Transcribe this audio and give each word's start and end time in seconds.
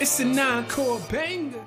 It's 0.00 0.18
a 0.18 0.24
nine-core 0.24 0.98
banger. 1.10 1.66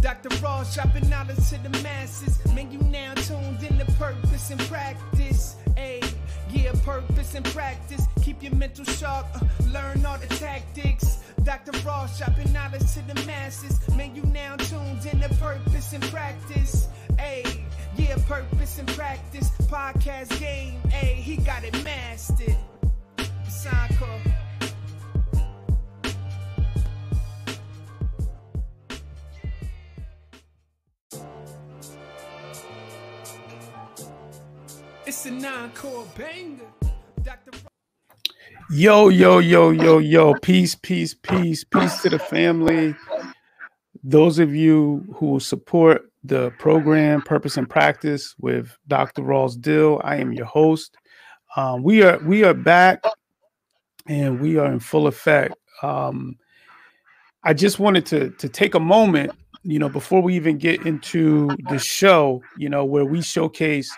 Dr. 0.00 0.30
Ross 0.42 0.74
dropping 0.74 1.10
knowledge 1.10 1.50
to 1.50 1.58
the 1.62 1.68
masses. 1.82 2.38
Man, 2.54 2.72
you 2.72 2.78
now 2.90 3.12
tuned 3.12 3.62
in 3.62 3.78
to 3.78 3.84
purpose 3.98 4.50
and 4.50 4.58
practice. 4.60 5.56
Ayy, 5.76 6.10
yeah, 6.50 6.72
purpose 6.82 7.34
and 7.34 7.44
practice. 7.44 8.06
Keep 8.22 8.42
your 8.42 8.54
mental 8.54 8.86
sharp, 8.86 9.26
uh, 9.34 9.40
learn 9.70 10.06
all 10.06 10.16
the 10.16 10.28
tactics. 10.36 11.18
Dr. 11.42 11.72
Ross 11.86 12.16
dropping 12.16 12.54
knowledge 12.54 12.90
to 12.94 13.02
the 13.06 13.26
masses. 13.26 13.78
Man, 13.94 14.16
you 14.16 14.22
now 14.22 14.56
tuned 14.56 15.04
in 15.04 15.20
to 15.20 15.28
purpose 15.34 15.92
and 15.92 16.02
practice. 16.04 16.88
Ayy, 17.18 17.60
yeah, 17.98 18.16
purpose 18.26 18.78
and 18.78 18.88
practice. 18.88 19.50
Podcast 19.64 20.40
game, 20.40 20.80
ayy, 20.88 21.16
he 21.16 21.36
got 21.36 21.64
it 21.64 21.74
mastered. 21.84 22.56
Encore. 23.66 24.47
It's 35.20 36.14
banger. 36.16 36.64
Yo, 38.70 39.08
yo, 39.08 39.38
yo, 39.40 39.70
yo, 39.70 39.98
yo. 39.98 40.34
Peace, 40.34 40.76
peace, 40.76 41.12
peace, 41.12 41.64
peace 41.64 42.02
to 42.02 42.10
the 42.10 42.20
family. 42.20 42.94
Those 44.04 44.38
of 44.38 44.54
you 44.54 45.04
who 45.16 45.40
support 45.40 46.12
the 46.22 46.50
program 46.60 47.22
Purpose 47.22 47.56
and 47.56 47.68
Practice 47.68 48.36
with 48.38 48.76
Dr. 48.86 49.22
Ross 49.22 49.56
Dill, 49.56 50.00
I 50.04 50.16
am 50.16 50.32
your 50.32 50.46
host. 50.46 50.96
Um, 51.56 51.82
we 51.82 52.04
are 52.04 52.18
we 52.20 52.44
are 52.44 52.54
back 52.54 53.02
and 54.06 54.40
we 54.40 54.56
are 54.56 54.70
in 54.70 54.78
full 54.78 55.08
effect. 55.08 55.56
Um, 55.82 56.36
I 57.42 57.54
just 57.54 57.80
wanted 57.80 58.06
to 58.06 58.30
to 58.30 58.48
take 58.48 58.76
a 58.76 58.80
moment, 58.80 59.32
you 59.64 59.80
know, 59.80 59.88
before 59.88 60.22
we 60.22 60.36
even 60.36 60.58
get 60.58 60.86
into 60.86 61.48
the 61.70 61.78
show, 61.80 62.40
you 62.56 62.68
know, 62.68 62.84
where 62.84 63.04
we 63.04 63.20
showcase 63.20 63.92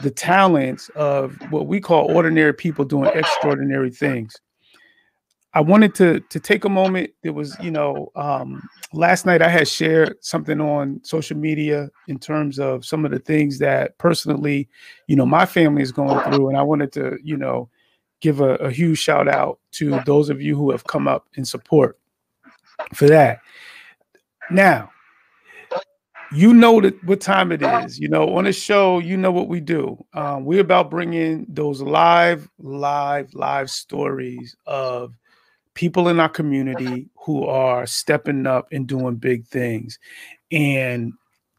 the 0.00 0.10
talents 0.10 0.88
of 0.90 1.36
what 1.50 1.66
we 1.66 1.80
call 1.80 2.14
ordinary 2.14 2.54
people 2.54 2.84
doing 2.84 3.10
extraordinary 3.14 3.90
things. 3.90 4.40
I 5.54 5.60
wanted 5.60 5.94
to 5.96 6.20
to 6.20 6.40
take 6.40 6.64
a 6.64 6.68
moment. 6.70 7.10
It 7.22 7.30
was, 7.30 7.56
you 7.60 7.70
know, 7.70 8.10
um, 8.16 8.66
last 8.94 9.26
night 9.26 9.42
I 9.42 9.48
had 9.48 9.68
shared 9.68 10.16
something 10.24 10.60
on 10.62 11.00
social 11.04 11.36
media 11.36 11.90
in 12.08 12.18
terms 12.18 12.58
of 12.58 12.86
some 12.86 13.04
of 13.04 13.10
the 13.10 13.18
things 13.18 13.58
that 13.58 13.98
personally, 13.98 14.68
you 15.08 15.16
know, 15.16 15.26
my 15.26 15.44
family 15.44 15.82
is 15.82 15.92
going 15.92 16.18
through, 16.20 16.48
and 16.48 16.56
I 16.56 16.62
wanted 16.62 16.90
to, 16.92 17.18
you 17.22 17.36
know, 17.36 17.68
give 18.22 18.40
a, 18.40 18.54
a 18.56 18.70
huge 18.70 18.98
shout 18.98 19.28
out 19.28 19.58
to 19.72 20.00
those 20.06 20.30
of 20.30 20.40
you 20.40 20.56
who 20.56 20.70
have 20.70 20.84
come 20.84 21.06
up 21.06 21.28
in 21.34 21.44
support 21.44 21.98
for 22.94 23.06
that. 23.08 23.40
Now, 24.50 24.90
you 26.34 26.54
know 26.54 26.80
that 26.80 27.02
what 27.04 27.20
time 27.20 27.52
it 27.52 27.62
is. 27.62 27.98
You 27.98 28.08
know, 28.08 28.36
on 28.36 28.46
a 28.46 28.52
show, 28.52 28.98
you 28.98 29.16
know 29.16 29.32
what 29.32 29.48
we 29.48 29.60
do. 29.60 30.02
Um, 30.14 30.44
we're 30.44 30.60
about 30.60 30.90
bringing 30.90 31.46
those 31.48 31.80
live, 31.80 32.48
live, 32.58 33.32
live 33.34 33.70
stories 33.70 34.56
of 34.66 35.14
people 35.74 36.08
in 36.08 36.20
our 36.20 36.28
community 36.28 37.08
who 37.16 37.44
are 37.46 37.86
stepping 37.86 38.46
up 38.46 38.68
and 38.72 38.86
doing 38.86 39.16
big 39.16 39.46
things. 39.46 39.98
And 40.50 41.12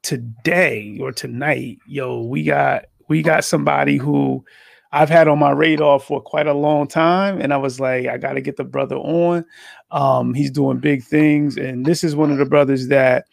today 0.03 0.97
or 1.01 1.11
tonight, 1.11 1.79
yo, 1.87 2.21
we 2.21 2.43
got 2.43 2.85
we 3.09 3.21
got 3.21 3.43
somebody 3.43 3.97
who 3.97 4.43
I've 4.91 5.09
had 5.09 5.27
on 5.27 5.39
my 5.39 5.51
radar 5.51 5.99
for 5.99 6.21
quite 6.21 6.45
a 6.45 6.53
long 6.53 6.87
time, 6.87 7.41
and 7.41 7.51
I 7.51 7.57
was 7.57 7.79
like, 7.79 8.07
I 8.07 8.17
got 8.17 8.33
to 8.33 8.41
get 8.41 8.57
the 8.57 8.63
brother 8.63 8.95
on. 8.97 9.43
Um, 9.89 10.35
he's 10.35 10.51
doing 10.51 10.77
big 10.77 11.03
things, 11.03 11.57
and 11.57 11.85
this 11.85 12.03
is 12.03 12.15
one 12.15 12.31
of 12.31 12.37
the 12.37 12.45
brothers 12.45 12.89
that, 12.89 13.25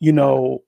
you 0.00 0.12
know, 0.12 0.64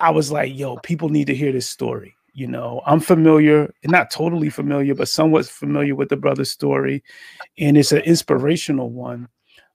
I 0.00 0.10
was 0.10 0.30
like, 0.30 0.56
yo, 0.56 0.76
people 0.78 1.08
need 1.08 1.26
to 1.26 1.34
hear 1.34 1.52
this 1.52 1.68
story. 1.68 2.14
You 2.32 2.46
know, 2.46 2.82
I'm 2.86 3.00
familiar, 3.00 3.72
not 3.84 4.10
totally 4.10 4.48
familiar, 4.48 4.94
but 4.94 5.08
somewhat 5.08 5.46
familiar 5.46 5.94
with 5.94 6.08
the 6.08 6.16
brother's 6.16 6.50
story. 6.50 7.02
And 7.58 7.76
it's 7.76 7.90
an 7.90 8.02
inspirational 8.02 8.90
one 8.90 9.28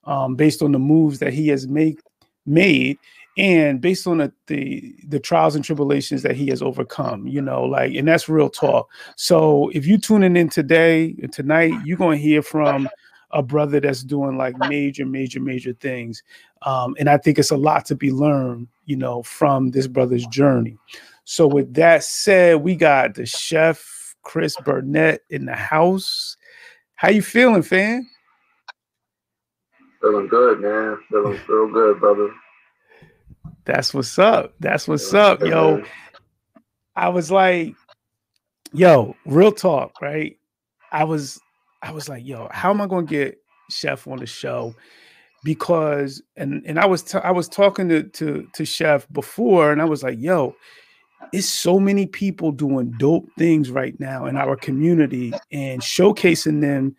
um, 0.05 0.35
based 0.35 0.61
on 0.61 0.71
the 0.71 0.79
moves 0.79 1.19
that 1.19 1.33
he 1.33 1.49
has 1.49 1.67
make, 1.67 1.99
made 2.45 2.97
and 3.37 3.81
based 3.81 4.05
on 4.05 4.19
the, 4.19 4.31
the 4.47 4.95
the 5.07 5.19
trials 5.19 5.55
and 5.55 5.65
tribulations 5.65 6.21
that 6.21 6.35
he 6.35 6.47
has 6.47 6.61
overcome 6.61 7.27
you 7.27 7.41
know 7.41 7.63
like 7.63 7.93
and 7.95 8.07
that's 8.07 8.29
real 8.29 8.49
talk 8.49 8.89
so 9.15 9.69
if 9.69 9.87
you 9.87 9.97
tuning 9.97 10.35
in 10.35 10.49
today 10.49 11.15
and 11.21 11.33
tonight 11.33 11.73
you're 11.83 11.97
going 11.97 12.17
to 12.17 12.23
hear 12.23 12.43
from 12.43 12.87
a 13.33 13.43
brother 13.43 13.79
that's 13.79 14.03
doing 14.03 14.37
like 14.37 14.57
major 14.57 15.05
major 15.05 15.39
major 15.39 15.73
things 15.73 16.23
um, 16.63 16.95
and 16.99 17.09
i 17.09 17.17
think 17.17 17.37
it's 17.37 17.51
a 17.51 17.57
lot 17.57 17.85
to 17.85 17.95
be 17.95 18.11
learned 18.11 18.67
you 18.85 18.95
know 18.95 19.23
from 19.23 19.71
this 19.71 19.87
brother's 19.87 20.25
journey 20.27 20.77
so 21.25 21.47
with 21.47 21.73
that 21.73 22.03
said 22.03 22.61
we 22.61 22.75
got 22.75 23.15
the 23.15 23.25
chef 23.25 24.15
chris 24.23 24.55
burnett 24.63 25.21
in 25.29 25.45
the 25.45 25.55
house 25.55 26.37
how 26.95 27.09
you 27.09 27.21
feeling 27.21 27.61
fam 27.61 28.07
feeling 30.01 30.27
good 30.27 30.61
man 30.61 30.97
feeling 31.09 31.39
real 31.47 31.71
good 31.71 31.99
brother 31.99 32.29
that's 33.65 33.93
what's 33.93 34.19
up. 34.19 34.53
That's 34.59 34.87
what's 34.87 35.13
up, 35.13 35.41
yo. 35.41 35.83
I 36.95 37.09
was 37.09 37.31
like, 37.31 37.75
yo, 38.73 39.15
real 39.25 39.51
talk, 39.51 40.01
right? 40.01 40.37
I 40.91 41.05
was, 41.05 41.39
I 41.83 41.91
was 41.91 42.09
like, 42.09 42.25
yo, 42.25 42.47
how 42.51 42.69
am 42.71 42.81
I 42.81 42.87
going 42.87 43.05
to 43.05 43.09
get 43.09 43.37
Chef 43.69 44.07
on 44.07 44.17
the 44.17 44.25
show? 44.25 44.73
Because, 45.43 46.23
and 46.37 46.63
and 46.65 46.79
I 46.79 46.85
was, 46.85 47.03
t- 47.03 47.19
I 47.21 47.31
was 47.31 47.49
talking 47.49 47.89
to 47.89 48.03
to 48.03 48.47
to 48.53 48.65
Chef 48.65 49.05
before, 49.11 49.73
and 49.73 49.81
I 49.81 49.85
was 49.85 50.01
like, 50.01 50.17
yo, 50.17 50.55
it's 51.33 51.49
so 51.49 51.79
many 51.79 52.05
people 52.05 52.51
doing 52.51 52.93
dope 52.97 53.27
things 53.37 53.69
right 53.69 53.99
now 53.99 54.25
in 54.25 54.37
our 54.37 54.55
community 54.55 55.33
and 55.51 55.81
showcasing 55.81 56.61
them. 56.61 56.95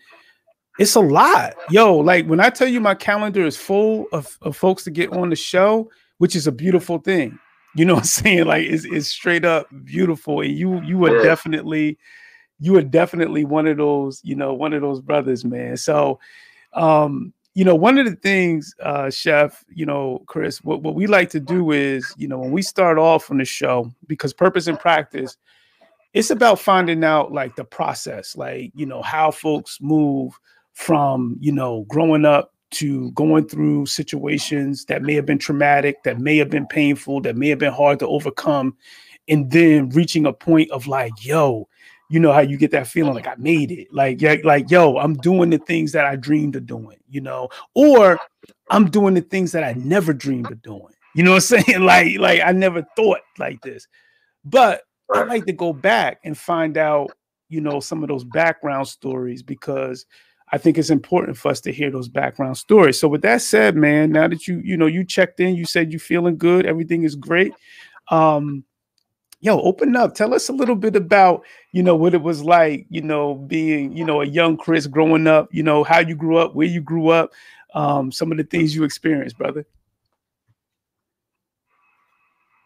It's 0.79 0.95
a 0.95 1.01
lot, 1.01 1.55
yo. 1.71 1.97
Like 1.97 2.27
when 2.27 2.41
I 2.41 2.51
tell 2.51 2.69
you 2.69 2.81
my 2.81 2.95
calendar 2.95 3.47
is 3.47 3.57
full 3.57 4.07
of, 4.13 4.37
of 4.43 4.57
folks 4.57 4.85
to 4.85 4.91
get 4.91 5.13
on 5.13 5.31
the 5.31 5.37
show, 5.37 5.91
which 6.19 6.37
is 6.37 6.47
a 6.47 6.53
beautiful 6.53 6.99
thing. 6.99 7.39
You 7.77 7.85
know 7.85 7.95
what 7.95 8.01
I'm 8.01 8.07
saying? 8.07 8.45
Like 8.47 8.67
it's, 8.67 8.85
it's 8.85 9.09
straight 9.09 9.45
up 9.45 9.69
beautiful. 9.85 10.41
And 10.41 10.53
you 10.53 10.83
you 10.83 11.05
are 11.07 11.23
definitely 11.23 11.99
you 12.65 12.73
were 12.73 12.83
definitely 12.83 13.45
one 13.45 13.67
of 13.67 13.77
those, 13.77 14.21
you 14.25 14.35
know, 14.35 14.55
one 14.55 14.73
of 14.73 14.81
those 14.81 15.01
brothers, 15.01 15.45
man. 15.45 15.77
So 15.77 16.19
um, 16.73 17.33
you 17.55 17.65
know, 17.65 17.77
one 17.77 17.99
of 17.99 18.05
the 18.05 18.17
things, 18.17 18.75
uh, 18.83 19.11
Chef, 19.11 19.65
you 19.73 19.87
know, 19.87 20.23
Chris, 20.27 20.63
what, 20.65 20.83
what 20.83 20.97
we 20.97 21.07
like 21.07 21.31
to 21.31 21.41
do 21.41 21.71
is, 21.71 22.13
you 22.17 22.27
know, 22.27 22.39
when 22.39 22.51
we 22.51 22.63
start 22.63 22.99
off 22.99 23.31
on 23.31 23.39
the 23.39 23.45
show, 23.45 23.93
because 24.09 24.33
purpose 24.33 24.67
and 24.67 24.79
practice, 24.79 25.37
it's 26.15 26.31
about 26.31 26.59
finding 26.59 27.05
out 27.05 27.33
like 27.33 27.55
the 27.55 27.65
process, 27.65 28.37
like, 28.37 28.73
you 28.75 28.87
know, 28.87 29.03
how 29.03 29.31
folks 29.31 29.79
move 29.81 30.37
from, 30.73 31.37
you 31.41 31.53
know, 31.53 31.85
growing 31.89 32.25
up 32.25 32.53
to 32.73 33.13
going 33.13 33.47
through 33.47 33.87
situations 33.87 34.85
that 34.87 35.03
may 35.03 35.15
have 35.15 35.27
been 35.27 35.39
traumatic, 35.39 36.03
that 36.03 36.19
may 36.19 36.37
have 36.37 36.51
been 36.51 36.67
painful, 36.67 37.21
that 37.21 37.37
may 37.37 37.49
have 37.49 37.61
been 37.61 37.73
hard 37.73 38.01
to 38.01 38.09
overcome, 38.09 38.77
and 39.29 39.53
then 39.53 39.89
reaching 39.91 40.27
a 40.27 40.33
point 40.33 40.69
of 40.73 40.89
like, 40.89 41.13
yo, 41.25 41.69
you 42.15 42.21
know 42.21 42.33
how 42.33 42.43
you 42.43 42.57
get 42.57 42.71
that 42.71 42.87
feeling 42.87 43.13
like 43.13 43.27
I 43.27 43.35
made 43.39 43.73
it, 43.73 43.93
like 43.93 44.23
yeah, 44.23 44.37
like 44.45 44.71
yo, 44.71 44.99
I'm 44.99 45.15
doing 45.15 45.51
the 45.51 45.59
things 45.59 45.91
that 45.93 46.05
I 46.05 46.15
dreamed 46.15 46.55
of 46.55 46.65
doing, 46.65 46.97
you 47.09 47.21
know, 47.21 47.49
or 47.75 48.21
I'm 48.71 48.89
doing 48.89 49.15
the 49.15 49.21
things 49.21 49.51
that 49.51 49.65
I 49.65 49.73
never 49.73 50.13
dreamed 50.13 50.53
of 50.53 50.63
doing. 50.63 50.95
You 51.17 51.25
know 51.25 51.33
what 51.33 51.53
I'm 51.53 51.63
saying? 51.65 51.83
Like, 51.83 52.21
like 52.21 52.41
I 52.41 52.53
never 52.53 52.87
thought 52.95 53.19
like 53.41 53.61
this. 53.63 53.89
But 54.45 54.83
I 55.13 55.25
like 55.25 55.45
to 55.47 55.53
go 55.53 55.73
back 55.73 56.21
and 56.25 56.39
find 56.39 56.79
out, 56.79 57.11
you 57.49 57.61
know, 57.61 57.81
some 57.81 58.05
of 58.05 58.09
those 58.09 58.23
background 58.23 58.87
stories 58.87 59.43
because 59.43 60.07
I 60.53 60.59
think 60.59 60.79
it's 60.79 60.91
important 60.91 61.37
for 61.37 61.49
us 61.49 61.61
to 61.63 61.73
hear 61.73 61.91
those 61.91 62.09
background 62.09 62.59
stories. 62.59 63.01
So 63.01 63.09
with 63.09 63.23
that 63.23 63.43
said, 63.43 63.75
man, 63.75 64.13
now 64.13 64.29
that 64.29 64.47
you 64.47 64.61
you 64.63 64.77
know 64.77 64.87
you 64.87 65.03
checked 65.03 65.41
in, 65.41 65.57
you 65.57 65.65
said 65.65 65.91
you're 65.91 65.99
feeling 65.99 66.39
good, 66.39 66.65
everything 66.65 67.03
is 67.03 67.17
great. 67.17 67.53
Um, 68.09 68.63
yo, 69.45 69.61
open 69.61 69.95
up. 69.95 70.15
Tell 70.15 70.33
us 70.33 70.49
a 70.49 70.53
little 70.53 70.75
bit 70.75 70.97
about 70.97 71.45
you 71.73 71.83
know 71.83 71.95
what 71.95 72.15
it 72.15 72.23
was 72.23 72.43
like, 72.43 72.87
you 72.89 73.03
know, 73.03 73.35
being 73.35 73.97
you 73.97 74.05
know 74.05 74.23
a 74.23 74.27
young 74.27 74.57
Chris 74.57 74.87
growing 74.87 75.27
up. 75.27 75.53
You 75.53 75.63
know 75.63 75.85
how 75.85 76.01
you 76.01 76.17
grew 76.17 76.39
up, 76.39 76.55
where 76.55 76.67
you 76.67 76.81
grew 76.81 77.11
up, 77.11 77.33
um, 77.75 78.11
some 78.11 78.33
of 78.33 78.39
the 78.39 78.45
things 78.45 78.75
you 78.75 78.85
experienced, 78.85 79.39
brother. 79.39 79.67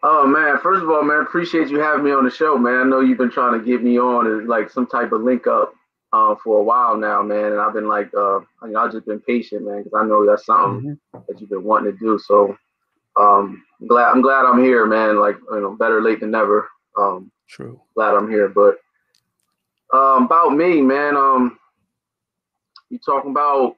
Oh 0.01 0.25
man, 0.25 0.57
first 0.63 0.81
of 0.81 0.89
all, 0.89 1.03
man, 1.03 1.21
appreciate 1.21 1.67
you 1.67 1.79
having 1.79 2.05
me 2.05 2.11
on 2.11 2.23
the 2.23 2.31
show, 2.31 2.57
man. 2.57 2.79
I 2.79 2.83
know 2.85 3.01
you've 3.01 3.17
been 3.17 3.29
trying 3.29 3.59
to 3.59 3.65
get 3.65 3.83
me 3.83 3.99
on 3.99 4.41
as 4.41 4.47
like 4.47 4.69
some 4.69 4.87
type 4.87 5.11
of 5.11 5.21
link 5.21 5.45
up 5.45 5.73
uh, 6.13 6.35
for 6.41 6.59
a 6.59 6.63
while 6.63 6.95
now, 6.95 7.21
man. 7.21 7.51
And 7.51 7.59
I've 7.59 7.73
been 7.73 7.89
like, 7.89 8.09
uh, 8.15 8.37
I 8.61 8.67
mean, 8.67 8.77
I've 8.77 8.93
just 8.93 9.05
been 9.05 9.19
patient, 9.19 9.65
man, 9.65 9.83
because 9.83 9.99
I 9.99 10.07
know 10.07 10.25
that's 10.25 10.45
something 10.45 10.97
mm-hmm. 11.13 11.19
that 11.27 11.41
you've 11.41 11.49
been 11.49 11.65
wanting 11.65 11.91
to 11.91 11.99
do. 11.99 12.17
So 12.17 12.55
um, 13.19 13.63
I'm 13.81 13.87
glad 13.87 14.09
I'm 14.11 14.21
glad 14.21 14.45
I'm 14.45 14.63
here, 14.63 14.85
man. 14.85 15.19
Like 15.19 15.35
you 15.51 15.61
know, 15.61 15.75
better 15.75 16.01
late 16.01 16.19
than 16.19 16.31
never. 16.31 16.69
Um, 16.97 17.31
True. 17.47 17.81
Glad 17.95 18.15
I'm 18.15 18.29
here. 18.29 18.47
But 18.47 18.77
um, 19.93 20.25
about 20.25 20.55
me, 20.55 20.81
man. 20.81 21.17
Um, 21.17 21.59
you 22.89 22.99
talking 22.99 23.31
about 23.31 23.75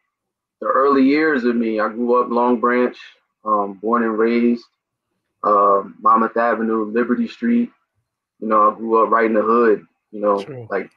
the 0.61 0.67
early 0.67 1.03
years 1.03 1.43
of 1.43 1.55
me, 1.55 1.79
I 1.79 1.89
grew 1.89 2.21
up 2.21 2.29
Long 2.29 2.59
Branch, 2.59 2.95
um, 3.43 3.73
born 3.81 4.03
and 4.03 4.17
raised, 4.17 4.63
uh, 5.43 5.83
Monmouth 5.99 6.37
Avenue, 6.37 6.85
Liberty 6.85 7.27
Street. 7.27 7.71
You 8.39 8.47
know, 8.47 8.71
I 8.71 8.75
grew 8.75 9.03
up 9.03 9.09
right 9.09 9.25
in 9.25 9.33
the 9.33 9.41
hood, 9.41 9.85
you 10.11 10.21
know, 10.21 10.41
True. 10.43 10.67
like 10.69 10.89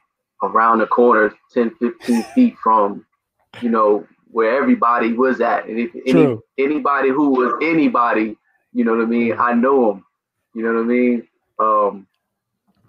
around 0.43 0.79
the 0.79 0.87
corner, 0.87 1.33
10, 1.53 1.75
15 1.79 2.23
feet 2.35 2.55
from, 2.61 3.05
you 3.61 3.69
know, 3.69 4.07
where 4.35 4.53
everybody 4.61 5.13
was 5.13 5.39
at. 5.39 5.65
And 5.65 5.79
if 5.79 5.91
any, 6.05 6.37
anybody 6.57 7.07
who 7.07 7.29
was 7.29 7.53
anybody, 7.61 8.35
you 8.73 8.83
know 8.83 8.93
what 8.93 9.03
I 9.03 9.05
mean, 9.05 9.33
I 9.39 9.53
know 9.53 9.87
them. 9.87 10.05
You 10.53 10.61
know 10.63 10.73
what 10.73 10.81
I 10.81 10.83
mean? 10.83 11.27
Um, 11.57 12.07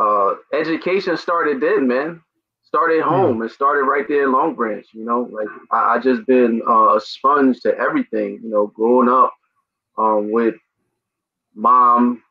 uh, 0.01 0.35
education 0.53 1.17
started 1.17 1.61
then, 1.61 1.87
man. 1.87 2.21
Started 2.65 3.01
home 3.03 3.43
and 3.43 3.51
started 3.51 3.85
right 3.85 4.09
there 4.09 4.25
in 4.25 4.33
Long 4.33 4.57
Branch. 4.57 4.85
You 4.93 5.05
know, 5.05 5.31
like 5.31 5.47
I, 5.71 5.95
I 5.95 5.99
just 6.01 6.27
been 6.27 6.63
uh, 6.69 6.97
a 6.97 7.01
sponge 7.01 7.61
to 7.61 7.79
everything. 7.79 8.41
You 8.43 8.51
know, 8.51 8.67
growing 8.67 9.09
up 9.09 9.33
um, 9.97 10.33
with 10.33 10.57
mom. 11.55 12.25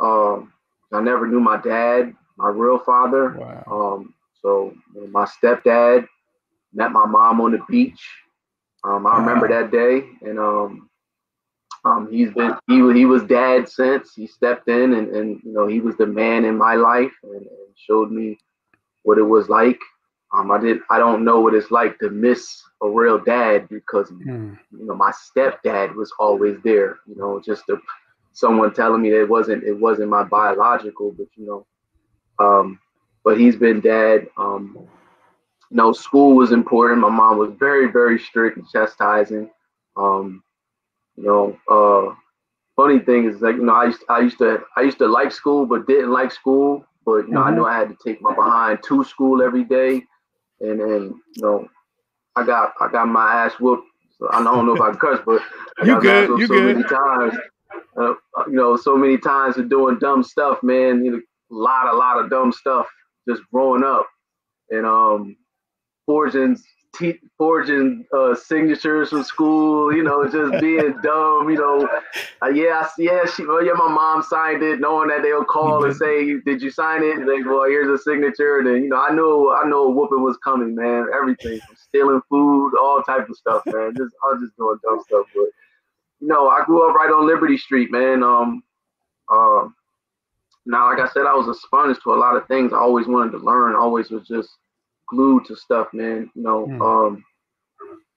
Um, 0.00 0.52
I 0.92 1.00
never 1.00 1.26
knew 1.26 1.40
my 1.40 1.56
dad, 1.62 2.14
my 2.36 2.50
real 2.50 2.78
father. 2.78 3.38
Wow. 3.38 3.64
Um, 3.96 4.14
so 4.42 4.74
my 5.08 5.24
stepdad 5.24 6.06
met 6.74 6.92
my 6.92 7.06
mom 7.06 7.40
on 7.40 7.52
the 7.52 7.60
beach. 7.70 8.06
Um, 8.84 9.06
I 9.06 9.18
remember 9.18 9.48
that 9.48 9.70
day, 9.70 10.04
and 10.28 10.38
um, 10.38 10.90
um, 11.84 12.08
he's 12.10 12.32
been 12.32 12.54
he 12.66 12.76
he 12.92 13.06
was 13.06 13.24
dad 13.24 13.68
since 13.68 14.14
he 14.14 14.26
stepped 14.26 14.68
in, 14.68 14.94
and 14.94 15.08
and 15.14 15.40
you 15.42 15.52
know 15.52 15.66
he 15.66 15.80
was 15.80 15.96
the 15.96 16.06
man 16.06 16.44
in 16.44 16.56
my 16.56 16.74
life, 16.74 17.12
and, 17.22 17.36
and 17.42 17.76
showed 17.76 18.10
me 18.10 18.38
what 19.02 19.18
it 19.18 19.22
was 19.22 19.48
like. 19.48 19.78
Um, 20.34 20.50
I 20.50 20.58
did 20.58 20.78
I 20.90 20.98
don't 20.98 21.24
know 21.24 21.40
what 21.40 21.54
it's 21.54 21.70
like 21.70 21.98
to 22.00 22.10
miss 22.10 22.62
a 22.82 22.88
real 22.88 23.18
dad 23.18 23.68
because 23.68 24.10
mm. 24.10 24.58
you 24.72 24.86
know 24.86 24.94
my 24.94 25.12
stepdad 25.12 25.94
was 25.94 26.12
always 26.18 26.58
there. 26.62 26.98
You 27.06 27.16
know, 27.16 27.40
just 27.44 27.64
to, 27.66 27.80
someone 28.32 28.74
telling 28.74 29.00
me 29.00 29.10
that 29.10 29.22
it 29.22 29.28
wasn't 29.28 29.64
it 29.64 29.78
wasn't 29.78 30.10
my 30.10 30.24
biological, 30.24 31.12
but 31.12 31.28
you 31.36 31.46
know, 31.46 31.66
um, 32.38 32.78
but 33.24 33.38
he's 33.38 33.56
been 33.56 33.80
dad. 33.80 34.26
Um, 34.36 34.88
you 35.74 35.78
know, 35.78 35.92
school 35.92 36.36
was 36.36 36.52
important. 36.52 37.00
My 37.00 37.08
mom 37.08 37.36
was 37.36 37.50
very, 37.58 37.90
very 37.90 38.16
strict 38.16 38.56
and 38.56 38.66
chastising. 38.70 39.50
Um, 39.96 40.44
you 41.16 41.24
know, 41.24 41.58
uh, 41.68 42.14
funny 42.76 43.00
thing 43.00 43.28
is 43.28 43.40
like, 43.40 43.56
you 43.56 43.64
know, 43.64 43.74
I 43.74 43.86
used, 43.86 44.04
I 44.08 44.20
used 44.20 44.38
to, 44.38 44.62
I 44.76 44.82
used 44.82 44.98
to 44.98 45.08
like 45.08 45.32
school, 45.32 45.66
but 45.66 45.88
didn't 45.88 46.12
like 46.12 46.30
school. 46.30 46.84
But 47.04 47.26
you 47.26 47.32
know, 47.32 47.40
mm-hmm. 47.40 47.48
I 47.48 47.54
knew 47.56 47.66
I 47.66 47.76
had 47.76 47.88
to 47.88 47.96
take 48.06 48.22
my 48.22 48.32
behind 48.32 48.84
to 48.84 49.02
school 49.02 49.42
every 49.42 49.64
day, 49.64 50.04
and 50.60 50.78
then 50.78 51.20
you 51.34 51.42
know, 51.42 51.68
I 52.36 52.46
got, 52.46 52.74
I 52.80 52.88
got 52.92 53.08
my 53.08 53.44
ass 53.44 53.54
whooped. 53.58 53.88
So 54.16 54.28
I 54.30 54.44
don't 54.44 54.66
know 54.66 54.76
if 54.76 54.80
I 54.80 54.92
curse, 54.96 55.20
but 55.26 55.42
I 55.80 55.86
you 55.86 56.00
good, 56.00 56.38
you 56.38 56.46
so 56.46 56.54
good. 56.54 56.76
many 56.76 56.88
times. 56.88 57.34
Uh, 58.00 58.14
you 58.46 58.54
know, 58.54 58.76
so 58.76 58.96
many 58.96 59.18
times 59.18 59.58
of 59.58 59.68
doing 59.68 59.98
dumb 59.98 60.22
stuff, 60.22 60.62
man. 60.62 61.04
You 61.04 61.10
know, 61.10 61.20
a 61.50 61.54
lot, 61.54 61.92
a 61.92 61.96
lot 61.96 62.20
of 62.20 62.30
dumb 62.30 62.52
stuff 62.52 62.86
just 63.28 63.42
growing 63.52 63.82
up 63.82 64.06
and 64.70 64.86
um 64.86 65.36
forging 66.06 66.56
te- 66.96 67.20
forging 67.36 68.04
uh, 68.16 68.34
signatures 68.34 69.10
from 69.10 69.24
school, 69.24 69.94
you 69.94 70.02
know, 70.02 70.24
just 70.28 70.60
being 70.60 70.94
dumb, 71.02 71.50
you 71.50 71.56
know. 71.56 71.88
Uh, 72.42 72.48
yeah, 72.48 72.86
yeah, 72.98 73.24
she, 73.26 73.44
well, 73.44 73.64
yeah, 73.64 73.72
my 73.72 73.88
mom 73.88 74.22
signed 74.22 74.62
it, 74.62 74.80
knowing 74.80 75.08
that 75.08 75.22
they'll 75.22 75.44
call 75.44 75.84
and 75.84 75.96
say, 75.96 76.38
"Did 76.44 76.62
you 76.62 76.70
sign 76.70 77.02
it?" 77.02 77.18
And 77.18 77.28
they 77.28 77.40
go, 77.42 77.60
well, 77.60 77.68
"Here's 77.68 77.88
a 77.88 78.02
signature." 78.02 78.58
And 78.58 78.66
then, 78.66 78.82
you 78.84 78.88
know, 78.88 79.00
I 79.00 79.12
know, 79.12 79.52
I 79.52 79.68
know, 79.68 79.84
a 79.84 79.90
whooping 79.90 80.22
was 80.22 80.36
coming, 80.38 80.74
man. 80.74 81.06
Everything 81.14 81.60
from 81.60 81.76
stealing 81.76 82.20
food, 82.28 82.74
all 82.80 83.02
type 83.02 83.28
of 83.28 83.36
stuff, 83.36 83.62
man. 83.66 83.94
Just, 83.96 84.14
I 84.24 84.32
was 84.32 84.42
just 84.42 84.56
doing 84.56 84.78
dumb 84.82 85.00
stuff, 85.06 85.26
but 85.34 85.48
you 86.20 86.28
know, 86.28 86.48
I 86.48 86.64
grew 86.64 86.88
up 86.88 86.94
right 86.94 87.10
on 87.10 87.26
Liberty 87.26 87.58
Street, 87.58 87.90
man. 87.90 88.22
Um, 88.22 88.62
uh, 89.30 89.68
now, 90.66 90.90
like 90.90 91.00
I 91.00 91.08
said, 91.12 91.26
I 91.26 91.34
was 91.34 91.48
a 91.48 91.54
sponge 91.54 91.98
to 92.02 92.14
a 92.14 92.16
lot 92.16 92.36
of 92.36 92.46
things. 92.48 92.72
I 92.72 92.78
always 92.78 93.06
wanted 93.06 93.32
to 93.32 93.38
learn. 93.38 93.76
Always 93.76 94.10
was 94.10 94.26
just 94.26 94.48
glued 95.08 95.44
to 95.46 95.56
stuff, 95.56 95.88
man. 95.92 96.30
You 96.34 96.42
know, 96.42 96.66
mm. 96.66 96.80
um, 96.80 97.24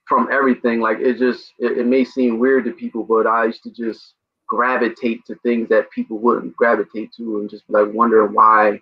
from 0.07 0.29
everything. 0.31 0.79
Like 0.79 0.99
it 0.99 1.17
just, 1.17 1.53
it, 1.59 1.77
it, 1.77 1.85
may 1.85 2.03
seem 2.03 2.39
weird 2.39 2.65
to 2.65 2.71
people, 2.71 3.03
but 3.03 3.27
I 3.27 3.45
used 3.45 3.63
to 3.63 3.71
just 3.71 4.13
gravitate 4.47 5.25
to 5.25 5.35
things 5.43 5.67
that 5.69 5.91
people 5.91 6.17
wouldn't 6.17 6.55
gravitate 6.55 7.11
to, 7.17 7.39
and 7.39 7.49
just 7.49 7.63
like 7.67 7.87
wondering 7.93 8.33
why 8.33 8.79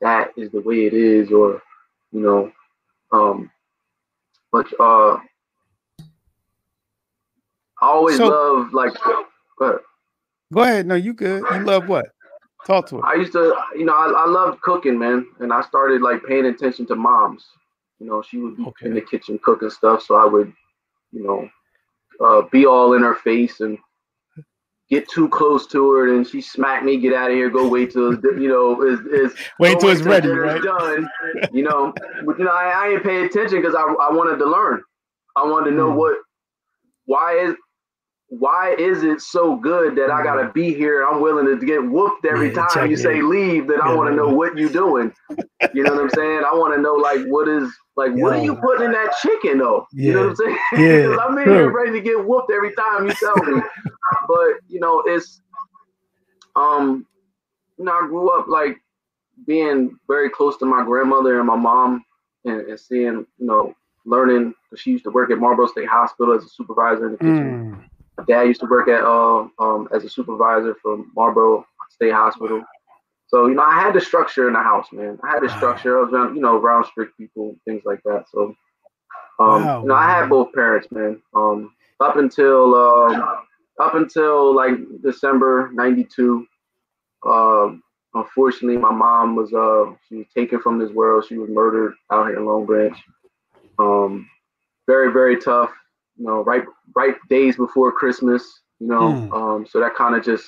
that 0.00 0.32
is 0.36 0.50
the 0.52 0.60
way 0.60 0.84
it 0.86 0.94
is, 0.94 1.30
or 1.32 1.62
you 2.12 2.20
know, 2.20 2.52
um, 3.12 3.50
but 4.52 4.66
uh, 4.78 5.16
I 7.80 7.86
always 7.86 8.16
so, 8.16 8.28
love 8.28 8.72
like. 8.72 8.92
Go 9.58 9.66
ahead. 9.66 9.80
Go 10.52 10.62
ahead. 10.62 10.86
No, 10.86 10.94
you 10.94 11.14
good. 11.14 11.42
You 11.50 11.64
love 11.64 11.88
what? 11.88 12.06
Talk 12.66 12.88
to 12.88 13.00
I 13.02 13.14
used 13.14 13.32
to, 13.32 13.54
you 13.76 13.84
know, 13.84 13.94
I, 13.94 14.24
I 14.24 14.26
loved 14.26 14.60
cooking, 14.60 14.98
man, 14.98 15.24
and 15.38 15.52
I 15.52 15.62
started 15.62 16.02
like 16.02 16.24
paying 16.24 16.46
attention 16.46 16.84
to 16.86 16.96
moms. 16.96 17.44
You 18.00 18.06
know, 18.06 18.22
she 18.22 18.38
would 18.38 18.56
be 18.56 18.64
okay. 18.64 18.86
in 18.86 18.94
the 18.94 19.00
kitchen 19.00 19.38
cooking 19.40 19.70
stuff, 19.70 20.02
so 20.02 20.16
I 20.16 20.24
would, 20.24 20.52
you 21.12 21.22
know, 21.22 21.48
uh, 22.20 22.42
be 22.50 22.66
all 22.66 22.94
in 22.94 23.02
her 23.02 23.14
face 23.14 23.60
and 23.60 23.78
get 24.90 25.08
too 25.08 25.28
close 25.28 25.68
to 25.68 25.92
her, 25.92 26.14
and 26.14 26.26
she 26.26 26.40
smack 26.40 26.82
me, 26.82 26.96
get 26.96 27.14
out 27.14 27.30
of 27.30 27.36
here, 27.36 27.50
go 27.50 27.68
wait 27.68 27.92
till 27.92 28.14
you 28.14 28.48
know 28.48 28.82
is 28.82 28.98
is 29.06 29.38
wait 29.60 29.78
till 29.78 29.90
it's 29.90 30.02
ready, 30.02 30.28
right? 30.28 30.60
Done, 30.60 31.08
you 31.52 31.62
know. 31.62 31.94
But 32.24 32.36
you 32.36 32.44
know, 32.44 32.50
I, 32.50 32.72
I 32.74 32.88
ain't 32.94 33.04
pay 33.04 33.24
attention 33.24 33.60
because 33.60 33.76
I 33.76 33.82
I 33.82 34.12
wanted 34.12 34.38
to 34.38 34.46
learn. 34.46 34.82
I 35.36 35.44
wanted 35.44 35.70
to 35.70 35.76
know 35.76 35.92
mm. 35.92 35.96
what 35.96 36.16
why 37.04 37.38
is 37.38 37.54
why 38.28 38.74
is 38.74 39.04
it 39.04 39.20
so 39.20 39.56
good 39.56 39.94
that 39.96 40.10
I 40.10 40.24
gotta 40.24 40.50
be 40.50 40.74
here? 40.74 41.06
I'm 41.06 41.20
willing 41.20 41.46
to 41.46 41.64
get 41.64 41.78
whooped 41.78 42.24
every 42.24 42.52
yeah, 42.52 42.66
time 42.66 42.90
you 42.90 42.96
say 42.96 43.22
leave. 43.22 43.68
That 43.68 43.80
I 43.80 43.94
want 43.94 44.10
to 44.10 44.16
know 44.16 44.28
what 44.28 44.58
you 44.58 44.68
doing. 44.68 45.12
You 45.72 45.84
know 45.84 45.94
what 45.94 46.02
I'm 46.02 46.10
saying? 46.10 46.42
I 46.44 46.52
want 46.54 46.74
to 46.74 46.80
know 46.80 46.94
like 46.94 47.24
what 47.26 47.46
is 47.48 47.72
like 47.96 48.12
what 48.14 48.34
are 48.34 48.42
you 48.42 48.56
putting 48.56 48.86
in 48.86 48.92
that 48.92 49.14
chicken 49.22 49.58
though? 49.58 49.86
You 49.92 50.12
know 50.12 50.28
what 50.28 50.30
I'm 50.30 50.36
saying? 50.36 50.58
Yeah, 50.72 51.02
because 51.02 51.18
I'm 51.22 51.38
in 51.38 51.48
here 51.48 51.70
ready 51.70 51.92
to 51.92 52.00
get 52.00 52.26
whooped 52.26 52.50
every 52.50 52.74
time 52.74 53.06
you 53.06 53.14
tell 53.14 53.36
me. 53.36 53.62
but 54.28 54.54
you 54.68 54.80
know, 54.80 55.04
it's 55.06 55.40
um, 56.56 57.06
you 57.78 57.84
know, 57.84 57.92
I 57.92 58.06
grew 58.08 58.36
up 58.36 58.48
like 58.48 58.76
being 59.46 59.96
very 60.08 60.30
close 60.30 60.56
to 60.58 60.66
my 60.66 60.84
grandmother 60.84 61.38
and 61.38 61.46
my 61.46 61.56
mom, 61.56 62.04
and, 62.44 62.62
and 62.62 62.80
seeing 62.80 63.24
you 63.38 63.46
know 63.46 63.72
learning. 64.04 64.52
She 64.74 64.90
used 64.90 65.04
to 65.04 65.10
work 65.10 65.30
at 65.30 65.38
Marlboro 65.38 65.68
State 65.68 65.88
Hospital 65.88 66.34
as 66.34 66.44
a 66.44 66.48
supervisor 66.48 67.06
in 67.06 67.12
the 67.12 67.18
kitchen. 67.18 67.76
Mm 67.76 67.90
my 68.18 68.24
dad 68.24 68.42
used 68.42 68.60
to 68.60 68.66
work 68.66 68.88
at 68.88 69.02
uh, 69.02 69.46
um, 69.58 69.88
as 69.92 70.04
a 70.04 70.08
supervisor 70.08 70.76
for 70.82 71.04
Marlboro 71.14 71.66
State 71.90 72.12
Hospital. 72.12 72.62
So 73.28 73.46
you 73.46 73.54
know, 73.54 73.62
I 73.62 73.80
had 73.80 73.94
the 73.94 74.00
structure 74.00 74.46
in 74.46 74.54
the 74.54 74.62
house, 74.62 74.86
man. 74.92 75.18
I 75.22 75.30
had 75.30 75.42
the 75.42 75.48
structure. 75.48 75.98
I 75.98 76.02
was 76.02 76.12
around, 76.12 76.36
you 76.36 76.42
know, 76.42 76.56
around 76.56 76.84
strict 76.86 77.16
people, 77.18 77.56
things 77.64 77.82
like 77.84 78.00
that. 78.04 78.24
So, 78.32 78.56
um, 79.40 79.64
wow, 79.64 79.82
you 79.82 79.88
know, 79.88 79.94
I 79.94 80.10
had 80.10 80.28
both 80.28 80.52
parents, 80.52 80.88
man. 80.90 81.20
Um, 81.34 81.72
up 82.00 82.16
until 82.16 82.74
uh, 82.74 83.36
up 83.80 83.94
until 83.94 84.54
like 84.54 84.74
December 85.02 85.70
'92. 85.74 86.46
Um, 87.26 87.82
unfortunately, 88.14 88.78
my 88.78 88.92
mom 88.92 89.34
was 89.34 89.52
uh, 89.52 89.92
she 90.08 90.16
was 90.16 90.26
taken 90.34 90.60
from 90.60 90.78
this 90.78 90.92
world. 90.92 91.24
She 91.28 91.36
was 91.36 91.50
murdered 91.50 91.94
out 92.12 92.28
here 92.28 92.36
in 92.36 92.46
Long 92.46 92.64
Branch. 92.64 92.96
Um, 93.78 94.30
very, 94.86 95.12
very 95.12 95.36
tough 95.40 95.70
you 96.18 96.26
know, 96.26 96.42
right 96.42 96.64
right 96.94 97.14
days 97.28 97.56
before 97.56 97.92
Christmas, 97.92 98.60
you 98.80 98.88
know. 98.88 99.12
Mm. 99.12 99.32
Um, 99.32 99.66
so 99.66 99.80
that 99.80 99.94
kind 99.94 100.14
of 100.14 100.24
just 100.24 100.46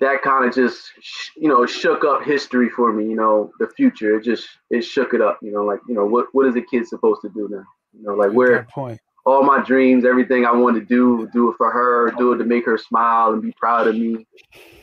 that 0.00 0.22
kind 0.22 0.44
of 0.44 0.54
just 0.54 0.90
you 1.36 1.48
know 1.48 1.64
shook 1.66 2.04
up 2.04 2.22
history 2.22 2.68
for 2.68 2.92
me. 2.92 3.04
You 3.06 3.16
know, 3.16 3.52
the 3.58 3.68
future. 3.68 4.16
It 4.16 4.24
just 4.24 4.48
it 4.70 4.82
shook 4.82 5.14
it 5.14 5.20
up. 5.20 5.38
You 5.42 5.52
know, 5.52 5.64
like 5.64 5.80
you 5.88 5.94
know 5.94 6.06
what 6.06 6.26
what 6.32 6.46
is 6.46 6.56
a 6.56 6.62
kid 6.62 6.86
supposed 6.86 7.22
to 7.22 7.28
do 7.30 7.48
now? 7.50 7.64
You 7.92 8.02
know, 8.02 8.14
like 8.14 8.32
where 8.32 8.64
point. 8.64 9.00
all 9.24 9.42
my 9.42 9.62
dreams, 9.62 10.04
everything 10.04 10.44
I 10.44 10.52
wanted 10.52 10.80
to 10.80 10.86
do, 10.86 11.28
do 11.32 11.50
it 11.50 11.56
for 11.56 11.70
her, 11.70 12.12
do 12.18 12.32
it 12.32 12.38
to 12.38 12.44
make 12.44 12.66
her 12.66 12.76
smile 12.76 13.32
and 13.32 13.40
be 13.40 13.52
proud 13.52 13.86
of 13.86 13.96
me. 13.96 14.26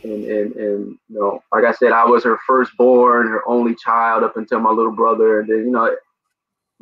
And 0.04 0.26
and 0.26 0.56
and 0.56 0.98
you 1.10 1.20
know, 1.20 1.44
like 1.52 1.66
I 1.66 1.74
said, 1.74 1.92
I 1.92 2.06
was 2.06 2.24
her 2.24 2.40
firstborn, 2.48 3.28
her 3.28 3.48
only 3.48 3.76
child 3.76 4.24
up 4.24 4.38
until 4.38 4.60
my 4.60 4.72
little 4.72 4.92
brother, 4.92 5.42
and 5.42 5.50
then 5.50 5.58
you 5.60 5.72
know 5.72 5.96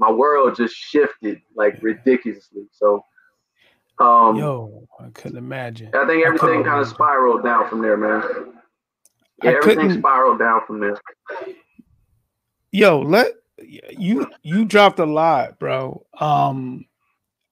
my 0.01 0.11
world 0.11 0.55
just 0.55 0.73
shifted 0.73 1.39
like 1.55 1.77
ridiculously. 1.83 2.63
So, 2.71 3.05
um, 3.99 4.35
yo, 4.35 4.87
I 4.99 5.09
couldn't 5.13 5.37
imagine. 5.37 5.91
I 5.93 6.07
think 6.07 6.25
everything 6.25 6.63
kind 6.63 6.81
of 6.81 6.87
spiraled 6.87 7.43
down 7.43 7.69
from 7.69 7.83
there, 7.83 7.97
man. 7.97 8.23
Yeah, 9.43 9.51
I 9.51 9.53
everything 9.57 9.93
spiraled 9.99 10.39
down 10.39 10.61
from 10.65 10.79
there. 10.79 10.99
Yo, 12.71 12.99
let 12.99 13.27
you 13.91 14.27
you 14.41 14.65
dropped 14.65 14.97
a 14.97 15.05
lot, 15.05 15.59
bro. 15.59 16.03
Um, 16.19 16.85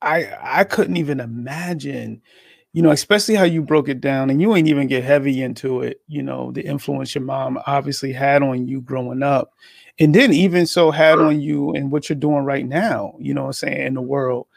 I 0.02 0.34
I 0.42 0.64
couldn't 0.64 0.98
even 0.98 1.20
imagine 1.20 2.24
you 2.72 2.84
know, 2.84 2.92
especially 2.92 3.34
how 3.34 3.46
you 3.46 3.64
broke 3.64 3.90
it 3.90 4.00
down 4.00 4.30
and 4.30 4.40
you 4.40 4.56
ain't 4.56 4.68
even 4.68 4.88
get 4.88 5.04
heavy 5.04 5.42
into 5.42 5.82
it, 5.82 6.02
you 6.08 6.22
know, 6.22 6.52
the 6.52 6.62
influence 6.62 7.16
your 7.16 7.24
mom 7.24 7.60
obviously 7.66 8.14
had 8.14 8.44
on 8.44 8.68
you 8.68 8.80
growing 8.80 9.24
up 9.24 9.54
and 10.00 10.16
then 10.16 10.32
even 10.34 10.66
so 10.66 10.92
had 10.92 11.20
on 11.20 11.42
you 11.42 11.74
and 11.74 11.92
what 11.92 12.10
you're 12.10 12.18
doing 12.18 12.44
right 12.46 12.66
now, 12.66 13.16
you 13.20 13.34
know 13.34 13.48
I'm 13.48 13.54
saying, 13.54 13.88
in 13.88 13.94
the 13.96 14.02
world. 14.02 14.48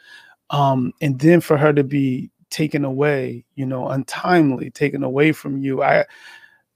um, 0.49 0.93
and 1.01 1.19
then 1.19 1.41
for 1.41 1.57
her 1.57 1.73
to 1.73 1.83
be 1.83 2.29
taken 2.49 2.85
away, 2.85 3.43
you 3.55 3.65
know, 3.65 3.89
untimely, 3.89 4.69
taken 4.69 5.03
away 5.03 5.31
from 5.31 5.57
you, 5.57 5.81
I 5.83 6.05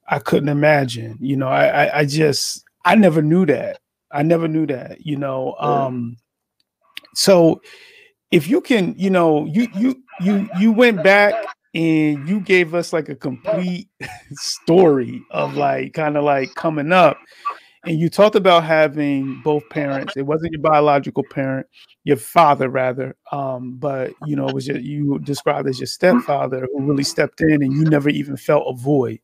I 0.09 0.19
couldn't 0.19 0.49
imagine. 0.49 1.17
You 1.21 1.37
know, 1.37 1.47
I 1.47 1.85
I, 1.85 1.99
I 1.99 2.05
just 2.05 2.63
I 2.85 2.95
never 2.95 3.21
knew 3.21 3.45
that. 3.45 3.79
I 4.11 4.23
never 4.23 4.47
knew 4.47 4.65
that. 4.67 5.05
You 5.05 5.17
know, 5.17 5.55
um, 5.59 6.17
so 7.13 7.61
if 8.31 8.47
you 8.47 8.61
can, 8.61 8.95
you 8.97 9.09
know, 9.09 9.45
you 9.45 9.67
you 9.75 10.03
you 10.21 10.49
you 10.59 10.71
went 10.71 11.03
back 11.03 11.33
and 11.73 12.27
you 12.27 12.39
gave 12.39 12.73
us 12.73 12.91
like 12.91 13.09
a 13.09 13.15
complete 13.15 13.87
story 14.31 15.21
of 15.31 15.55
like 15.55 15.93
kind 15.93 16.17
of 16.17 16.23
like 16.23 16.53
coming 16.55 16.91
up 16.91 17.17
and 17.87 17.99
you 17.99 18.09
talked 18.09 18.35
about 18.35 18.63
having 18.63 19.41
both 19.43 19.67
parents. 19.69 20.17
It 20.17 20.25
wasn't 20.25 20.51
your 20.51 20.61
biological 20.61 21.23
parent 21.23 21.67
your 22.03 22.17
father 22.17 22.69
rather 22.69 23.15
um, 23.33 23.75
but 23.77 24.13
you 24.25 24.35
know 24.35 24.47
it 24.47 24.53
was 24.53 24.67
your, 24.67 24.77
you 24.77 25.19
described 25.19 25.67
as 25.67 25.79
your 25.79 25.87
stepfather 25.87 26.67
who 26.71 26.85
really 26.85 27.03
stepped 27.03 27.41
in 27.41 27.61
and 27.61 27.73
you 27.73 27.83
never 27.83 28.09
even 28.09 28.37
felt 28.37 28.63
a 28.67 28.73
void. 28.73 29.19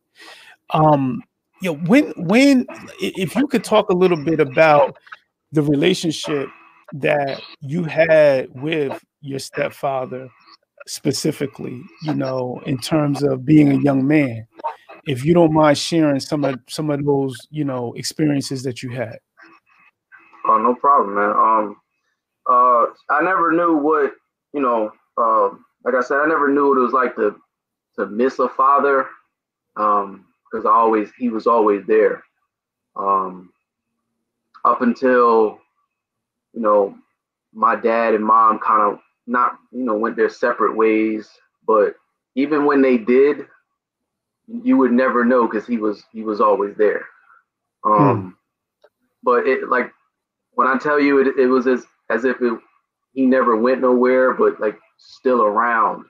Um 0.71 1.23
you 1.61 1.71
know 1.71 1.79
when 1.85 2.13
when 2.17 2.65
if 3.01 3.35
you 3.35 3.47
could 3.47 3.63
talk 3.63 3.89
a 3.89 3.95
little 3.95 4.21
bit 4.21 4.39
about 4.39 4.97
the 5.53 5.61
relationship 5.61 6.49
that 6.93 7.41
you 7.61 7.83
had 7.85 8.49
with 8.53 9.01
your 9.21 9.39
stepfather 9.39 10.27
specifically 10.85 11.81
you 12.01 12.13
know 12.13 12.61
in 12.65 12.77
terms 12.77 13.23
of 13.23 13.45
being 13.45 13.71
a 13.71 13.81
young 13.81 14.05
man 14.05 14.45
if 15.07 15.25
you 15.25 15.33
don't 15.33 15.53
mind 15.53 15.77
sharing 15.77 16.19
some 16.19 16.43
of 16.43 16.59
some 16.69 16.89
of 16.89 17.03
those 17.05 17.35
you 17.49 17.65
know 17.65 17.93
experiences 17.93 18.63
that 18.63 18.81
you 18.83 18.91
had. 18.91 19.17
Oh 20.45 20.57
no 20.57 20.75
problem 20.75 21.15
man. 21.15 21.29
Um 21.31 21.77
uh 22.49 22.85
i 23.09 23.21
never 23.21 23.51
knew 23.53 23.77
what 23.77 24.13
you 24.53 24.61
know 24.61 24.91
uh, 25.17 25.49
like 25.85 25.95
i 25.95 26.01
said 26.01 26.17
i 26.17 26.25
never 26.25 26.49
knew 26.49 26.69
what 26.69 26.77
it 26.77 26.81
was 26.81 26.91
like 26.91 27.15
to 27.15 27.35
to 27.95 28.05
miss 28.07 28.39
a 28.39 28.49
father 28.49 29.07
um 29.77 30.25
because 30.51 30.65
always 30.65 31.09
he 31.17 31.29
was 31.29 31.47
always 31.47 31.85
there. 31.87 32.21
Um 32.95 33.51
up 34.65 34.81
until 34.81 35.59
you 36.53 36.61
know 36.61 36.95
my 37.53 37.75
dad 37.75 38.13
and 38.13 38.23
mom 38.23 38.59
kind 38.59 38.93
of 38.93 38.99
not 39.27 39.57
you 39.71 39.83
know 39.83 39.95
went 39.95 40.15
their 40.15 40.29
separate 40.29 40.75
ways 40.75 41.29
but 41.65 41.95
even 42.35 42.65
when 42.65 42.81
they 42.81 42.97
did 42.97 43.47
you 44.47 44.77
would 44.77 44.91
never 44.91 45.23
know 45.23 45.47
because 45.47 45.67
he 45.67 45.77
was 45.77 46.03
he 46.11 46.23
was 46.23 46.41
always 46.41 46.75
there. 46.75 47.05
Um, 47.85 48.21
hmm. 48.21 48.29
But 49.23 49.47
it 49.47 49.69
like 49.69 49.91
when 50.53 50.67
I 50.67 50.77
tell 50.77 50.99
you 50.99 51.19
it, 51.19 51.37
it 51.37 51.47
was 51.47 51.67
as 51.67 51.85
as 52.09 52.25
if 52.25 52.41
it, 52.41 52.53
he 53.13 53.25
never 53.25 53.55
went 53.55 53.81
nowhere, 53.81 54.33
but 54.33 54.59
like 54.59 54.77
still 54.97 55.43
around. 55.43 56.05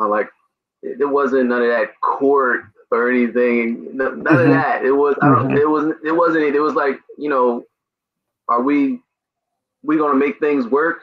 Uh, 0.00 0.08
like 0.08 0.28
it, 0.82 1.00
it, 1.00 1.06
wasn't 1.06 1.48
none 1.48 1.62
of 1.62 1.68
that 1.68 2.00
court 2.00 2.64
or 2.90 3.10
anything. 3.10 3.96
None, 3.96 4.22
mm-hmm. 4.22 4.26
of 4.26 4.48
that. 4.48 4.84
It 4.84 4.92
was. 4.92 5.16
I 5.22 5.28
don't. 5.28 5.48
Mm-hmm. 5.48 5.56
It 5.58 5.68
was. 5.68 5.94
It 6.04 6.12
wasn't. 6.12 6.56
It 6.56 6.60
was 6.60 6.74
like 6.74 6.98
you 7.18 7.28
know, 7.28 7.64
are 8.48 8.62
we 8.62 9.00
we 9.82 9.96
gonna 9.96 10.18
make 10.18 10.40
things 10.40 10.66
work? 10.66 11.00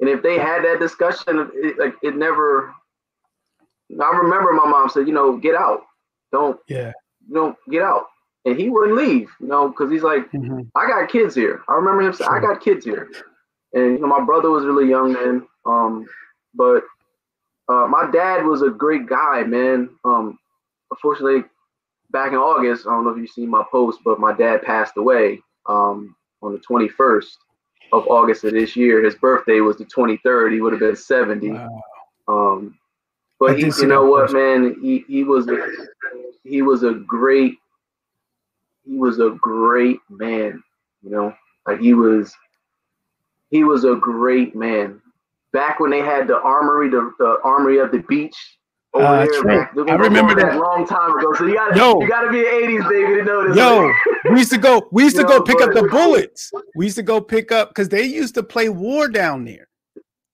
And 0.00 0.08
if 0.08 0.22
they 0.22 0.38
had 0.38 0.64
that 0.64 0.80
discussion, 0.80 1.50
it, 1.54 1.78
like 1.78 1.94
it 2.02 2.16
never 2.16 2.74
I 4.00 4.10
remember 4.16 4.52
my 4.52 4.68
mom 4.68 4.88
said, 4.88 5.06
you 5.06 5.12
know, 5.12 5.36
get 5.36 5.54
out. 5.54 5.82
Don't 6.32 6.58
yeah, 6.68 6.92
Don't 7.32 7.56
get 7.70 7.82
out. 7.82 8.06
And 8.44 8.58
he 8.58 8.70
wouldn't 8.70 8.96
leave, 8.96 9.30
you 9.40 9.46
know, 9.46 9.68
because 9.68 9.90
he's 9.90 10.02
like, 10.02 10.30
mm-hmm. 10.32 10.62
I 10.74 10.86
got 10.86 11.10
kids 11.10 11.34
here. 11.34 11.62
I 11.68 11.74
remember 11.74 12.02
him 12.02 12.12
saying, 12.12 12.30
I 12.30 12.40
got 12.40 12.60
kids 12.60 12.84
here. 12.84 13.08
And 13.72 13.92
you 13.92 13.98
know, 14.00 14.08
my 14.08 14.24
brother 14.24 14.50
was 14.50 14.64
really 14.64 14.88
young 14.88 15.12
then. 15.12 15.46
Um, 15.64 16.06
but 16.54 16.82
uh, 17.68 17.86
my 17.86 18.10
dad 18.10 18.44
was 18.44 18.62
a 18.62 18.70
great 18.70 19.06
guy, 19.06 19.44
man. 19.44 19.90
Um, 20.04 20.38
unfortunately, 20.90 21.44
back 22.10 22.32
in 22.32 22.38
August, 22.38 22.86
I 22.86 22.90
don't 22.90 23.04
know 23.04 23.10
if 23.10 23.18
you've 23.18 23.30
seen 23.30 23.48
my 23.48 23.64
post, 23.70 24.00
but 24.04 24.18
my 24.18 24.32
dad 24.32 24.62
passed 24.62 24.96
away 24.96 25.40
um, 25.66 26.16
on 26.42 26.52
the 26.52 26.58
21st 26.58 27.36
of 27.92 28.06
August 28.08 28.44
of 28.44 28.52
this 28.52 28.74
year. 28.74 29.04
His 29.04 29.14
birthday 29.14 29.60
was 29.60 29.76
the 29.76 29.84
23rd. 29.84 30.52
He 30.52 30.60
would 30.60 30.72
have 30.72 30.80
been 30.80 30.96
70. 30.96 31.52
Wow. 31.52 31.82
Um, 32.28 32.78
but 33.42 33.58
he, 33.58 33.64
you 33.64 33.86
know 33.86 34.04
what, 34.04 34.32
man, 34.32 34.76
he, 34.80 35.04
he 35.08 35.24
was 35.24 35.48
a, 35.48 35.66
he 36.44 36.62
was 36.62 36.84
a 36.84 36.92
great 36.92 37.56
he 38.86 38.96
was 38.96 39.18
a 39.18 39.30
great 39.40 39.98
man. 40.08 40.62
You 41.02 41.10
know, 41.10 41.34
like 41.66 41.80
he 41.80 41.94
was 41.94 42.32
he 43.50 43.64
was 43.64 43.84
a 43.84 43.96
great 43.96 44.54
man. 44.54 45.00
Back 45.52 45.80
when 45.80 45.90
they 45.90 46.00
had 46.00 46.28
the 46.28 46.40
armory, 46.40 46.88
the, 46.88 47.12
the 47.18 47.38
armory 47.42 47.78
of 47.78 47.90
the 47.90 47.98
beach 47.98 48.36
over 48.94 49.04
uh, 49.04 49.26
there. 49.26 49.44
Back, 49.44 49.72
I 49.88 49.94
remember 49.94 50.36
that 50.36 50.56
long 50.56 50.86
time 50.86 51.18
ago. 51.18 51.32
So 51.34 51.46
you 51.46 51.54
gotta 51.54 51.76
yo, 51.76 52.00
you 52.00 52.08
gotta 52.08 52.30
be 52.30 52.38
an 52.38 52.44
80s 52.44 52.88
baby 52.88 53.14
to 53.16 53.24
know 53.24 53.48
this. 53.48 53.56
Yo, 53.56 53.92
we 54.30 54.38
used 54.38 54.52
to 54.52 54.58
go, 54.58 54.88
we 54.92 55.02
used 55.02 55.16
to 55.16 55.24
go 55.24 55.42
pick 55.42 55.60
up 55.60 55.72
the 55.72 55.88
bullets. 55.90 56.52
We 56.76 56.84
used 56.84 56.96
to 56.96 57.02
go 57.02 57.20
pick 57.20 57.50
up 57.50 57.70
because 57.70 57.88
they 57.88 58.04
used 58.04 58.34
to 58.36 58.42
play 58.44 58.68
war 58.68 59.08
down 59.08 59.44
there. 59.44 59.66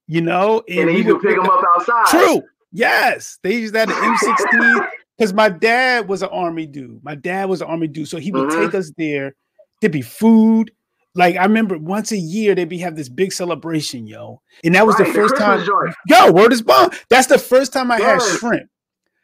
You 0.07 0.21
know, 0.23 0.63
and, 0.69 0.89
and 0.89 0.99
you 0.99 1.05
could 1.05 1.23
pick 1.23 1.37
them 1.37 1.51
up 1.51 1.63
outside. 1.77 2.07
True. 2.07 2.43
Yes, 2.73 3.39
they 3.43 3.55
used 3.57 3.75
that 3.75 3.89
M16 3.89 4.89
because 5.19 5.33
my 5.33 5.49
dad 5.49 6.09
was 6.09 6.23
an 6.23 6.29
army 6.31 6.67
dude. 6.67 7.03
My 7.03 7.15
dad 7.15 7.49
was 7.49 7.61
an 7.63 7.69
army 7.69 7.89
dude, 7.89 8.09
so 8.09 8.19
he 8.19 8.31
would 8.31 8.51
mm-hmm. 8.51 8.61
take 8.61 8.75
us 8.75 8.93
there. 8.97 9.35
There'd 9.81 9.93
be 9.93 10.03
food. 10.03 10.73
Like 11.15 11.37
I 11.37 11.45
remember 11.45 11.79
once 11.79 12.13
a 12.13 12.19
year 12.19 12.55
they'd 12.55 12.69
be 12.69 12.79
have 12.79 12.97
this 12.97 13.09
big 13.09 13.33
celebration, 13.33 14.07
yo. 14.07 14.43
And 14.63 14.75
that 14.75 14.87
was 14.87 14.99
right, 14.99 15.09
the 15.09 15.15
first 15.15 15.35
the 15.35 15.41
time. 15.41 15.65
Joint. 15.65 15.95
Yo, 16.07 16.33
word 16.33 16.53
is 16.53 16.63
bomb. 16.63 16.91
That's 17.11 17.27
the 17.27 17.39
first 17.39 17.73
time 17.73 17.91
I 17.91 17.99
yes. 17.99 18.31
had 18.31 18.39
shrimp. 18.39 18.71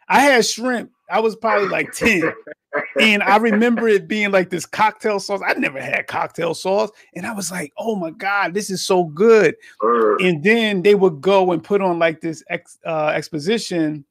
I 0.09 0.21
had 0.21 0.47
shrimp. 0.47 0.91
I 1.11 1.21
was 1.21 1.37
probably 1.37 1.69
like 1.69 1.93
10 1.93 2.33
and 3.01 3.23
I 3.23 3.37
remember 3.37 3.89
it 3.89 4.09
being 4.09 4.31
like 4.31 4.51
this 4.51 4.67
cocktail 4.67 5.21
sauce. 5.21 5.41
I 5.47 5.55
never 5.55 5.81
had 5.81 6.07
cocktail 6.07 6.55
sauce, 6.55 6.91
and 7.15 7.27
I 7.27 7.33
was 7.33 7.51
like, 7.51 7.73
"Oh 7.79 7.95
my 7.97 8.11
god, 8.11 8.55
this 8.55 8.71
is 8.71 8.85
so 8.85 9.05
good!" 9.05 9.55
And 9.81 10.43
then 10.43 10.83
they 10.83 10.95
would 10.95 11.21
go 11.21 11.53
and 11.53 11.63
put 11.63 11.81
on 11.81 11.99
like 11.99 12.21
this 12.21 12.43
ex, 12.49 12.79
uh, 12.85 13.13
exposition 13.15 14.05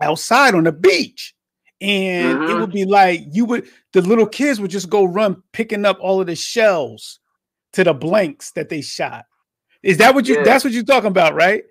outside 0.00 0.54
on 0.54 0.64
the 0.64 0.72
beach, 0.72 1.34
and 1.80 2.38
mm-hmm. 2.38 2.50
it 2.50 2.60
would 2.60 2.72
be 2.72 2.84
like 2.84 3.22
you 3.32 3.44
would 3.46 3.68
the 3.92 4.02
little 4.02 4.26
kids 4.26 4.60
would 4.60 4.70
just 4.70 4.90
go 4.90 5.04
run 5.04 5.42
picking 5.52 5.84
up 5.84 5.98
all 6.00 6.20
of 6.20 6.26
the 6.26 6.36
shells 6.36 7.20
to 7.72 7.84
the 7.84 7.94
blanks 7.94 8.52
that 8.52 8.68
they 8.68 8.80
shot. 8.80 9.26
Is 9.82 9.98
that 9.98 10.14
what 10.14 10.26
you? 10.26 10.36
Yeah. 10.36 10.44
That's 10.44 10.64
what 10.64 10.72
you're 10.72 10.84
talking 10.84 11.08
about, 11.08 11.34
right? 11.34 11.64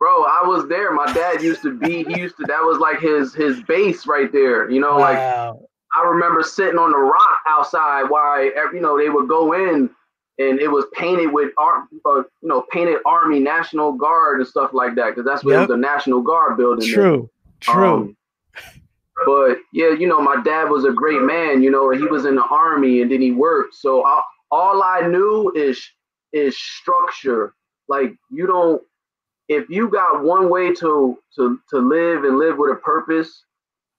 Bro, 0.00 0.24
I 0.24 0.42
was 0.44 0.66
there. 0.66 0.92
My 0.92 1.12
dad 1.12 1.42
used 1.42 1.62
to 1.62 1.76
be. 1.76 2.04
He 2.04 2.18
used 2.18 2.36
to. 2.38 2.44
That 2.46 2.62
was 2.62 2.78
like 2.78 3.00
his 3.00 3.34
his 3.34 3.62
base 3.64 4.06
right 4.06 4.32
there. 4.32 4.70
You 4.70 4.80
know, 4.80 4.96
wow. 4.96 4.98
like 4.98 5.68
I 5.94 6.08
remember 6.08 6.42
sitting 6.42 6.78
on 6.78 6.90
the 6.90 6.98
rock 6.98 7.38
outside 7.46 8.04
while 8.04 8.42
you 8.42 8.80
know 8.80 8.96
they 8.96 9.10
would 9.10 9.28
go 9.28 9.52
in 9.52 9.90
and 10.40 10.58
it 10.58 10.68
was 10.68 10.86
painted 10.94 11.26
with 11.26 11.52
art, 11.58 11.84
uh, 12.06 12.22
you 12.40 12.48
know, 12.48 12.64
painted 12.72 12.96
Army 13.04 13.40
National 13.40 13.92
Guard 13.92 14.40
and 14.40 14.48
stuff 14.48 14.72
like 14.72 14.94
that 14.94 15.10
because 15.10 15.26
that's 15.26 15.44
where 15.44 15.60
yep. 15.60 15.68
the 15.68 15.76
National 15.76 16.22
Guard 16.22 16.56
building. 16.56 16.86
Is. 16.86 16.92
True, 16.92 17.30
there. 17.66 17.74
true. 17.74 17.94
Um, 17.94 18.16
but 19.26 19.58
yeah, 19.74 19.90
you 19.90 20.06
know, 20.06 20.22
my 20.22 20.42
dad 20.42 20.70
was 20.70 20.86
a 20.86 20.92
great 20.92 21.20
man. 21.20 21.62
You 21.62 21.70
know, 21.70 21.90
he 21.90 22.04
was 22.04 22.24
in 22.24 22.36
the 22.36 22.44
army 22.44 23.02
and 23.02 23.12
then 23.12 23.20
he 23.20 23.32
worked. 23.32 23.74
So 23.74 24.02
I, 24.06 24.22
all 24.50 24.82
I 24.82 25.06
knew 25.06 25.52
is 25.54 25.78
is 26.32 26.56
structure. 26.58 27.54
Like 27.88 28.14
you 28.30 28.46
don't 28.46 28.80
if 29.50 29.68
you 29.68 29.88
got 29.88 30.22
one 30.22 30.48
way 30.48 30.72
to 30.74 31.18
to 31.34 31.60
to 31.70 31.78
live 31.78 32.22
and 32.22 32.38
live 32.38 32.56
with 32.56 32.70
a 32.70 32.76
purpose, 32.76 33.44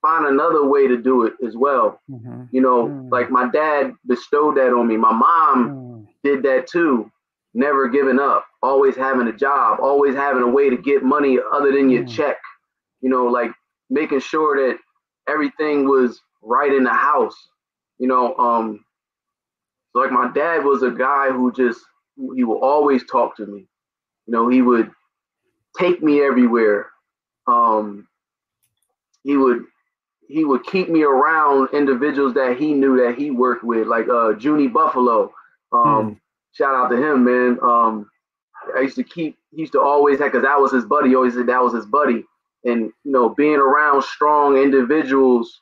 find 0.01 0.25
another 0.25 0.65
way 0.65 0.87
to 0.87 0.95
do 0.95 1.25
it 1.25 1.33
as 1.45 1.57
well. 1.57 1.99
Mm-hmm. 2.09 2.43
You 2.51 2.61
know, 2.61 2.87
mm. 2.87 3.11
like 3.11 3.29
my 3.29 3.49
dad 3.51 3.93
bestowed 4.07 4.55
that 4.55 4.73
on 4.73 4.87
me. 4.87 4.95
My 4.95 5.11
mom 5.11 5.69
mm. 5.69 6.07
did 6.23 6.41
that 6.43 6.67
too. 6.67 7.11
Never 7.53 7.89
giving 7.89 8.17
up, 8.17 8.45
always 8.63 8.95
having 8.95 9.27
a 9.27 9.33
job, 9.33 9.81
always 9.81 10.15
having 10.15 10.41
a 10.41 10.47
way 10.47 10.69
to 10.69 10.77
get 10.77 11.03
money 11.03 11.37
other 11.53 11.73
than 11.73 11.89
your 11.89 12.05
mm. 12.05 12.09
check. 12.09 12.37
You 13.01 13.09
know, 13.09 13.25
like 13.25 13.51
making 13.89 14.21
sure 14.21 14.55
that 14.55 14.77
everything 15.27 15.83
was 15.83 16.21
right 16.41 16.71
in 16.71 16.85
the 16.85 16.93
house. 16.93 17.35
You 17.99 18.07
know, 18.07 18.37
um, 18.37 18.85
so 19.91 19.99
like 19.99 20.11
my 20.11 20.31
dad 20.33 20.63
was 20.63 20.81
a 20.81 20.91
guy 20.91 21.29
who 21.29 21.51
just 21.51 21.81
he 22.35 22.45
will 22.45 22.63
always 22.63 23.03
talk 23.05 23.35
to 23.35 23.45
me. 23.45 23.67
You 24.27 24.33
know, 24.33 24.47
he 24.47 24.61
would 24.61 24.89
take 25.79 26.01
me 26.01 26.21
everywhere. 26.21 26.87
Um, 27.47 28.07
he 29.23 29.37
would 29.37 29.63
he 30.27 30.45
would 30.45 30.63
keep 30.63 30.89
me 30.89 31.03
around 31.03 31.69
individuals 31.73 32.33
that 32.35 32.57
he 32.57 32.73
knew 32.73 32.97
that 32.97 33.15
he 33.17 33.31
worked 33.31 33.63
with, 33.63 33.87
like 33.87 34.07
uh 34.07 34.35
Junie 34.37 34.67
Buffalo. 34.67 35.33
Um, 35.71 36.07
hmm. 36.07 36.13
shout 36.53 36.75
out 36.75 36.89
to 36.89 36.97
him, 36.97 37.23
man. 37.23 37.57
Um, 37.61 38.09
I 38.75 38.81
used 38.81 38.95
to 38.95 39.03
keep 39.03 39.37
he 39.51 39.61
used 39.61 39.73
to 39.73 39.81
always 39.81 40.19
have 40.19 40.31
because 40.31 40.43
that 40.43 40.59
was 40.59 40.71
his 40.71 40.85
buddy. 40.85 41.09
He 41.09 41.15
always 41.15 41.33
said 41.33 41.47
that 41.47 41.63
was 41.63 41.73
his 41.73 41.85
buddy, 41.85 42.23
and 42.63 42.91
you 43.03 43.11
know, 43.11 43.29
being 43.29 43.55
around 43.55 44.03
strong 44.03 44.57
individuals, 44.57 45.61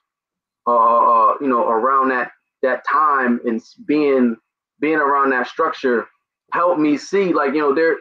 uh, 0.68 0.72
uh, 0.72 1.34
you 1.42 1.48
know, 1.48 1.68
around 1.68 2.10
that 2.10 2.32
that 2.62 2.84
time 2.86 3.40
and 3.46 3.62
being 3.86 4.36
being 4.80 4.98
around 4.98 5.32
that 5.32 5.48
structure 5.48 6.08
helped 6.54 6.80
me 6.80 6.98
see 6.98 7.34
like 7.34 7.54
you 7.54 7.60
know 7.60 7.74
there 7.74 7.98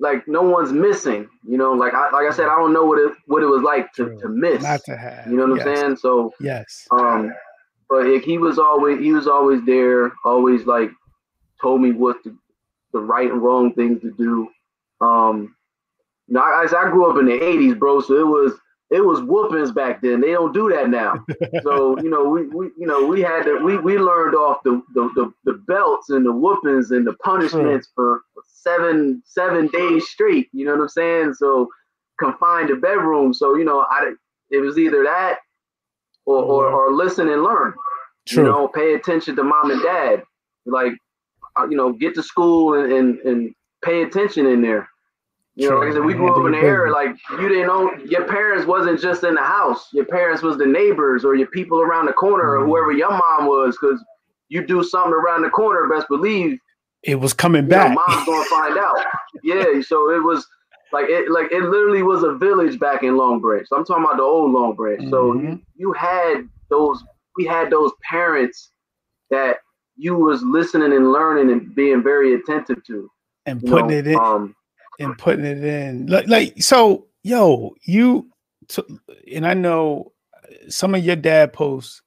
like 0.00 0.26
no 0.26 0.42
one's 0.42 0.72
missing. 0.72 1.28
You 1.46 1.58
know, 1.58 1.72
like 1.72 1.94
I 1.94 2.10
like 2.10 2.26
I 2.26 2.34
said, 2.34 2.48
I 2.48 2.56
don't 2.56 2.72
know 2.72 2.84
what 2.84 2.98
it 2.98 3.12
what 3.26 3.42
it 3.42 3.46
was 3.46 3.62
like 3.62 3.92
to, 3.94 4.18
to 4.20 4.28
miss. 4.28 4.62
Not 4.62 4.82
to 4.84 4.96
have. 4.96 5.26
You 5.30 5.36
know 5.36 5.46
what 5.46 5.58
yes. 5.58 5.66
I'm 5.66 5.76
saying? 5.76 5.96
So 5.96 6.34
yes. 6.40 6.88
Um, 6.90 7.32
but 7.88 8.06
like, 8.06 8.22
he 8.22 8.38
was 8.38 8.58
always 8.58 8.98
he 9.00 9.12
was 9.12 9.28
always 9.28 9.64
there, 9.64 10.12
always 10.24 10.64
like 10.64 10.90
told 11.60 11.82
me 11.82 11.92
what 11.92 12.16
the, 12.24 12.36
the 12.92 13.00
right 13.00 13.30
and 13.30 13.42
wrong 13.42 13.74
things 13.74 14.00
to 14.02 14.10
do. 14.12 14.48
Um, 15.04 15.54
you 16.26 16.34
know, 16.34 16.40
I, 16.40 16.64
I 16.64 16.90
grew 16.90 17.10
up 17.10 17.18
in 17.18 17.26
the 17.26 17.32
'80s, 17.32 17.78
bro, 17.78 18.00
so 18.00 18.14
it 18.14 18.26
was 18.26 18.54
it 18.90 19.04
was 19.04 19.20
whoopings 19.22 19.70
back 19.70 20.02
then. 20.02 20.20
They 20.20 20.32
don't 20.32 20.52
do 20.52 20.68
that 20.70 20.90
now. 20.90 21.24
so 21.62 21.98
you 22.00 22.10
know, 22.10 22.24
we, 22.24 22.46
we 22.46 22.66
you 22.76 22.86
know 22.86 23.06
we 23.06 23.20
had 23.20 23.44
to 23.44 23.58
we 23.62 23.78
we 23.78 23.98
learned 23.98 24.34
off 24.34 24.62
the 24.64 24.82
the, 24.94 25.10
the, 25.14 25.32
the 25.44 25.52
belts 25.66 26.10
and 26.10 26.26
the 26.26 26.32
whoopings 26.32 26.90
and 26.90 27.06
the 27.06 27.14
punishments 27.14 27.88
for, 27.94 28.22
seven 28.62 29.22
seven 29.24 29.68
days 29.68 30.06
straight. 30.08 30.48
You 30.52 30.66
know 30.66 30.72
what 30.72 30.82
I'm 30.82 30.88
saying? 30.88 31.34
So 31.34 31.68
confined 32.18 32.68
to 32.68 32.76
bedroom. 32.76 33.32
So 33.32 33.54
you 33.54 33.64
know, 33.64 33.86
I 33.90 34.12
it 34.50 34.58
was 34.58 34.76
either 34.78 35.04
that 35.04 35.38
or 36.26 36.42
or, 36.42 36.64
mm-hmm. 36.64 36.74
or 36.74 36.92
listen 36.94 37.28
and 37.28 37.42
learn. 37.42 37.74
True. 38.26 38.44
You 38.44 38.50
know, 38.50 38.68
pay 38.68 38.94
attention 38.94 39.36
to 39.36 39.42
mom 39.42 39.70
and 39.70 39.82
dad. 39.82 40.22
Like, 40.66 40.92
you 41.70 41.76
know, 41.76 41.92
get 41.92 42.14
to 42.16 42.22
school 42.22 42.74
and 42.74 42.92
and, 42.92 43.18
and 43.20 43.54
pay 43.82 44.02
attention 44.02 44.46
in 44.46 44.62
there. 44.62 44.88
You 45.56 45.68
know, 45.68 45.92
said, 45.92 46.04
we 46.04 46.14
grew 46.14 46.32
up 46.32 46.46
in 46.46 46.52
the 46.52 46.58
era 46.58 46.90
like 46.90 47.16
you 47.32 47.48
didn't 47.48 47.66
know 47.66 47.92
your 48.06 48.24
parents 48.24 48.66
wasn't 48.66 49.00
just 49.00 49.24
in 49.24 49.34
the 49.34 49.42
house. 49.42 49.88
Your 49.92 50.04
parents 50.06 50.42
was 50.42 50.56
the 50.56 50.66
neighbors 50.66 51.24
or 51.24 51.34
your 51.34 51.48
people 51.48 51.80
around 51.80 52.06
the 52.06 52.12
corner 52.12 52.56
or 52.56 52.64
whoever 52.64 52.92
your 52.92 53.10
mom 53.10 53.46
was, 53.46 53.76
because 53.80 54.02
you 54.48 54.66
do 54.66 54.82
something 54.82 55.12
around 55.12 55.42
the 55.42 55.50
corner, 55.50 55.88
best 55.88 56.08
believe 56.08 56.58
it 57.02 57.18
was 57.18 57.32
coming 57.32 57.66
back. 57.66 57.88
Know, 57.88 58.02
mom's 58.06 58.26
gonna 58.26 58.44
find 58.44 58.78
out. 58.78 58.96
yeah, 59.42 59.80
so 59.80 60.10
it 60.10 60.22
was 60.22 60.46
like 60.92 61.06
it 61.08 61.30
like 61.30 61.50
it 61.50 61.62
literally 61.62 62.02
was 62.02 62.22
a 62.22 62.34
village 62.34 62.78
back 62.78 63.02
in 63.02 63.16
Long 63.16 63.40
Branch. 63.40 63.66
So 63.68 63.76
I'm 63.76 63.84
talking 63.84 64.04
about 64.04 64.16
the 64.16 64.22
old 64.22 64.52
Long 64.52 64.74
Branch. 64.74 65.00
Mm-hmm. 65.00 65.10
So 65.10 65.34
you, 65.34 65.60
you 65.76 65.92
had 65.92 66.48
those 66.68 67.02
we 67.36 67.46
had 67.46 67.70
those 67.70 67.92
parents 68.08 68.70
that 69.30 69.58
you 69.96 70.14
was 70.14 70.42
listening 70.42 70.92
and 70.92 71.12
learning 71.12 71.50
and 71.50 71.74
being 71.74 72.02
very 72.02 72.34
attentive 72.34 72.84
to 72.86 73.10
and 73.46 73.62
putting 73.62 73.88
know, 73.88 73.96
it 73.96 74.06
in 74.06 74.16
um, 74.16 74.54
and 75.00 75.18
putting 75.18 75.44
it 75.44 75.64
in. 75.64 76.06
Like, 76.06 76.28
like 76.28 76.62
so 76.62 77.06
yo 77.22 77.74
you 77.82 78.30
and 79.34 79.46
i 79.46 79.52
know 79.52 80.12
some 80.68 80.94
of 80.94 81.04
your 81.04 81.16
dad 81.16 81.52
posts 81.52 82.02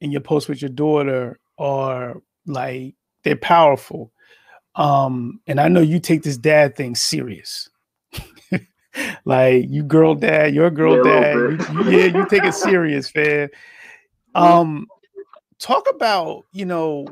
and 0.00 0.10
your 0.12 0.20
posts 0.20 0.48
with 0.48 0.60
your 0.60 0.70
daughter 0.70 1.38
are 1.58 2.20
like 2.46 2.94
they're 3.22 3.36
powerful. 3.36 4.12
Um 4.74 5.40
and 5.46 5.60
i 5.60 5.68
know 5.68 5.80
you 5.80 6.00
take 6.00 6.22
this 6.22 6.36
dad 6.36 6.76
thing 6.76 6.94
serious. 6.94 7.68
Like 9.24 9.70
you 9.70 9.84
girl 9.84 10.14
dad 10.14 10.54
your 10.54 10.70
girl 10.70 11.02
dad 11.02 11.34
you, 11.34 11.90
yeah 11.90 12.04
you 12.04 12.26
take 12.28 12.44
it 12.44 12.52
serious 12.52 13.10
man 13.14 13.48
um 14.34 14.86
talk 15.58 15.88
about 15.88 16.44
you 16.52 16.66
know 16.66 17.06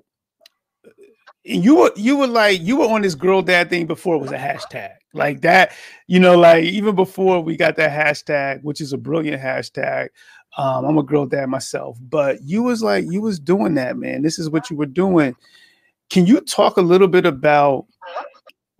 and 1.46 1.64
you 1.64 1.76
were 1.76 1.90
you 1.96 2.18
were 2.18 2.26
like 2.26 2.60
you 2.60 2.76
were 2.76 2.86
on 2.86 3.00
this 3.00 3.14
girl 3.14 3.40
dad 3.40 3.70
thing 3.70 3.86
before 3.86 4.16
it 4.16 4.18
was 4.18 4.30
a 4.30 4.36
hashtag 4.36 4.92
like 5.12 5.40
that, 5.42 5.72
you 6.06 6.20
know, 6.20 6.38
like 6.38 6.64
even 6.64 6.94
before 6.94 7.40
we 7.40 7.56
got 7.56 7.76
that 7.76 7.90
hashtag, 7.90 8.62
which 8.62 8.80
is 8.80 8.92
a 8.92 8.98
brilliant 8.98 9.42
hashtag. 9.42 10.08
Um, 10.56 10.84
I'm 10.84 10.98
a 10.98 11.02
girl 11.02 11.26
dad 11.26 11.46
myself, 11.46 11.98
but 12.00 12.42
you 12.42 12.62
was 12.62 12.82
like 12.82 13.04
you 13.08 13.20
was 13.20 13.38
doing 13.38 13.74
that, 13.74 13.96
man. 13.96 14.22
This 14.22 14.38
is 14.38 14.50
what 14.50 14.68
you 14.68 14.76
were 14.76 14.86
doing. 14.86 15.34
Can 16.10 16.26
you 16.26 16.40
talk 16.40 16.76
a 16.76 16.82
little 16.82 17.06
bit 17.06 17.24
about 17.24 17.86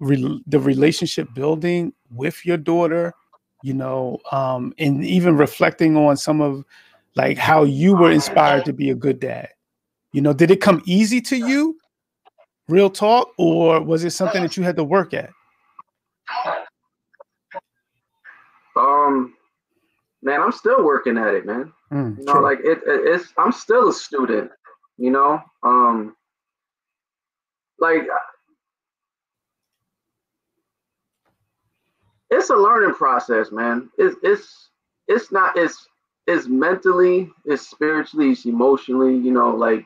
re- 0.00 0.42
the 0.46 0.58
relationship 0.58 1.32
building 1.32 1.92
with 2.10 2.44
your 2.44 2.56
daughter? 2.56 3.14
You 3.62 3.74
know, 3.74 4.18
um, 4.32 4.72
and 4.78 5.04
even 5.04 5.36
reflecting 5.36 5.96
on 5.96 6.16
some 6.16 6.40
of 6.40 6.64
like 7.14 7.38
how 7.38 7.64
you 7.64 7.94
were 7.94 8.10
inspired 8.10 8.64
to 8.64 8.72
be 8.72 8.90
a 8.90 8.94
good 8.94 9.20
dad. 9.20 9.48
You 10.12 10.22
know, 10.22 10.32
did 10.32 10.50
it 10.50 10.60
come 10.60 10.82
easy 10.86 11.20
to 11.22 11.36
you, 11.36 11.78
real 12.68 12.90
talk, 12.90 13.28
or 13.38 13.80
was 13.80 14.02
it 14.02 14.10
something 14.10 14.42
that 14.42 14.56
you 14.56 14.64
had 14.64 14.76
to 14.76 14.84
work 14.84 15.14
at? 15.14 15.30
Um, 19.10 19.34
man, 20.22 20.40
I'm 20.40 20.52
still 20.52 20.84
working 20.84 21.18
at 21.18 21.34
it, 21.34 21.46
man. 21.46 21.72
Mm, 21.92 22.18
you 22.18 22.24
know, 22.24 22.40
like 22.40 22.60
it, 22.60 22.78
it, 22.86 23.14
it's 23.14 23.32
I'm 23.36 23.52
still 23.52 23.88
a 23.88 23.92
student. 23.92 24.50
You 24.96 25.10
know, 25.10 25.40
um, 25.62 26.14
like 27.78 28.02
it's 32.30 32.50
a 32.50 32.54
learning 32.56 32.94
process, 32.94 33.50
man. 33.50 33.90
It's 33.98 34.16
it's 34.22 34.70
it's 35.08 35.32
not 35.32 35.56
it's 35.56 35.86
it's 36.26 36.46
mentally, 36.46 37.30
it's 37.44 37.68
spiritually, 37.68 38.30
it's 38.30 38.44
emotionally. 38.44 39.16
You 39.16 39.32
know, 39.32 39.50
like 39.50 39.84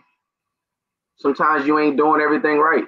sometimes 1.16 1.66
you 1.66 1.78
ain't 1.78 1.96
doing 1.96 2.20
everything 2.20 2.58
right. 2.58 2.84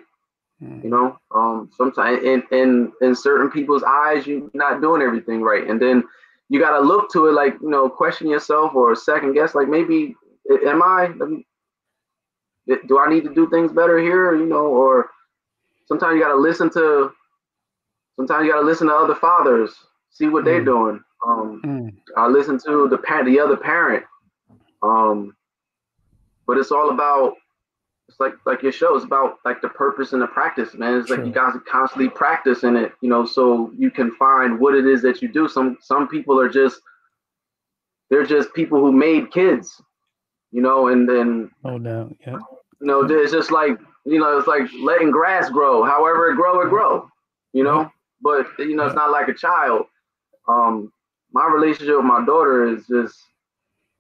Mm. 0.63 0.85
You 0.85 0.91
know, 0.91 1.19
um, 1.35 1.71
sometimes 1.77 2.23
in, 2.23 2.43
in 2.51 2.93
in 3.03 3.15
certain 3.15 3.51
people's 3.51 3.83
eyes, 3.85 4.27
you're 4.27 4.51
not 4.53 4.81
doing 4.81 5.03
everything 5.03 5.43
right, 5.43 5.69
and 5.69 5.81
then 5.81 6.03
you 6.49 6.61
got 6.61 6.79
to 6.79 6.81
look 6.81 7.11
to 7.13 7.27
it 7.27 7.33
like 7.33 7.55
you 7.61 7.71
know, 7.71 7.89
question 7.89 8.29
yourself 8.29 8.75
or 8.75 8.95
second 8.95 9.35
guess, 9.35 9.55
like 9.55 9.69
maybe 9.69 10.15
am 10.67 10.83
I? 10.83 11.11
Do 12.89 12.99
I 12.99 13.09
need 13.09 13.25
to 13.25 13.35
do 13.35 13.49
things 13.49 13.73
better 13.73 13.99
here? 13.99 14.35
You 14.35 14.47
know, 14.47 14.67
or 14.67 15.11
sometimes 15.87 16.15
you 16.15 16.21
got 16.21 16.33
to 16.33 16.39
listen 16.39 16.71
to. 16.71 17.13
Sometimes 18.17 18.47
you 18.47 18.53
got 18.53 18.61
to 18.61 18.67
listen 18.67 18.87
to 18.87 18.95
other 18.95 19.15
fathers, 19.15 19.75
see 20.11 20.29
what 20.29 20.43
mm. 20.43 20.47
they're 20.47 20.65
doing. 20.65 21.01
Um, 21.27 21.61
mm. 21.65 21.93
I 22.17 22.29
listen 22.29 22.59
to 22.67 22.89
the 22.89 22.99
parent, 22.99 23.27
the 23.27 23.41
other 23.41 23.57
parent. 23.57 24.05
Um, 24.83 25.37
but 26.47 26.57
it's 26.57 26.71
all 26.71 26.91
about 26.91 27.35
it's 28.09 28.21
like 28.21 28.35
like 28.45 28.63
your 28.63 28.73
show 28.73 28.97
is 28.97 29.05
about 29.05 29.39
like 29.45 29.61
the 29.61 29.69
purpose 29.69 30.13
and 30.13 30.23
the 30.23 30.27
practice, 30.29 30.75
man. 30.75 30.99
It's 30.99 31.11
like 31.11 31.25
you 31.25 31.33
guys 31.33 31.57
are 31.57 31.61
constantly 31.61 32.09
practicing 32.09 32.77
it, 32.77 32.93
you 33.01 33.09
know, 33.09 33.27
so 33.27 33.73
you 33.77 33.91
can 33.91 34.15
find 34.15 34.61
what 34.61 34.75
it 34.75 34.87
is 34.87 35.03
that 35.03 35.23
you 35.23 35.29
do. 35.29 35.49
Some 35.49 35.79
some 35.81 36.07
people 36.09 36.39
are 36.41 36.49
just 36.49 36.81
they're 38.09 38.27
just 38.27 38.55
people 38.55 38.79
who 38.79 38.93
made 38.93 39.33
kids, 39.33 39.83
you 40.53 40.63
know, 40.63 40.89
and 40.89 41.09
then 41.09 41.51
oh 41.65 41.79
no, 41.79 42.15
yeah. 42.27 42.39
You 42.81 42.87
know, 42.87 43.03
it's 43.03 43.33
just 43.33 43.51
like 43.51 43.77
you 44.05 44.21
know, 44.21 44.39
it's 44.39 44.47
like 44.47 44.69
letting 44.83 45.11
grass 45.11 45.51
grow. 45.51 45.83
However 45.83 46.31
it 46.31 46.37
grow, 46.37 46.61
it 46.61 46.69
grow. 46.69 47.11
You 47.53 47.65
know, 47.65 47.91
but 48.23 48.47
you 48.59 48.77
know, 48.77 48.87
it's 48.87 48.95
not 48.95 49.11
like 49.11 49.29
a 49.29 49.35
child. 49.35 49.87
Um, 50.47 50.93
my 51.33 51.49
relationship 51.53 51.97
with 51.97 52.05
my 52.05 52.25
daughter 52.25 52.67
is 52.67 52.87
just 52.87 53.19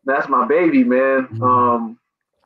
that's 0.05 0.29
my 0.29 0.47
baby, 0.47 0.85
man. 0.85 1.27
Mm-hmm. 1.27 1.42
Um, 1.42 1.99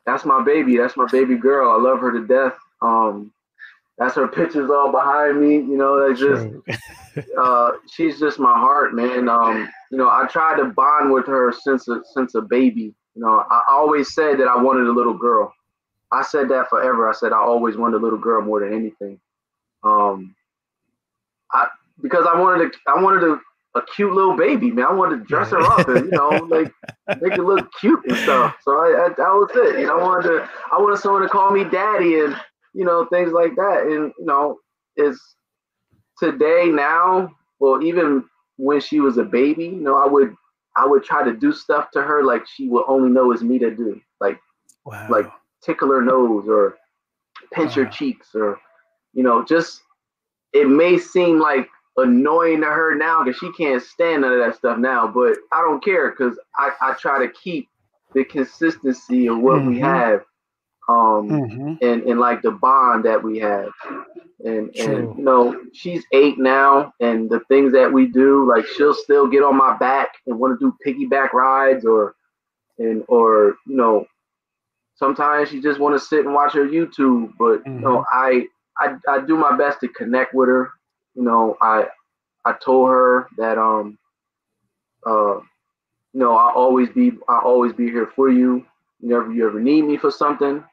that's 0.05 0.25
my 0.25 0.43
baby. 0.43 0.77
That's 0.77 0.97
my 0.97 1.07
baby 1.11 1.35
girl. 1.35 1.71
I 1.71 1.81
love 1.81 1.99
her 1.99 2.11
to 2.11 2.25
death. 2.25 2.57
Um, 2.81 3.31
that's 3.97 4.15
her 4.15 4.27
pictures 4.27 4.69
all 4.69 4.91
behind 4.91 5.39
me. 5.39 5.55
You 5.55 5.77
know, 5.77 6.07
that's 6.07 6.19
just 6.19 7.27
uh, 7.37 7.71
she's 7.91 8.19
just 8.19 8.39
my 8.39 8.57
heart, 8.57 8.95
man. 8.95 9.29
Um, 9.29 9.69
you 9.91 9.97
know, 9.97 10.09
I 10.09 10.27
tried 10.27 10.57
to 10.57 10.65
bond 10.65 11.11
with 11.11 11.27
her 11.27 11.53
since 11.53 11.87
a 11.87 12.01
since 12.13 12.35
a 12.35 12.41
baby. 12.41 12.95
You 13.15 13.21
know, 13.21 13.45
I 13.49 13.63
always 13.69 14.13
said 14.13 14.39
that 14.39 14.47
I 14.47 14.61
wanted 14.61 14.87
a 14.87 14.91
little 14.91 15.13
girl. 15.13 15.53
I 16.11 16.23
said 16.23 16.49
that 16.49 16.69
forever. 16.69 17.09
I 17.09 17.13
said 17.13 17.31
I 17.31 17.37
always 17.37 17.77
wanted 17.77 17.97
a 17.97 18.03
little 18.03 18.19
girl 18.19 18.41
more 18.41 18.61
than 18.61 18.73
anything. 18.73 19.19
Um, 19.83 20.35
I 21.53 21.67
because 22.01 22.25
I 22.25 22.39
wanted 22.39 22.71
to 22.71 22.79
I 22.87 23.01
wanted 23.01 23.21
to 23.21 23.39
a 23.75 23.81
cute 23.95 24.13
little 24.13 24.35
baby, 24.35 24.71
man. 24.71 24.85
I 24.85 24.93
wanted 24.93 25.19
to 25.19 25.25
dress 25.25 25.51
her 25.51 25.61
up 25.61 25.87
and 25.87 26.05
you 26.05 26.11
know, 26.11 26.29
like 26.49 26.73
make 27.21 27.33
her 27.35 27.43
look 27.43 27.69
cute 27.79 28.03
and 28.05 28.17
stuff. 28.17 28.55
So 28.63 28.71
I, 28.71 29.05
I, 29.05 29.09
that 29.09 29.17
was 29.17 29.49
it. 29.55 29.79
You 29.79 29.87
know, 29.87 29.99
I 29.99 30.03
wanted 30.03 30.27
to, 30.27 30.49
I 30.71 30.77
wanted 30.77 30.99
someone 30.99 31.21
to 31.21 31.29
call 31.29 31.51
me 31.51 31.63
daddy 31.63 32.19
and 32.19 32.35
you 32.73 32.85
know 32.85 33.05
things 33.05 33.31
like 33.31 33.55
that. 33.55 33.83
And 33.83 34.11
you 34.19 34.25
know, 34.25 34.57
is 34.97 35.21
today 36.17 36.65
now, 36.65 37.31
well, 37.59 37.81
even 37.81 38.25
when 38.57 38.81
she 38.81 38.99
was 38.99 39.17
a 39.17 39.23
baby, 39.23 39.65
you 39.65 39.81
know, 39.81 39.95
I 39.95 40.07
would 40.07 40.35
I 40.75 40.85
would 40.85 41.03
try 41.03 41.23
to 41.23 41.33
do 41.33 41.53
stuff 41.53 41.91
to 41.91 42.01
her 42.01 42.23
like 42.23 42.47
she 42.47 42.67
would 42.67 42.85
only 42.87 43.09
know 43.09 43.31
is 43.31 43.43
me 43.43 43.57
to 43.59 43.71
do, 43.71 44.01
like 44.19 44.39
wow. 44.85 45.07
like 45.09 45.29
tickle 45.63 45.89
her 45.89 46.01
nose 46.01 46.45
or 46.47 46.77
pinch 47.53 47.77
wow. 47.77 47.83
her 47.83 47.89
cheeks 47.89 48.29
or 48.35 48.59
you 49.13 49.23
know, 49.23 49.43
just 49.43 49.81
it 50.53 50.67
may 50.67 50.97
seem 50.97 51.39
like 51.39 51.69
annoying 51.97 52.61
to 52.61 52.67
her 52.67 52.95
now 52.95 53.23
because 53.23 53.39
she 53.39 53.51
can't 53.53 53.83
stand 53.83 54.21
none 54.21 54.33
of 54.33 54.39
that 54.39 54.55
stuff 54.55 54.77
now. 54.77 55.07
But 55.07 55.37
I 55.51 55.61
don't 55.61 55.83
care 55.83 56.11
because 56.11 56.39
I, 56.55 56.71
I 56.81 56.93
try 56.93 57.25
to 57.25 57.31
keep 57.31 57.67
the 58.13 58.23
consistency 58.23 59.27
of 59.27 59.39
what 59.39 59.59
mm-hmm. 59.59 59.69
we 59.69 59.79
have 59.79 60.21
um 60.89 61.29
mm-hmm. 61.29 61.73
and, 61.81 62.03
and 62.03 62.19
like 62.19 62.41
the 62.41 62.51
bond 62.51 63.05
that 63.05 63.21
we 63.21 63.39
have. 63.39 63.69
And 64.43 64.73
True. 64.73 64.95
and 64.95 65.17
you 65.17 65.23
know, 65.23 65.61
she's 65.73 66.03
eight 66.11 66.39
now 66.39 66.93
and 66.99 67.29
the 67.29 67.41
things 67.41 67.71
that 67.73 67.91
we 67.91 68.07
do, 68.07 68.47
like 68.49 68.65
she'll 68.65 68.95
still 68.95 69.27
get 69.27 69.43
on 69.43 69.55
my 69.55 69.77
back 69.77 70.09
and 70.25 70.39
want 70.39 70.59
to 70.59 70.65
do 70.65 70.77
piggyback 70.85 71.33
rides 71.33 71.85
or 71.85 72.15
and 72.79 73.03
or 73.07 73.55
you 73.67 73.75
know 73.75 74.05
sometimes 74.95 75.49
she 75.49 75.61
just 75.61 75.79
want 75.79 75.95
to 75.95 76.05
sit 76.05 76.25
and 76.25 76.33
watch 76.33 76.53
her 76.53 76.65
YouTube. 76.65 77.33
But 77.37 77.59
mm-hmm. 77.59 77.75
you 77.75 77.79
know, 77.81 78.03
mm-hmm. 78.13 78.47
I, 78.79 78.97
I 79.07 79.17
I 79.17 79.25
do 79.25 79.37
my 79.37 79.55
best 79.55 79.79
to 79.81 79.87
connect 79.89 80.33
with 80.33 80.49
her 80.49 80.71
you 81.15 81.23
know, 81.23 81.57
I 81.61 81.85
I 82.45 82.53
told 82.53 82.89
her 82.89 83.27
that 83.37 83.57
um 83.57 83.97
uh 85.05 85.35
you 86.13 86.19
know 86.19 86.35
I'll 86.35 86.55
always 86.55 86.89
be 86.89 87.11
I'll 87.27 87.41
always 87.45 87.73
be 87.73 87.85
here 87.87 88.11
for 88.15 88.29
you. 88.29 88.65
Whenever 88.99 89.31
you 89.31 89.47
ever 89.47 89.59
need 89.59 89.83
me 89.83 89.97
for 89.97 90.11
something, 90.11 90.63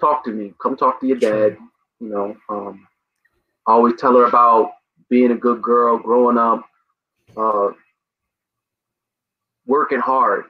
talk 0.00 0.24
to 0.24 0.30
me. 0.32 0.54
Come 0.62 0.76
talk 0.76 1.00
to 1.00 1.06
your 1.06 1.18
dad. 1.18 1.58
You 2.00 2.08
know, 2.08 2.36
um, 2.48 2.86
I 3.66 3.72
always 3.72 3.94
tell 4.00 4.16
her 4.16 4.24
about 4.24 4.72
being 5.10 5.32
a 5.32 5.36
good 5.36 5.60
girl, 5.62 5.98
growing 5.98 6.38
up, 6.38 6.64
uh, 7.36 7.70
working 9.66 10.00
hard. 10.00 10.44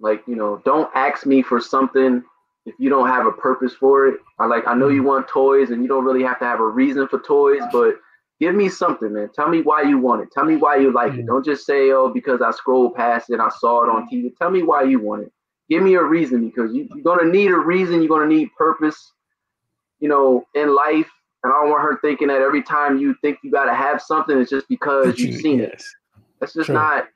Like, 0.00 0.22
you 0.26 0.34
know, 0.36 0.60
don't 0.64 0.90
ask 0.94 1.24
me 1.26 1.42
for 1.42 1.60
something 1.60 2.24
if 2.66 2.74
you 2.78 2.88
don't 2.88 3.08
have 3.08 3.26
a 3.26 3.32
purpose 3.32 3.74
for 3.74 4.06
it. 4.06 4.20
I 4.38 4.46
like 4.46 4.66
I 4.66 4.74
know 4.74 4.88
you 4.88 5.02
mm. 5.02 5.06
want 5.06 5.28
toys 5.28 5.70
and 5.70 5.82
you 5.82 5.88
don't 5.88 6.04
really 6.04 6.22
have 6.22 6.38
to 6.40 6.44
have 6.44 6.60
a 6.60 6.66
reason 6.66 7.06
for 7.08 7.20
toys, 7.20 7.62
but 7.72 7.96
give 8.40 8.54
me 8.54 8.68
something, 8.68 9.12
man. 9.12 9.30
Tell 9.34 9.48
me 9.48 9.60
why 9.62 9.82
you 9.82 9.98
want 9.98 10.22
it. 10.22 10.28
Tell 10.32 10.44
me 10.44 10.56
why 10.56 10.76
you 10.76 10.92
like 10.92 11.14
it. 11.14 11.20
Mm. 11.20 11.26
Don't 11.26 11.44
just 11.44 11.66
say, 11.66 11.90
oh, 11.90 12.08
because 12.08 12.40
I 12.40 12.50
scrolled 12.52 12.94
past 12.94 13.30
it, 13.30 13.40
I 13.40 13.50
saw 13.58 13.84
it 13.84 13.90
on 13.90 14.08
mm. 14.08 14.12
TV. 14.12 14.36
Tell 14.36 14.50
me 14.50 14.62
why 14.62 14.82
you 14.82 15.00
want 15.00 15.22
it. 15.22 15.32
Give 15.68 15.82
me 15.82 15.94
a 15.94 16.02
reason 16.02 16.46
because 16.48 16.74
you, 16.74 16.88
you're 16.94 17.04
gonna 17.04 17.30
need 17.30 17.50
a 17.50 17.58
reason, 17.58 18.02
you're 18.02 18.08
gonna 18.08 18.26
need 18.26 18.48
purpose, 18.56 19.12
you 20.00 20.08
know, 20.08 20.44
in 20.54 20.74
life. 20.74 21.08
And 21.42 21.52
I 21.52 21.60
don't 21.60 21.70
want 21.70 21.82
her 21.82 21.98
thinking 22.00 22.28
that 22.28 22.40
every 22.40 22.62
time 22.62 22.98
you 22.98 23.14
think 23.20 23.38
you 23.42 23.50
gotta 23.50 23.74
have 23.74 24.00
something, 24.00 24.38
it's 24.38 24.50
just 24.50 24.68
because 24.68 25.18
you've 25.18 25.40
seen 25.40 25.58
yes. 25.58 25.70
it. 25.70 25.84
That's 26.40 26.54
just 26.54 26.66
True. 26.66 26.74
not 26.74 27.08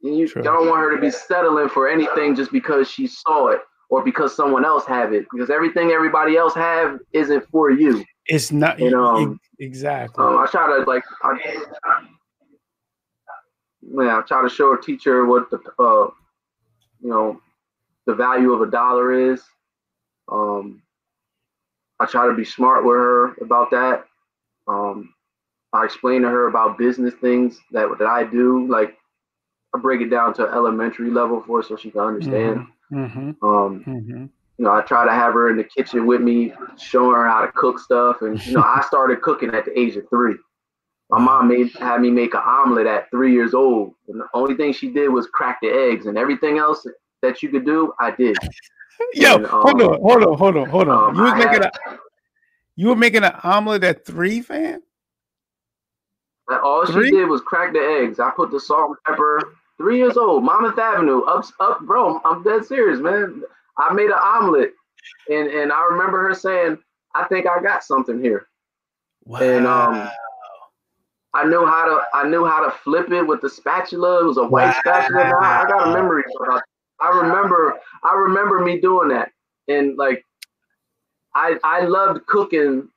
you, 0.00 0.28
True. 0.28 0.42
don't 0.42 0.68
want 0.68 0.80
her 0.80 0.94
to 0.94 1.00
be 1.00 1.10
settling 1.10 1.68
for 1.68 1.88
anything 1.88 2.34
just 2.34 2.52
because 2.52 2.88
she 2.90 3.06
saw 3.06 3.48
it 3.48 3.60
or 3.90 4.02
because 4.04 4.34
someone 4.34 4.64
else 4.64 4.84
have 4.86 5.12
it. 5.12 5.26
Because 5.32 5.50
everything 5.50 5.90
everybody 5.90 6.36
else 6.36 6.54
have 6.54 6.98
isn't 7.12 7.48
for 7.50 7.70
you. 7.70 8.04
It's 8.26 8.52
not 8.52 8.78
you 8.78 8.90
know 8.90 9.16
um, 9.16 9.40
exactly. 9.58 10.24
Um, 10.24 10.38
I 10.38 10.46
try 10.46 10.66
to 10.66 10.84
like 10.84 11.02
I, 11.22 11.64
yeah, 13.80 14.18
I 14.18 14.22
try 14.26 14.42
to 14.42 14.48
show 14.48 14.74
a 14.74 14.80
teacher 14.80 15.24
what 15.24 15.50
the 15.50 15.58
uh 15.78 16.10
you 17.00 17.10
know 17.10 17.40
the 18.06 18.14
value 18.14 18.52
of 18.52 18.60
a 18.60 18.70
dollar 18.70 19.32
is. 19.32 19.42
Um 20.30 20.82
I 22.00 22.06
try 22.06 22.26
to 22.26 22.34
be 22.34 22.44
smart 22.44 22.84
with 22.84 22.94
her 22.94 23.34
about 23.40 23.70
that. 23.70 24.04
Um 24.66 25.14
I 25.72 25.84
explain 25.84 26.22
to 26.22 26.28
her 26.28 26.48
about 26.48 26.78
business 26.78 27.14
things 27.14 27.58
that 27.72 27.88
that 27.98 28.06
I 28.06 28.24
do. 28.24 28.66
Like 28.66 28.96
I 29.74 29.78
break 29.78 30.02
it 30.02 30.10
down 30.10 30.34
to 30.34 30.42
elementary 30.42 31.10
level 31.10 31.42
for 31.46 31.58
her 31.58 31.62
so 31.62 31.76
she 31.76 31.90
can 31.90 32.00
understand. 32.02 32.58
Mm-hmm. 32.58 32.70
Mm-hmm. 32.92 33.44
Um, 33.44 33.84
mm-hmm. 33.86 34.26
You 34.58 34.64
know, 34.64 34.72
I 34.72 34.82
try 34.82 35.04
to 35.04 35.12
have 35.12 35.34
her 35.34 35.50
in 35.50 35.56
the 35.56 35.64
kitchen 35.64 36.06
with 36.06 36.20
me, 36.20 36.52
showing 36.76 37.14
her 37.14 37.28
how 37.28 37.44
to 37.44 37.52
cook 37.52 37.78
stuff. 37.78 38.22
And 38.22 38.44
you 38.44 38.54
know, 38.54 38.62
I 38.62 38.82
started 38.86 39.22
cooking 39.22 39.54
at 39.54 39.64
the 39.64 39.78
age 39.78 39.96
of 39.96 40.08
three. 40.08 40.34
My 41.10 41.18
mom 41.18 41.48
made 41.48 41.70
had 41.76 42.00
me 42.00 42.10
make 42.10 42.34
an 42.34 42.40
omelet 42.44 42.86
at 42.86 43.10
three 43.10 43.32
years 43.32 43.54
old. 43.54 43.94
And 44.08 44.20
the 44.20 44.26
only 44.34 44.54
thing 44.56 44.72
she 44.72 44.90
did 44.90 45.08
was 45.08 45.26
crack 45.28 45.58
the 45.62 45.68
eggs, 45.68 46.06
and 46.06 46.18
everything 46.18 46.58
else 46.58 46.86
that 47.22 47.42
you 47.42 47.48
could 47.48 47.64
do, 47.64 47.92
I 48.00 48.10
did. 48.10 48.36
Yo, 49.14 49.36
and, 49.36 49.46
um, 49.46 49.62
hold 49.62 49.80
on, 49.82 50.00
hold 50.00 50.24
on, 50.24 50.38
hold 50.38 50.56
on, 50.56 50.68
hold 50.68 50.88
on. 50.88 51.10
Um, 51.10 51.16
you 51.16 51.22
was 51.22 51.34
making 51.34 51.62
had, 51.62 51.64
a 51.66 51.98
you 52.74 52.88
were 52.88 52.96
making 52.96 53.24
an 53.24 53.32
omelet 53.42 53.84
at 53.84 54.04
three, 54.04 54.40
fam. 54.40 54.82
All 56.48 56.86
three? 56.86 57.10
she 57.10 57.16
did 57.16 57.28
was 57.28 57.40
crack 57.40 57.72
the 57.72 57.80
eggs. 57.80 58.20
I 58.20 58.30
put 58.30 58.50
the 58.50 58.60
salt 58.60 58.90
and 58.90 58.98
pepper. 59.04 59.54
Three 59.78 59.98
years 59.98 60.16
old, 60.16 60.42
Monmouth 60.42 60.78
Avenue, 60.78 61.22
up, 61.22 61.44
up, 61.60 61.80
bro. 61.82 62.20
I'm 62.24 62.42
dead 62.42 62.64
serious, 62.64 63.00
man. 63.00 63.42
I 63.78 63.92
made 63.92 64.10
an 64.10 64.18
omelet, 64.20 64.74
and 65.30 65.48
and 65.48 65.72
I 65.72 65.84
remember 65.84 66.20
her 66.28 66.34
saying, 66.34 66.78
"I 67.14 67.24
think 67.24 67.46
I 67.46 67.62
got 67.62 67.84
something 67.84 68.20
here." 68.20 68.48
Wow. 69.24 69.40
And 69.40 69.66
um, 69.66 70.10
I 71.34 71.44
knew 71.44 71.64
how 71.64 71.84
to 71.84 72.02
I 72.12 72.28
knew 72.28 72.44
how 72.44 72.64
to 72.64 72.72
flip 72.82 73.10
it 73.12 73.22
with 73.22 73.40
the 73.40 73.48
spatula. 73.48 74.22
It 74.22 74.26
was 74.26 74.38
a 74.38 74.46
white 74.46 74.66
wow. 74.66 74.80
spatula. 74.80 75.24
Now 75.24 75.38
I 75.38 75.64
got 75.68 75.88
a 75.88 75.92
memory. 75.92 76.24
I 77.00 77.10
remember 77.10 77.78
I 78.02 78.14
remember 78.14 78.60
me 78.60 78.80
doing 78.80 79.08
that, 79.10 79.30
and 79.68 79.96
like 79.96 80.24
I 81.34 81.56
I 81.62 81.82
loved 81.82 82.26
cooking 82.26 82.88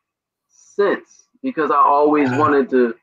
since 0.49 1.25
because 1.43 1.69
I 1.69 1.75
always 1.75 2.31
wanted 2.31 2.69
to 2.71 2.95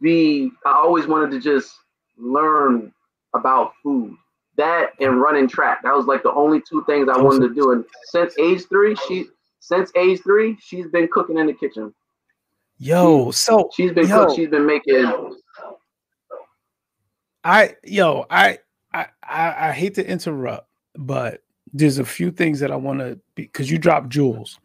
be. 0.00 0.52
I 0.64 0.72
always 0.72 1.06
wanted 1.06 1.30
to 1.32 1.40
just 1.40 1.74
learn 2.18 2.92
about 3.34 3.72
food. 3.82 4.16
That 4.56 4.92
and 5.00 5.20
running 5.20 5.48
track. 5.48 5.82
That 5.82 5.94
was 5.94 6.06
like 6.06 6.22
the 6.22 6.32
only 6.32 6.62
two 6.66 6.82
things 6.86 7.08
I 7.12 7.18
wanted 7.18 7.48
to 7.48 7.54
do. 7.54 7.72
And 7.72 7.84
since 8.04 8.38
age 8.38 8.62
three, 8.68 8.96
she 9.06 9.26
since 9.60 9.90
age 9.96 10.22
three, 10.22 10.56
she's 10.60 10.86
been 10.86 11.08
cooking 11.08 11.36
in 11.36 11.46
the 11.46 11.52
kitchen. 11.52 11.92
Yo, 12.78 13.30
so 13.30 13.68
she's 13.74 13.92
been 13.92 14.08
yo, 14.08 14.26
cook, 14.26 14.36
she's 14.36 14.48
been 14.48 14.64
making. 14.64 15.36
I 17.44 17.74
yo, 17.84 18.24
I 18.30 18.58
I 18.94 19.06
I, 19.22 19.68
I 19.68 19.72
hate 19.72 19.94
to 19.96 20.08
interrupt, 20.08 20.68
but 20.94 21.42
there's 21.72 21.98
a 21.98 22.04
few 22.04 22.30
things 22.30 22.60
that 22.60 22.70
I 22.70 22.76
want 22.76 23.00
to 23.00 23.20
because 23.34 23.70
you 23.70 23.76
dropped 23.76 24.08
jewels. 24.08 24.58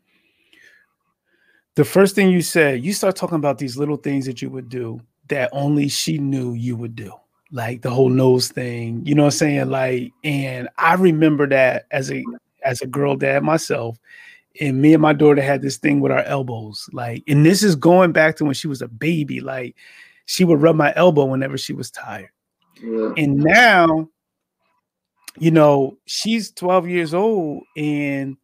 The 1.75 1.83
first 1.85 2.15
thing 2.15 2.29
you 2.29 2.41
said, 2.41 2.83
you 2.83 2.93
start 2.93 3.15
talking 3.17 3.37
about 3.37 3.57
these 3.57 3.77
little 3.77 3.97
things 3.97 4.25
that 4.25 4.41
you 4.41 4.49
would 4.49 4.69
do 4.69 5.01
that 5.27 5.49
only 5.51 5.89
she 5.89 6.17
knew 6.17 6.53
you 6.53 6.75
would 6.75 6.95
do 6.95 7.13
like 7.51 7.81
the 7.81 7.89
whole 7.89 8.09
nose 8.09 8.49
thing, 8.49 9.05
you 9.05 9.13
know 9.13 9.23
what 9.23 9.33
I'm 9.33 9.37
saying? 9.37 9.69
Like, 9.69 10.11
and 10.23 10.69
I 10.77 10.93
remember 10.95 11.47
that 11.47 11.85
as 11.91 12.11
a 12.11 12.23
as 12.63 12.81
a 12.81 12.87
girl 12.87 13.15
dad 13.15 13.43
myself, 13.43 13.97
and 14.59 14.81
me 14.81 14.93
and 14.93 15.01
my 15.01 15.13
daughter 15.13 15.41
had 15.41 15.61
this 15.61 15.77
thing 15.77 15.99
with 15.99 16.11
our 16.11 16.23
elbows, 16.23 16.89
like, 16.93 17.23
and 17.27 17.45
this 17.45 17.63
is 17.63 17.75
going 17.75 18.11
back 18.11 18.37
to 18.37 18.45
when 18.45 18.53
she 18.53 18.67
was 18.67 18.81
a 18.81 18.87
baby, 18.87 19.41
like 19.41 19.75
she 20.25 20.43
would 20.43 20.61
rub 20.61 20.75
my 20.75 20.93
elbow 20.95 21.25
whenever 21.25 21.57
she 21.57 21.73
was 21.73 21.91
tired. 21.91 22.29
Yeah. 22.81 23.13
And 23.17 23.37
now, 23.37 24.09
you 25.37 25.51
know, 25.51 25.97
she's 26.05 26.51
12 26.51 26.87
years 26.87 27.13
old, 27.13 27.63
and 27.75 28.37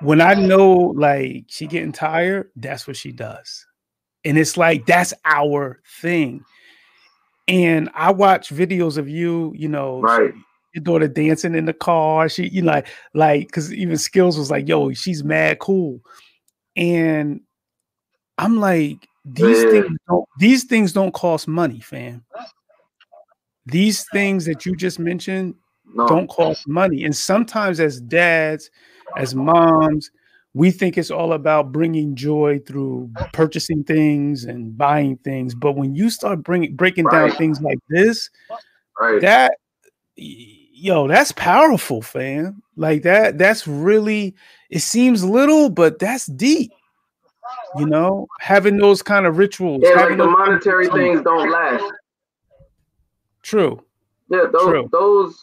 when 0.00 0.20
I 0.20 0.34
know 0.34 0.92
like 0.96 1.44
she 1.48 1.66
getting 1.66 1.92
tired, 1.92 2.50
that's 2.56 2.86
what 2.86 2.96
she 2.96 3.12
does. 3.12 3.66
And 4.24 4.38
it's 4.38 4.56
like 4.56 4.86
that's 4.86 5.14
our 5.24 5.80
thing 6.00 6.44
and 7.48 7.90
I 7.94 8.10
watch 8.12 8.50
videos 8.50 8.96
of 8.98 9.08
you, 9.08 9.52
you 9.56 9.68
know, 9.68 10.00
right. 10.00 10.32
your 10.74 10.82
daughter 10.82 11.08
dancing 11.08 11.54
in 11.54 11.64
the 11.64 11.72
car. 11.72 12.28
She, 12.28 12.48
you 12.48 12.62
know, 12.62 12.72
like, 12.72 12.88
like, 13.14 13.46
because 13.46 13.72
even 13.72 13.98
Skills 13.98 14.38
was 14.38 14.50
like, 14.50 14.68
"Yo, 14.68 14.92
she's 14.92 15.24
mad 15.24 15.58
cool," 15.58 16.00
and 16.76 17.40
I'm 18.38 18.58
like, 18.58 19.08
these 19.24 19.62
things 19.62 19.96
don't, 20.08 20.28
these 20.38 20.64
things 20.64 20.92
don't 20.92 21.14
cost 21.14 21.46
money, 21.46 21.80
fam. 21.80 22.24
These 23.66 24.06
things 24.12 24.44
that 24.46 24.66
you 24.66 24.74
just 24.74 24.98
mentioned 24.98 25.54
no. 25.94 26.06
don't 26.08 26.28
cost 26.28 26.66
money, 26.66 27.04
and 27.04 27.14
sometimes 27.14 27.78
as 27.80 28.00
dads, 28.00 28.70
as 29.16 29.34
moms, 29.34 30.10
we 30.54 30.70
think 30.70 30.98
it's 30.98 31.10
all 31.10 31.32
about 31.32 31.72
bringing 31.72 32.14
joy 32.14 32.60
through 32.66 33.10
oh. 33.16 33.26
purchasing 33.32 33.84
things 33.84 34.44
and 34.44 34.76
buying 34.76 35.16
things 35.18 35.54
but 35.54 35.72
when 35.72 35.94
you 35.94 36.10
start 36.10 36.42
bringing 36.42 36.74
breaking 36.76 37.04
right. 37.06 37.28
down 37.28 37.36
things 37.36 37.60
like 37.60 37.78
this 37.88 38.30
right. 39.00 39.20
that 39.20 39.54
yo 40.16 41.06
that's 41.06 41.32
powerful 41.32 42.02
fam. 42.02 42.62
Like 42.76 43.02
that 43.02 43.38
that's 43.38 43.66
really 43.66 44.34
it 44.70 44.80
seems 44.80 45.24
little 45.24 45.70
but 45.70 45.98
that's 45.98 46.26
deep 46.26 46.72
you 47.76 47.86
know? 47.86 48.26
Having 48.40 48.78
those 48.78 49.02
kind 49.02 49.26
of 49.26 49.38
rituals 49.38 49.82
yeah, 49.82 50.04
like 50.04 50.16
the 50.16 50.26
monetary 50.26 50.88
things 50.88 51.22
don't 51.22 51.50
last. 51.50 51.84
True. 53.42 53.82
Yeah 54.30 54.44
those 54.52 54.62
true. 54.62 54.88
those 54.92 55.42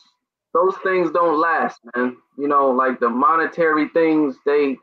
those 0.53 0.75
things 0.83 1.11
don't 1.11 1.39
last 1.39 1.79
man. 1.95 2.17
You 2.37 2.47
know 2.47 2.69
like 2.69 2.99
the 2.99 3.09
monetary 3.09 3.89
things 3.89 4.35
they 4.45 4.77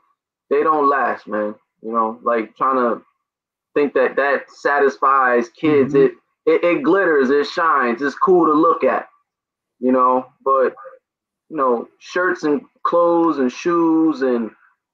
they 0.51 0.63
don't 0.63 0.89
last, 0.89 1.27
man. 1.27 1.55
You 1.83 1.93
know, 1.93 2.19
like 2.23 2.57
trying 2.57 2.77
to 2.77 3.03
think 3.75 3.95
that 3.95 4.17
that 4.17 4.51
satisfies 4.51 5.49
kids. 5.51 5.95
Mm-hmm. 5.95 6.17
It, 6.47 6.63
it 6.63 6.65
it 6.65 6.83
glitters, 6.83 7.31
it 7.31 7.47
shines, 7.47 8.03
it's 8.03 8.15
cool 8.17 8.47
to 8.47 8.53
look 8.53 8.85
at. 8.85 9.09
You 9.81 9.93
know, 9.93 10.27
but 10.45 10.75
you 11.49 11.57
know, 11.57 11.89
shirts 11.99 12.45
and 12.45 12.63
clothes 12.83 13.39
and 13.39 13.51
shoes 13.51 14.23
and 14.23 14.51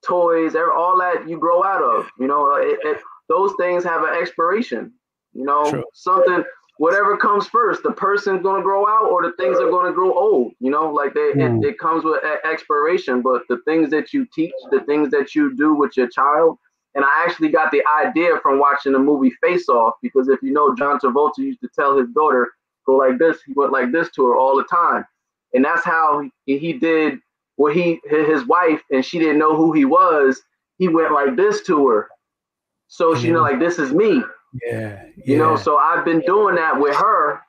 toys, 0.06 0.54
all 0.54 0.98
that 0.98 1.28
you 1.28 1.38
grow 1.38 1.62
out 1.64 1.82
of. 1.82 2.06
You 2.18 2.26
know, 2.26 2.54
it, 2.56 2.78
it, 2.82 2.98
those 3.28 3.52
things 3.58 3.84
have 3.84 4.02
an 4.02 4.14
expiration. 4.20 4.92
You 5.32 5.44
know, 5.44 5.70
True. 5.70 5.84
something 5.94 6.44
whatever 6.78 7.16
comes 7.16 7.46
first, 7.46 7.82
the 7.82 7.92
person's 7.92 8.42
gonna 8.42 8.62
grow 8.62 8.86
out 8.86 9.10
or 9.10 9.22
the 9.22 9.32
things 9.32 9.58
are 9.58 9.70
gonna 9.70 9.92
grow 9.92 10.12
old. 10.12 10.52
You 10.60 10.70
know, 10.70 10.90
like 10.90 11.14
they, 11.14 11.32
mm. 11.32 11.62
it, 11.62 11.68
it, 11.68 11.78
comes 11.78 12.04
with 12.04 12.22
expiration. 12.44 13.22
But 13.22 13.42
the 13.48 13.58
things 13.64 13.90
that 13.90 14.12
you 14.12 14.26
teach, 14.34 14.52
the 14.70 14.80
things 14.80 15.10
that 15.10 15.34
you 15.34 15.54
do 15.56 15.74
with 15.74 15.96
your 15.96 16.08
child, 16.08 16.58
and 16.94 17.04
I 17.04 17.24
actually 17.26 17.48
got 17.48 17.70
the 17.70 17.82
idea 18.00 18.38
from 18.42 18.58
watching 18.58 18.92
the 18.92 18.98
movie 18.98 19.32
Face 19.42 19.68
Off 19.68 19.94
because 20.02 20.28
if 20.28 20.42
you 20.42 20.52
know, 20.52 20.74
John 20.74 20.98
Travolta 20.98 21.38
used 21.38 21.60
to 21.60 21.68
tell 21.74 21.96
his 21.98 22.08
daughter 22.10 22.50
go 22.86 22.96
like 22.96 23.18
this, 23.18 23.38
he 23.46 23.52
went 23.54 23.72
like 23.72 23.92
this 23.92 24.10
to 24.12 24.26
her 24.26 24.36
all 24.36 24.56
the 24.56 24.64
time, 24.64 25.04
and 25.54 25.64
that's 25.64 25.84
how 25.84 26.28
he, 26.46 26.58
he 26.58 26.72
did. 26.72 27.18
What 27.56 27.76
he 27.76 28.00
his 28.08 28.46
wife 28.46 28.80
and 28.90 29.04
she 29.04 29.18
didn't 29.18 29.38
know 29.38 29.54
who 29.54 29.72
he 29.72 29.84
was. 29.84 30.40
He 30.78 30.88
went 30.88 31.12
like 31.12 31.36
this 31.36 31.62
to 31.64 31.86
her, 31.88 32.08
so 32.88 33.14
she 33.14 33.30
know 33.30 33.42
like 33.42 33.60
this 33.60 33.78
is 33.78 33.92
me 33.92 34.22
Yeah, 34.66 35.02
yeah. 35.16 35.22
You 35.24 35.38
know, 35.38 35.56
so 35.56 35.78
I've 35.78 36.04
been 36.04 36.20
doing 36.20 36.54
that 36.56 36.78
with 36.78 36.94
her 36.96 37.40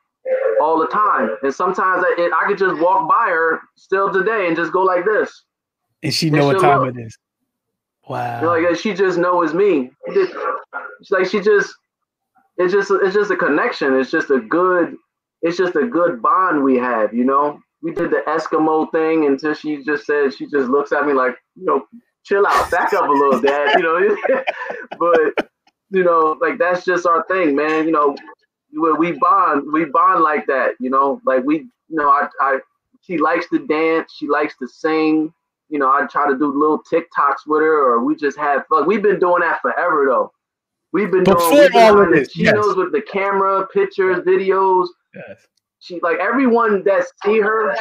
all 0.61 0.79
the 0.79 0.87
time, 0.87 1.35
and 1.43 1.53
sometimes 1.53 2.03
I, 2.05 2.15
it, 2.17 2.31
I 2.33 2.47
could 2.47 2.57
just 2.57 2.79
walk 2.81 3.09
by 3.09 3.27
her 3.29 3.59
still 3.75 4.11
today 4.11 4.47
and 4.47 4.55
just 4.55 4.71
go 4.71 4.81
like 4.83 5.03
this, 5.05 5.43
and 6.01 6.13
she 6.13 6.29
know 6.29 6.49
And 6.49 6.57
what 6.57 6.61
time 6.61 6.79
look. 6.81 6.95
it 6.95 7.01
is. 7.01 7.17
Wow. 8.07 8.39
You 8.39 8.45
know, 8.61 8.69
like 8.69 8.79
she 8.79 8.93
just 8.93 9.17
knows 9.17 9.53
me. 9.53 9.91
It's 10.07 11.11
like 11.11 11.25
she 11.25 11.39
just, 11.39 11.73
it's 12.57 12.73
just, 12.73 12.91
it's 12.91 13.13
just 13.13 13.31
a 13.31 13.35
connection. 13.37 13.93
It's 13.97 14.11
just 14.11 14.29
a 14.29 14.39
good, 14.39 14.95
it's 15.41 15.57
just 15.57 15.75
a 15.75 15.85
good 15.87 16.21
bond 16.21 16.63
we 16.63 16.75
have. 16.77 17.13
You 17.13 17.23
know, 17.23 17.59
we 17.81 17.93
did 17.93 18.11
the 18.11 18.21
Eskimo 18.27 18.91
thing 18.91 19.25
until 19.25 19.53
she 19.53 19.83
just 19.83 20.05
said 20.05 20.33
she 20.33 20.45
just 20.47 20.69
looks 20.69 20.91
at 20.91 21.05
me 21.05 21.13
like, 21.13 21.35
you 21.55 21.65
know, 21.65 21.85
chill 22.25 22.45
out, 22.45 22.69
back 22.71 22.93
up 22.93 23.07
a 23.07 23.11
little, 23.11 23.39
Dad. 23.39 23.77
You 23.77 23.83
know, 23.83 24.17
but 24.99 25.49
you 25.89 26.03
know, 26.03 26.37
like 26.41 26.57
that's 26.57 26.85
just 26.85 27.05
our 27.05 27.23
thing, 27.25 27.55
man. 27.55 27.85
You 27.85 27.91
know, 27.91 28.15
we, 28.73 28.93
we 28.93 29.11
bond, 29.19 29.71
we 29.71 29.85
bond 29.85 30.23
like 30.23 30.45
that. 30.47 30.75
You 30.79 30.89
know, 30.89 31.21
like 31.25 31.43
we, 31.43 31.57
you 31.89 31.97
know, 31.97 32.09
I, 32.09 32.27
I, 32.39 32.59
she 33.01 33.17
likes 33.17 33.47
to 33.49 33.65
dance, 33.67 34.13
she 34.17 34.27
likes 34.27 34.57
to 34.57 34.67
sing. 34.67 35.33
You 35.69 35.79
know, 35.79 35.87
I 35.87 36.05
try 36.05 36.29
to 36.29 36.37
do 36.37 36.51
little 36.53 36.83
TikToks 36.91 37.47
with 37.47 37.61
her, 37.61 37.93
or 37.93 38.03
we 38.03 38.15
just 38.15 38.37
have 38.37 38.65
fun. 38.67 38.85
We've 38.85 39.01
been 39.01 39.19
doing 39.19 39.41
that 39.41 39.61
forever, 39.61 40.05
though. 40.07 40.31
We've 40.91 41.09
been 41.09 41.23
Before 41.23 41.49
doing 41.49 41.71
we've 41.73 41.75
all 41.75 42.01
of 42.01 42.11
this, 42.11 42.37
yes. 42.37 42.53
chinos 42.53 42.75
with 42.75 42.91
the 42.91 43.01
camera, 43.01 43.65
pictures, 43.73 44.19
videos. 44.19 44.87
Yes. 45.15 45.47
She 45.79 45.99
like 46.01 46.17
everyone 46.19 46.83
that 46.83 47.05
see 47.25 47.39
her. 47.39 47.75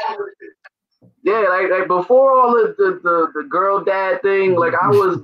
Yeah, 1.23 1.41
like 1.51 1.71
like 1.71 1.89
before 1.89 2.33
all 2.33 2.61
of 2.61 2.77
the 2.77 3.01
the, 3.03 3.29
the 3.35 3.47
girl 3.49 3.85
dad 3.85 4.23
thing, 4.23 4.57
like 4.57 4.73
I 4.75 4.89
was 4.89 5.21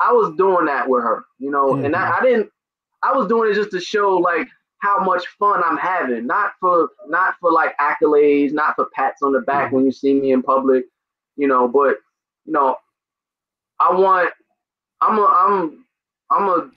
I 0.00 0.12
was 0.12 0.34
doing 0.36 0.66
that 0.66 0.88
with 0.88 1.02
her, 1.02 1.24
you 1.38 1.50
know, 1.50 1.74
and 1.76 1.94
I, 1.96 2.18
I 2.18 2.22
didn't 2.22 2.50
I 3.02 3.12
was 3.16 3.28
doing 3.28 3.50
it 3.50 3.54
just 3.54 3.70
to 3.72 3.80
show 3.80 4.16
like 4.16 4.48
how 4.78 5.02
much 5.04 5.26
fun 5.38 5.62
I'm 5.64 5.76
having, 5.76 6.26
not 6.26 6.52
for 6.60 6.90
not 7.08 7.34
for 7.40 7.52
like 7.52 7.76
accolades, 7.78 8.52
not 8.52 8.74
for 8.76 8.86
pats 8.94 9.22
on 9.22 9.32
the 9.32 9.40
back 9.40 9.72
when 9.72 9.84
you 9.84 9.92
see 9.92 10.14
me 10.14 10.32
in 10.32 10.42
public, 10.42 10.84
you 11.36 11.48
know, 11.48 11.68
but 11.68 11.98
you 12.44 12.52
know, 12.52 12.76
I 13.80 13.92
want 13.92 14.30
I'm 15.00 15.18
a 15.18 15.24
I'm 15.24 15.84
I'm 16.30 16.48
a 16.48 16.70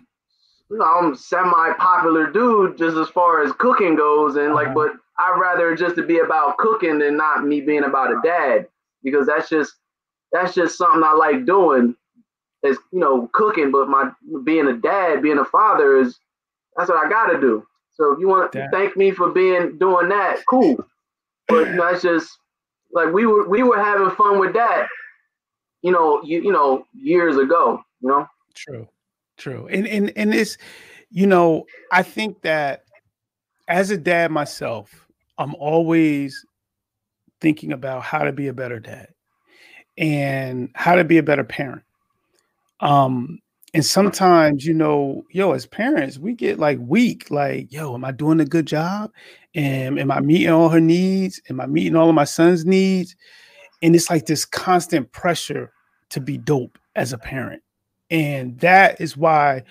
you 0.69 0.77
know, 0.77 0.85
I'm 0.85 1.15
semi-popular 1.15 2.31
dude 2.31 2.77
just 2.77 2.95
as 2.97 3.09
far 3.09 3.43
as 3.43 3.51
cooking 3.53 3.95
goes, 3.95 4.35
and 4.35 4.53
like, 4.53 4.67
Uh-huh. 4.67 4.75
but 4.75 4.91
I'd 5.17 5.39
rather 5.39 5.75
just 5.75 5.95
to 5.95 6.03
be 6.05 6.19
about 6.19 6.57
cooking 6.57 6.99
than 6.99 7.17
not 7.17 7.45
me 7.45 7.59
being 7.61 7.83
about 7.83 8.11
a 8.11 8.21
dad 8.23 8.67
because 9.03 9.27
that's 9.27 9.49
just 9.49 9.75
that's 10.31 10.53
just 10.53 10.77
something 10.77 11.03
I 11.03 11.13
like 11.13 11.45
doing 11.45 11.95
is 12.63 12.77
you 12.91 12.99
know 12.99 13.29
cooking, 13.33 13.71
but 13.71 13.87
my 13.87 14.11
being 14.43 14.67
a 14.67 14.73
dad, 14.73 15.21
being 15.21 15.39
a 15.39 15.45
father 15.45 15.97
is 15.97 16.19
that's 16.75 16.89
what 16.89 17.05
I 17.05 17.09
gotta 17.09 17.39
do. 17.39 17.65
So 17.91 18.13
if 18.13 18.19
you 18.19 18.27
want 18.27 18.51
to 18.53 18.69
thank 18.71 18.95
me 18.95 19.11
for 19.11 19.29
being 19.29 19.77
doing 19.77 20.09
that, 20.09 20.37
cool. 20.47 20.77
But 21.47 21.67
you 21.67 21.75
know, 21.75 21.87
it's 21.87 22.01
just 22.01 22.37
like 22.93 23.11
we 23.11 23.25
were 23.25 23.47
we 23.47 23.63
were 23.63 23.77
having 23.77 24.09
fun 24.11 24.39
with 24.39 24.53
that, 24.53 24.87
you 25.81 25.91
know, 25.91 26.21
you 26.23 26.41
you 26.41 26.51
know, 26.51 26.85
years 26.93 27.37
ago, 27.37 27.81
you 28.01 28.09
know. 28.09 28.27
True, 28.55 28.87
true, 29.37 29.67
and 29.67 29.87
and 29.87 30.13
and 30.15 30.33
it's, 30.33 30.57
you 31.09 31.27
know, 31.27 31.65
I 31.91 32.03
think 32.03 32.41
that 32.43 32.83
as 33.67 33.91
a 33.91 33.97
dad 33.97 34.31
myself, 34.31 35.07
I'm 35.37 35.55
always 35.55 36.45
thinking 37.41 37.71
about 37.71 38.03
how 38.03 38.19
to 38.19 38.31
be 38.31 38.47
a 38.47 38.53
better 38.53 38.79
dad 38.79 39.09
and 39.97 40.69
how 40.75 40.95
to 40.95 41.03
be 41.03 41.17
a 41.17 41.23
better 41.23 41.43
parent. 41.43 41.83
Um, 42.79 43.39
and 43.73 43.85
sometimes, 43.85 44.65
you 44.65 44.73
know, 44.73 45.23
yo, 45.31 45.51
as 45.51 45.65
parents, 45.65 46.17
we 46.17 46.33
get 46.33 46.57
like 46.57 46.79
weak, 46.81 47.29
like, 47.29 47.71
yo, 47.71 47.93
am 47.93 48.03
I 48.03 48.11
doing 48.11 48.39
a 48.39 48.45
good 48.45 48.65
job? 48.65 49.11
And 49.53 49.99
am 49.99 50.11
I 50.11 50.21
meeting 50.21 50.49
all 50.49 50.69
her 50.69 50.79
needs? 50.79 51.39
Am 51.49 51.61
I 51.61 51.67
meeting 51.67 51.95
all 51.95 52.09
of 52.09 52.15
my 52.15 52.23
son's 52.23 52.65
needs? 52.65 53.15
And 53.81 53.95
it's 53.95 54.09
like 54.09 54.25
this 54.25 54.45
constant 54.45 55.11
pressure 55.11 55.71
to 56.09 56.19
be 56.19 56.37
dope 56.37 56.77
as 56.95 57.13
a 57.13 57.17
parent. 57.17 57.61
And 58.09 58.59
that 58.59 58.99
is 58.99 59.15
why 59.15 59.63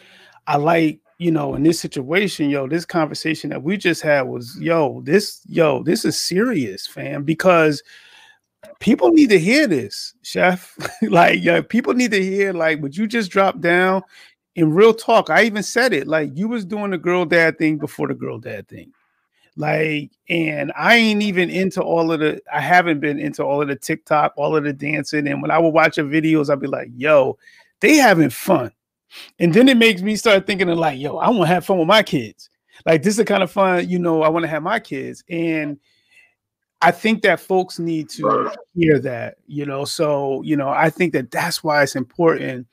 I 0.46 0.56
like, 0.56 1.00
you 1.18 1.32
know, 1.32 1.56
in 1.56 1.64
this 1.64 1.80
situation, 1.80 2.48
yo, 2.48 2.68
this 2.68 2.86
conversation 2.86 3.50
that 3.50 3.64
we 3.64 3.76
just 3.76 4.02
had 4.02 4.22
was, 4.22 4.56
yo, 4.60 5.00
this, 5.04 5.40
yo, 5.48 5.82
this 5.82 6.04
is 6.04 6.20
serious, 6.20 6.86
fam, 6.86 7.24
because 7.24 7.82
people 8.80 9.10
need 9.10 9.30
to 9.30 9.38
hear 9.38 9.66
this, 9.66 10.14
chef. 10.22 10.76
like, 11.02 11.42
yo, 11.42 11.62
people 11.62 11.94
need 11.94 12.10
to 12.12 12.22
hear, 12.22 12.52
like, 12.52 12.80
what 12.80 12.96
you 12.96 13.06
just 13.06 13.30
dropped 13.30 13.60
down 13.60 14.02
in 14.54 14.72
real 14.72 14.94
talk. 14.94 15.30
I 15.30 15.44
even 15.44 15.62
said 15.62 15.92
it, 15.92 16.06
like, 16.06 16.30
you 16.34 16.48
was 16.48 16.64
doing 16.64 16.90
the 16.90 16.98
girl 16.98 17.24
dad 17.24 17.58
thing 17.58 17.78
before 17.78 18.08
the 18.08 18.14
girl 18.14 18.38
dad 18.38 18.68
thing. 18.68 18.92
Like, 19.56 20.12
and 20.28 20.72
I 20.76 20.96
ain't 20.96 21.22
even 21.22 21.50
into 21.50 21.82
all 21.82 22.12
of 22.12 22.20
the, 22.20 22.40
I 22.52 22.60
haven't 22.60 23.00
been 23.00 23.18
into 23.18 23.42
all 23.42 23.60
of 23.60 23.66
the 23.66 23.74
TikTok, 23.74 24.32
all 24.36 24.56
of 24.56 24.62
the 24.62 24.72
dancing. 24.72 25.26
And 25.26 25.42
when 25.42 25.50
I 25.50 25.58
would 25.58 25.74
watch 25.74 25.96
your 25.96 26.06
videos, 26.06 26.48
I'd 26.48 26.60
be 26.60 26.68
like, 26.68 26.88
yo, 26.94 27.36
they 27.80 27.96
having 27.96 28.30
fun. 28.30 28.70
And 29.40 29.52
then 29.52 29.68
it 29.68 29.76
makes 29.76 30.00
me 30.00 30.14
start 30.14 30.46
thinking 30.46 30.68
of 30.68 30.78
like, 30.78 31.00
yo, 31.00 31.16
I 31.16 31.28
want 31.30 31.42
to 31.42 31.46
have 31.46 31.64
fun 31.64 31.78
with 31.78 31.88
my 31.88 32.02
kids. 32.04 32.50
Like 32.86 33.02
this 33.02 33.12
is 33.12 33.16
the 33.16 33.24
kind 33.24 33.42
of 33.42 33.50
fun, 33.50 33.88
you 33.88 33.98
know, 33.98 34.22
I 34.22 34.28
want 34.28 34.44
to 34.44 34.48
have 34.48 34.62
my 34.62 34.78
kids. 34.78 35.24
And 35.28 35.78
I 36.80 36.90
think 36.92 37.22
that 37.22 37.40
folks 37.40 37.78
need 37.78 38.08
to 38.10 38.50
hear 38.74 38.98
that, 39.00 39.36
you 39.46 39.66
know. 39.66 39.84
So, 39.84 40.42
you 40.42 40.56
know, 40.56 40.68
I 40.68 40.90
think 40.90 41.12
that 41.12 41.30
that's 41.30 41.64
why 41.64 41.82
it's 41.82 41.96
important 41.96 42.66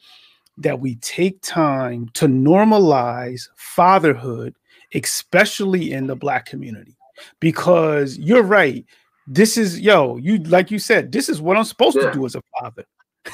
that 0.58 0.80
we 0.80 0.96
take 0.98 1.42
time 1.42 2.10
to 2.14 2.28
normalize 2.28 3.50
fatherhood, 3.56 4.56
especially 4.94 5.92
in 5.92 6.08
the 6.08 6.16
black 6.16 6.46
community. 6.46 6.96
Because 7.40 8.18
you're 8.18 8.44
right. 8.44 8.86
This 9.28 9.58
is 9.58 9.80
yo, 9.80 10.18
you 10.18 10.38
like 10.40 10.70
you 10.70 10.78
said, 10.78 11.12
this 11.12 11.30
is 11.30 11.42
what 11.42 11.58
I'm 11.58 11.64
supposed 11.64 11.98
Yeah. 11.98 12.08
to 12.08 12.14
do 12.14 12.26
as 12.26 12.36
a 12.36 12.42
father. 12.60 12.86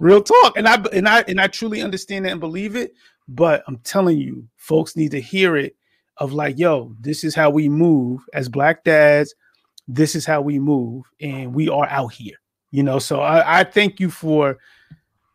Real 0.00 0.22
talk. 0.22 0.56
And 0.56 0.66
I 0.66 0.82
and 0.92 1.08
I 1.08 1.20
and 1.28 1.40
I 1.40 1.46
truly 1.46 1.82
understand 1.82 2.24
that 2.24 2.32
and 2.32 2.40
believe 2.40 2.74
it. 2.74 2.92
But 3.28 3.62
I'm 3.68 3.78
telling 3.78 4.18
you, 4.18 4.48
folks 4.56 4.96
need 4.96 5.12
to 5.12 5.20
hear 5.20 5.56
it 5.56 5.76
of 6.16 6.32
like, 6.32 6.58
yo, 6.58 6.96
this 7.00 7.22
is 7.22 7.34
how 7.34 7.48
we 7.50 7.68
move 7.68 8.20
as 8.34 8.48
black 8.48 8.82
dads. 8.82 9.34
This 9.92 10.14
is 10.14 10.24
how 10.24 10.40
we 10.40 10.58
move, 10.58 11.04
and 11.20 11.54
we 11.54 11.68
are 11.68 11.86
out 11.86 12.12
here. 12.12 12.36
You 12.70 12.84
know, 12.84 12.98
so 12.98 13.20
I, 13.20 13.60
I 13.60 13.64
thank 13.64 13.98
you 13.98 14.10
for 14.10 14.58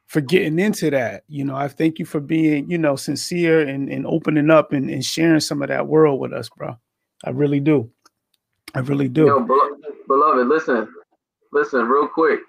for 0.07 0.21
getting 0.21 0.59
into 0.59 0.89
that. 0.91 1.23
You 1.27 1.43
know, 1.43 1.55
I 1.55 1.67
thank 1.67 1.99
you 1.99 2.05
for 2.05 2.19
being, 2.19 2.69
you 2.69 2.77
know, 2.77 2.95
sincere 2.95 3.67
and, 3.67 3.89
and 3.89 4.05
opening 4.07 4.49
up 4.49 4.71
and, 4.71 4.89
and 4.89 5.03
sharing 5.03 5.39
some 5.39 5.61
of 5.61 5.67
that 5.67 5.87
world 5.87 6.19
with 6.19 6.31
us, 6.31 6.49
bro. 6.55 6.77
I 7.25 7.31
really 7.31 7.59
do. 7.59 7.91
I 8.75 8.79
really 8.79 9.09
do. 9.09 9.25
Yo, 9.25 9.39
belo- 9.43 9.77
beloved, 10.07 10.47
listen, 10.47 10.87
listen, 11.51 11.85
real 11.87 12.07
quick. 12.07 12.39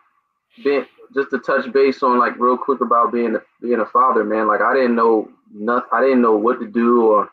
Being 0.63 0.87
just 1.15 1.31
to 1.31 1.39
touch 1.39 1.71
base 1.73 2.03
on 2.03 2.19
like 2.19 2.39
real 2.39 2.57
quick 2.57 2.81
about 2.81 3.13
being 3.13 3.37
being 3.61 3.81
a 3.81 3.87
father, 3.87 4.25
man. 4.25 4.49
Like 4.49 4.61
I 4.61 4.75
didn't 4.75 4.97
know 4.97 5.29
nothing. 5.53 5.89
I 5.93 6.01
didn't 6.01 6.23
know 6.23 6.37
what 6.37 6.61
to 6.61 6.67
do 6.67 7.07
or 7.07 7.31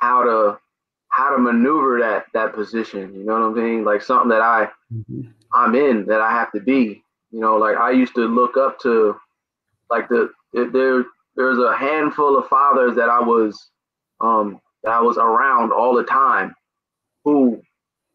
how 0.00 0.24
to 0.24 0.58
how 1.18 1.30
to 1.34 1.38
maneuver 1.38 1.98
that 2.00 2.26
that 2.32 2.54
position. 2.54 3.12
You 3.14 3.24
know 3.24 3.34
what 3.34 3.42
I'm 3.48 3.56
saying? 3.56 3.84
Like 3.84 4.02
something 4.02 4.30
that 4.30 4.40
I 4.42 4.68
Mhm. 4.90 5.34
I'm 5.54 5.74
in 5.74 6.06
that 6.06 6.20
I 6.20 6.30
have 6.30 6.52
to 6.52 6.60
be. 6.60 7.02
You 7.30 7.40
know, 7.40 7.56
like 7.56 7.76
I 7.76 7.90
used 7.90 8.14
to 8.16 8.22
look 8.26 8.56
up 8.56 8.78
to, 8.80 9.16
like 9.90 10.08
the 10.08 10.30
there 10.54 11.04
there's 11.36 11.58
a 11.58 11.76
handful 11.76 12.38
of 12.38 12.48
fathers 12.48 12.96
that 12.96 13.08
I 13.08 13.20
was 13.20 13.70
um 14.20 14.60
that 14.84 14.92
I 14.92 15.00
was 15.00 15.18
around 15.18 15.72
all 15.72 15.94
the 15.94 16.04
time, 16.04 16.54
who 17.24 17.60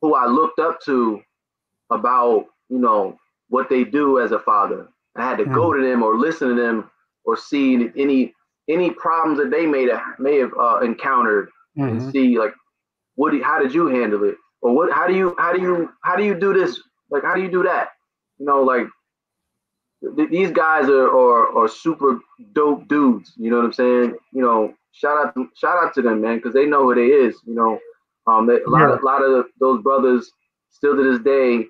who 0.02 0.16
I 0.16 0.28
looked 0.28 0.60
up 0.60 0.80
to 0.86 1.22
about 1.92 2.46
you 2.70 2.80
know 2.80 3.18
what 3.50 3.70
they 3.70 3.84
do 3.84 4.20
as 4.20 4.32
a 4.32 4.40
father. 4.40 4.88
I 5.16 5.28
had 5.28 5.38
to 5.40 5.46
go 5.46 5.74
to 5.74 5.82
them 5.82 6.04
or 6.04 6.18
listen 6.18 6.50
to 6.56 6.62
them 6.62 6.90
or 7.26 7.38
see 7.38 7.90
any 7.98 8.34
any 8.70 8.92
problems 8.92 9.40
that 9.40 9.52
they 9.52 9.66
may 9.66 9.88
have 9.90 10.02
may 10.20 10.38
have 10.40 10.52
uh, 10.60 10.80
encountered 10.80 11.50
and 11.88 12.02
Mhm. 12.02 12.04
see 12.04 12.38
like 12.40 12.54
what 13.16 13.32
do, 13.32 13.42
how 13.44 13.60
did 13.62 13.74
you 13.74 13.88
handle 13.88 14.24
it? 14.24 14.36
Or 14.62 14.74
what 14.76 14.92
how 14.92 15.08
do 15.08 15.16
you 15.16 15.36
how 15.38 15.54
do 15.54 15.62
you 15.62 15.90
how 16.04 16.16
do 16.16 16.24
you 16.24 16.36
do 16.40 16.54
this? 16.54 16.82
Like 17.10 17.24
how 17.24 17.36
do 17.36 17.42
you 17.42 17.52
do 17.52 17.64
that? 17.64 17.90
You 18.40 18.46
know 18.46 18.64
like 18.64 18.88
th- 20.16 20.30
these 20.30 20.52
guys 20.52 20.90
are, 20.90 21.08
are 21.08 21.58
are 21.58 21.68
super 21.68 22.20
dope 22.54 22.88
dudes 22.88 23.34
you 23.38 23.50
know 23.50 23.58
what 23.58 23.66
i'm 23.66 23.74
saying? 23.74 24.16
You 24.32 24.42
know 24.42 24.74
shout 24.92 25.18
out 25.26 25.36
to, 25.36 25.50
shout 25.56 25.84
out 25.84 25.94
to 25.96 26.02
them 26.02 26.22
man 26.22 26.38
because 26.38 26.54
they 26.54 26.66
know 26.66 26.84
who 26.84 26.96
they 26.96 27.08
is 27.08 27.36
you 27.46 27.56
know? 27.56 27.80
Um 28.28 28.46
they, 28.48 28.62
a 28.62 28.70
lot 28.70 28.90
of 28.90 29.02
a 29.02 29.06
lot 29.06 29.22
of 29.22 29.46
those 29.60 29.82
brothers 29.82 30.32
still 30.70 30.96
to 30.96 31.04
this 31.12 31.22
day 31.24 31.68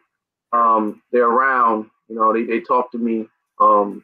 um 0.53 1.01
they're 1.11 1.29
around 1.29 1.89
you 2.09 2.15
know 2.15 2.33
they, 2.33 2.43
they 2.43 2.59
talk 2.59 2.91
to 2.91 2.97
me 2.97 3.27
um 3.59 4.03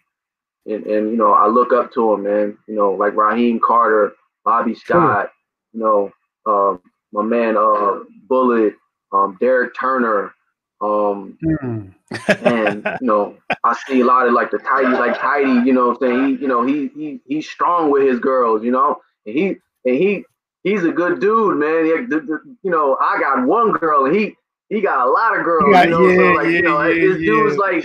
and, 0.66 0.86
and 0.86 1.12
you 1.12 1.18
know 1.18 1.34
i 1.34 1.48
look 1.48 1.74
up 1.74 1.92
to 1.94 2.12
them 2.12 2.24
man 2.24 2.58
you 2.68 2.76
know 2.76 2.92
like 2.92 3.16
raheem 3.16 3.60
carter 3.60 4.14
bobby 4.44 4.74
scott 4.76 5.30
you 5.74 5.80
know 5.80 6.12
um 6.46 6.82
my 7.12 7.24
man 7.24 7.58
uh 7.58 8.00
bullet 8.28 8.74
um 9.12 9.38
derek 9.40 9.76
turner 9.76 10.34
um 10.82 11.38
Mm. 11.44 11.94
and 12.46 12.88
you 13.02 13.08
know 13.08 13.36
i 13.64 13.76
see 13.86 14.00
a 14.00 14.06
lot 14.06 14.28
of 14.28 14.34
like 14.34 14.50
the 14.50 14.58
tidy 14.60 14.88
like 14.88 15.20
tidy 15.20 15.68
you 15.68 15.74
know 15.74 15.90
what 15.90 16.02
i'm 16.02 16.10
saying 16.10 16.28
he 16.28 16.42
you 16.42 16.48
know 16.48 16.66
he 16.66 16.88
he 16.96 17.20
he's 17.28 17.50
strong 17.50 17.92
with 17.92 18.08
his 18.08 18.20
girls 18.20 18.64
you 18.64 18.72
know 18.72 18.96
and 19.26 19.36
he 19.36 19.48
and 19.86 19.96
he 19.96 20.24
he's 20.64 20.84
a 20.84 20.92
good 20.92 21.20
dude, 21.20 21.58
man. 21.58 21.86
He, 21.86 21.92
the, 22.06 22.22
the, 22.22 22.58
you 22.64 22.72
know, 22.72 22.98
I 23.02 23.20
got 23.20 23.46
one 23.46 23.72
girl, 23.74 24.06
and 24.06 24.16
he 24.16 24.36
he 24.70 24.82
got 24.82 25.08
a 25.08 25.10
lot 25.10 25.38
of 25.38 25.44
girls. 25.44 25.66
Yeah, 25.72 25.84
you 25.84 25.90
know, 25.90 26.08
yeah, 26.08 26.16
so 26.16 26.24
like, 26.34 26.46
yeah, 26.46 26.52
you 26.52 26.62
know, 26.62 26.82
yeah, 26.84 27.08
this 27.08 27.18
dude's 27.18 27.58
like 27.58 27.84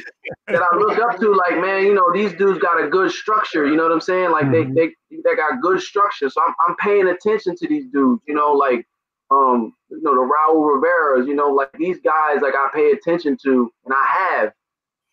that 0.49 0.63
I 0.63 0.77
look 0.77 0.99
up 0.99 1.19
to, 1.19 1.35
like, 1.35 1.61
man, 1.61 1.85
you 1.85 1.95
know, 1.95 2.13
these 2.13 2.33
dudes 2.35 2.59
got 2.59 2.83
a 2.83 2.89
good 2.89 3.11
structure. 3.11 3.67
You 3.67 3.77
know 3.77 3.85
what 3.85 3.93
I'm 3.93 4.01
saying? 4.01 4.31
Like 4.31 4.47
mm-hmm. 4.47 4.75
they 4.75 4.89
they 4.89 5.21
they 5.25 5.37
got 5.37 5.61
good 5.61 5.81
structure. 5.81 6.29
So 6.29 6.43
I'm 6.47 6.55
I'm 6.67 6.77
paying 6.77 7.09
attention 7.09 7.57
to 7.57 7.69
these 7.69 7.87
dudes. 7.87 8.23
You 8.27 8.35
know, 8.35 8.53
like 8.53 8.87
um, 9.35 9.75
you 9.91 10.01
know, 10.03 10.15
the 10.15 10.21
Raul 10.21 10.75
Rivera's. 10.75 11.27
You 11.27 11.35
know, 11.35 11.49
like 11.49 11.73
these 11.79 11.99
guys, 12.01 12.43
like 12.43 12.55
I 12.55 12.69
pay 12.73 12.91
attention 12.93 13.37
to, 13.43 13.73
and 13.85 13.95
I 13.95 14.07
have, 14.07 14.53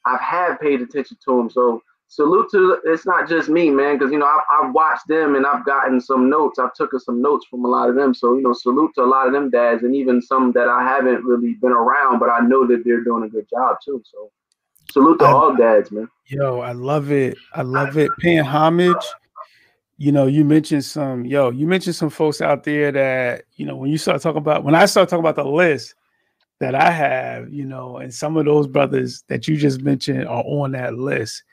I've 0.06 0.22
have 0.22 0.60
paid 0.60 0.82
attention 0.82 1.18
to 1.26 1.38
them. 1.38 1.50
So 1.50 1.82
salute 2.12 2.50
to 2.52 2.78
it's 2.84 3.06
not 3.06 3.28
just 3.28 3.50
me, 3.50 3.70
man, 3.70 3.98
because 3.98 4.12
you 4.12 4.20
know 4.20 4.26
I, 4.26 4.40
I've 4.52 4.74
watched 4.74 5.08
them 5.08 5.36
and 5.36 5.46
I've 5.46 5.66
gotten 5.66 6.00
some 6.00 6.30
notes. 6.30 6.60
I've 6.60 6.74
taken 6.74 7.00
some 7.00 7.22
notes 7.22 7.46
from 7.50 7.66
a 7.66 7.68
lot 7.68 7.90
of 7.90 7.96
them. 7.96 8.14
So 8.14 8.36
you 8.36 8.44
know, 8.44 8.54
salute 8.54 8.92
to 8.96 9.04
a 9.04 9.06
lot 9.06 9.28
of 9.28 9.34
them 9.34 9.50
dads, 9.50 9.84
and 9.84 9.96
even 9.96 10.22
some 10.22 10.52
that 10.54 10.68
I 10.68 10.84
haven't 10.84 11.24
really 11.24 11.54
been 11.62 11.72
around, 11.72 12.20
but 12.20 12.30
I 12.30 12.40
know 12.40 12.68
that 12.68 12.84
they're 12.86 13.04
doing 13.04 13.24
a 13.24 13.30
good 13.30 13.48
job 13.50 13.78
too. 13.84 14.04
So 14.12 14.32
salute 14.92 15.20
to 15.20 15.26
I, 15.26 15.32
all 15.32 15.56
dads, 15.56 15.92
man. 15.92 16.10
Yo, 16.28 16.60
I 16.60 16.74
love 16.74 17.12
it. 17.12 17.38
I 17.54 17.62
love 17.62 17.98
it. 17.98 18.12
Paying 18.20 18.44
homage. 18.44 19.06
You 20.02 20.12
know, 20.12 20.26
you 20.26 20.44
mentioned 20.44 20.84
some, 20.84 21.26
yo, 21.28 21.52
you 21.52 21.68
mentioned 21.68 21.96
some 21.96 22.10
folks 22.10 22.42
out 22.42 22.64
there 22.64 22.92
that, 22.92 23.44
you 23.58 23.68
know, 23.68 23.76
when 23.76 23.92
you 23.92 24.00
start 24.00 24.20
talking 24.20 24.40
about, 24.40 24.64
when 24.64 24.74
I 24.74 24.88
start 24.88 25.10
talking 25.10 25.24
about 25.24 25.36
the 25.36 25.48
list, 25.48 25.94
that 26.60 26.74
I 26.74 26.90
have, 26.90 27.54
you 27.54 27.66
know, 27.66 27.98
and 27.98 28.12
some 28.12 28.36
of 28.36 28.46
those 28.46 28.66
brothers 28.66 29.24
that 29.28 29.48
you 29.48 29.58
just 29.58 29.82
mentioned 29.82 30.28
are 30.28 30.44
on 30.44 30.72
that 30.72 30.96
list. 30.96 31.44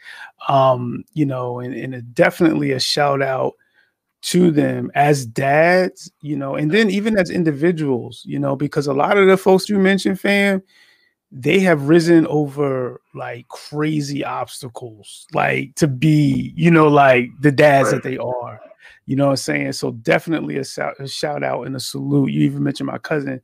Um, 0.48 1.04
you 1.12 1.26
know, 1.26 1.60
and, 1.60 1.74
and 1.74 2.14
definitely 2.14 2.72
a 2.72 2.80
shout 2.80 3.20
out 3.20 3.52
to 4.22 4.50
them 4.50 4.90
as 4.94 5.26
dads, 5.26 6.10
you 6.22 6.34
know, 6.34 6.54
and 6.54 6.70
then 6.70 6.88
even 6.88 7.18
as 7.18 7.28
individuals, 7.28 8.22
you 8.24 8.38
know, 8.38 8.56
because 8.56 8.86
a 8.86 8.94
lot 8.94 9.18
of 9.18 9.28
the 9.28 9.36
folks 9.36 9.68
you 9.68 9.78
mentioned, 9.78 10.20
fam, 10.20 10.62
they 11.30 11.60
have 11.60 11.88
risen 11.88 12.26
over 12.26 13.00
like 13.14 13.46
crazy 13.48 14.24
obstacles, 14.24 15.26
like 15.34 15.74
to 15.76 15.86
be, 15.86 16.52
you 16.56 16.70
know, 16.70 16.88
like 16.88 17.28
the 17.40 17.52
dads 17.52 17.90
that 17.90 18.02
they 18.02 18.16
are. 18.18 18.60
You 19.06 19.16
know 19.16 19.26
what 19.26 19.32
I'm 19.32 19.36
saying? 19.36 19.72
So 19.72 19.92
definitely 19.92 20.56
a 20.56 20.64
shout, 20.64 20.94
a 20.98 21.08
shout 21.08 21.42
out 21.42 21.66
and 21.66 21.76
a 21.76 21.80
salute. 21.80 22.30
You 22.30 22.42
even 22.42 22.62
mentioned 22.62 22.86
my 22.86 22.98
cousin 22.98 23.40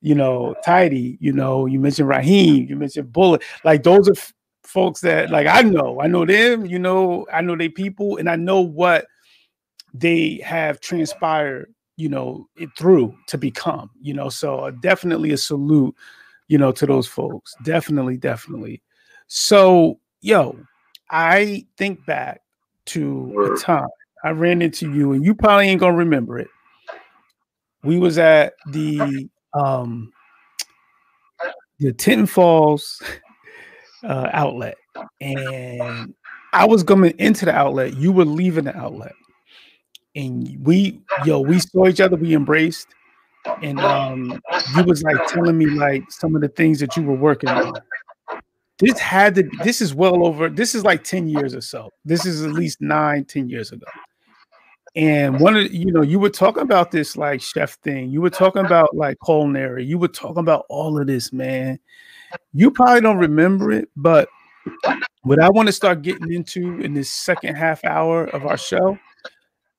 you 0.00 0.14
know, 0.14 0.54
Tidy, 0.64 1.18
you 1.20 1.32
know, 1.32 1.66
you 1.66 1.80
mentioned 1.80 2.08
Raheem, 2.08 2.66
you 2.68 2.76
mentioned 2.76 3.12
Bullet. 3.12 3.42
Like 3.64 3.82
those 3.82 4.08
are 4.08 4.12
f- 4.12 4.32
folks 4.62 5.00
that 5.00 5.30
like 5.30 5.46
I 5.46 5.62
know, 5.62 6.00
I 6.00 6.06
know 6.06 6.24
them, 6.24 6.66
you 6.66 6.78
know, 6.78 7.26
I 7.32 7.40
know 7.40 7.56
they 7.56 7.68
people, 7.68 8.16
and 8.16 8.28
I 8.28 8.36
know 8.36 8.60
what 8.60 9.06
they 9.92 10.40
have 10.44 10.80
transpired, 10.80 11.74
you 11.96 12.08
know, 12.08 12.48
it 12.56 12.70
through 12.78 13.16
to 13.26 13.38
become, 13.38 13.90
you 14.00 14.14
know. 14.14 14.28
So 14.28 14.60
uh, 14.60 14.70
definitely 14.70 15.32
a 15.32 15.36
salute, 15.36 15.94
you 16.48 16.58
know, 16.58 16.72
to 16.72 16.86
those 16.86 17.06
folks. 17.06 17.54
Definitely, 17.62 18.16
definitely. 18.16 18.82
So, 19.26 20.00
yo, 20.20 20.58
I 21.10 21.66
think 21.76 22.04
back 22.06 22.40
to 22.86 23.54
a 23.54 23.58
time 23.60 23.88
I 24.24 24.30
ran 24.30 24.62
into 24.62 24.92
you, 24.92 25.12
and 25.12 25.24
you 25.24 25.34
probably 25.34 25.68
ain't 25.68 25.80
gonna 25.80 25.96
remember 25.96 26.38
it. 26.38 26.48
We 27.84 27.98
was 27.98 28.18
at 28.18 28.54
the 28.72 29.28
um, 29.54 30.12
the 31.78 31.92
Tinton 31.92 32.26
Falls 32.26 33.00
uh, 34.02 34.30
outlet, 34.32 34.76
and 35.20 36.14
I 36.52 36.64
was 36.66 36.82
coming 36.82 37.14
into 37.18 37.44
the 37.44 37.54
outlet. 37.54 37.96
You 37.96 38.10
were 38.12 38.24
leaving 38.24 38.64
the 38.64 38.76
outlet, 38.76 39.12
and 40.16 40.56
we, 40.64 41.00
yo, 41.24 41.40
we 41.40 41.60
saw 41.60 41.86
each 41.86 42.00
other. 42.00 42.16
We 42.16 42.34
embraced, 42.34 42.88
and 43.62 43.80
um, 43.80 44.40
you 44.76 44.84
was 44.84 45.02
like 45.02 45.26
telling 45.28 45.58
me 45.58 45.66
like 45.66 46.10
some 46.10 46.34
of 46.34 46.42
the 46.42 46.48
things 46.48 46.80
that 46.80 46.96
you 46.96 47.02
were 47.02 47.16
working 47.16 47.48
on. 47.48 47.74
This 48.78 48.98
had 48.98 49.34
to. 49.36 49.48
This 49.64 49.80
is 49.80 49.94
well 49.94 50.24
over. 50.26 50.48
This 50.48 50.74
is 50.74 50.84
like 50.84 51.02
ten 51.02 51.28
years 51.28 51.54
or 51.54 51.60
so. 51.60 51.90
This 52.04 52.24
is 52.24 52.44
at 52.44 52.52
least 52.52 52.80
nine, 52.80 53.24
ten 53.24 53.48
years 53.48 53.72
ago. 53.72 53.86
And 54.94 55.38
one 55.40 55.56
of 55.56 55.72
you 55.72 55.92
know, 55.92 56.02
you 56.02 56.18
were 56.18 56.30
talking 56.30 56.62
about 56.62 56.90
this 56.90 57.16
like 57.16 57.40
chef 57.40 57.74
thing. 57.80 58.10
You 58.10 58.20
were 58.20 58.30
talking 58.30 58.64
about 58.64 58.94
like 58.94 59.16
culinary. 59.24 59.84
You 59.84 59.98
were 59.98 60.08
talking 60.08 60.38
about 60.38 60.64
all 60.68 61.00
of 61.00 61.06
this, 61.06 61.32
man. 61.32 61.78
You 62.52 62.70
probably 62.70 63.00
don't 63.00 63.18
remember 63.18 63.72
it, 63.72 63.88
but 63.96 64.28
what 65.22 65.40
I 65.40 65.48
want 65.50 65.66
to 65.66 65.72
start 65.72 66.02
getting 66.02 66.32
into 66.32 66.80
in 66.80 66.94
this 66.94 67.10
second 67.10 67.56
half 67.56 67.84
hour 67.84 68.24
of 68.26 68.46
our 68.46 68.56
show 68.56 68.98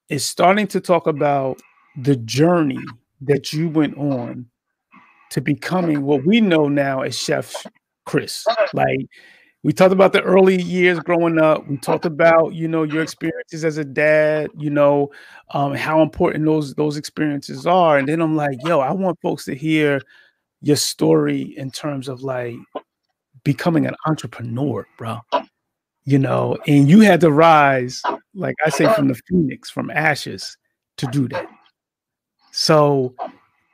is 0.09 0.25
starting 0.25 0.67
to 0.67 0.79
talk 0.79 1.07
about 1.07 1.61
the 1.97 2.15
journey 2.17 2.79
that 3.21 3.53
you 3.53 3.69
went 3.69 3.97
on 3.97 4.45
to 5.31 5.41
becoming 5.41 6.03
what 6.03 6.25
we 6.25 6.41
know 6.41 6.67
now 6.67 7.01
as 7.01 7.17
Chef 7.17 7.53
Chris. 8.05 8.45
Like 8.73 9.07
we 9.63 9.73
talked 9.73 9.91
about 9.91 10.13
the 10.13 10.21
early 10.21 10.61
years 10.61 10.99
growing 10.99 11.39
up. 11.39 11.67
We 11.67 11.77
talked 11.77 12.05
about, 12.05 12.53
you 12.53 12.67
know, 12.67 12.83
your 12.83 13.03
experiences 13.03 13.65
as 13.65 13.77
a 13.77 13.83
dad, 13.83 14.49
you 14.57 14.69
know, 14.69 15.09
um, 15.51 15.73
how 15.75 16.01
important 16.01 16.45
those 16.45 16.73
those 16.75 16.97
experiences 16.97 17.67
are. 17.67 17.97
And 17.97 18.07
then 18.07 18.21
I'm 18.21 18.35
like, 18.35 18.57
yo, 18.63 18.79
I 18.79 18.91
want 18.91 19.19
folks 19.21 19.45
to 19.45 19.55
hear 19.55 20.01
your 20.61 20.77
story 20.77 21.41
in 21.57 21.71
terms 21.71 22.07
of 22.07 22.21
like 22.21 22.55
becoming 23.43 23.85
an 23.85 23.95
entrepreneur, 24.07 24.87
bro. 24.97 25.19
You 26.05 26.19
know, 26.19 26.57
and 26.65 26.89
you 26.89 27.01
had 27.01 27.21
to 27.21 27.31
rise, 27.31 28.01
like 28.33 28.55
I 28.65 28.69
say, 28.69 28.91
from 28.93 29.09
the 29.09 29.19
phoenix, 29.27 29.69
from 29.69 29.91
ashes 29.91 30.57
to 30.97 31.05
do 31.07 31.27
that. 31.27 31.47
So 32.51 33.13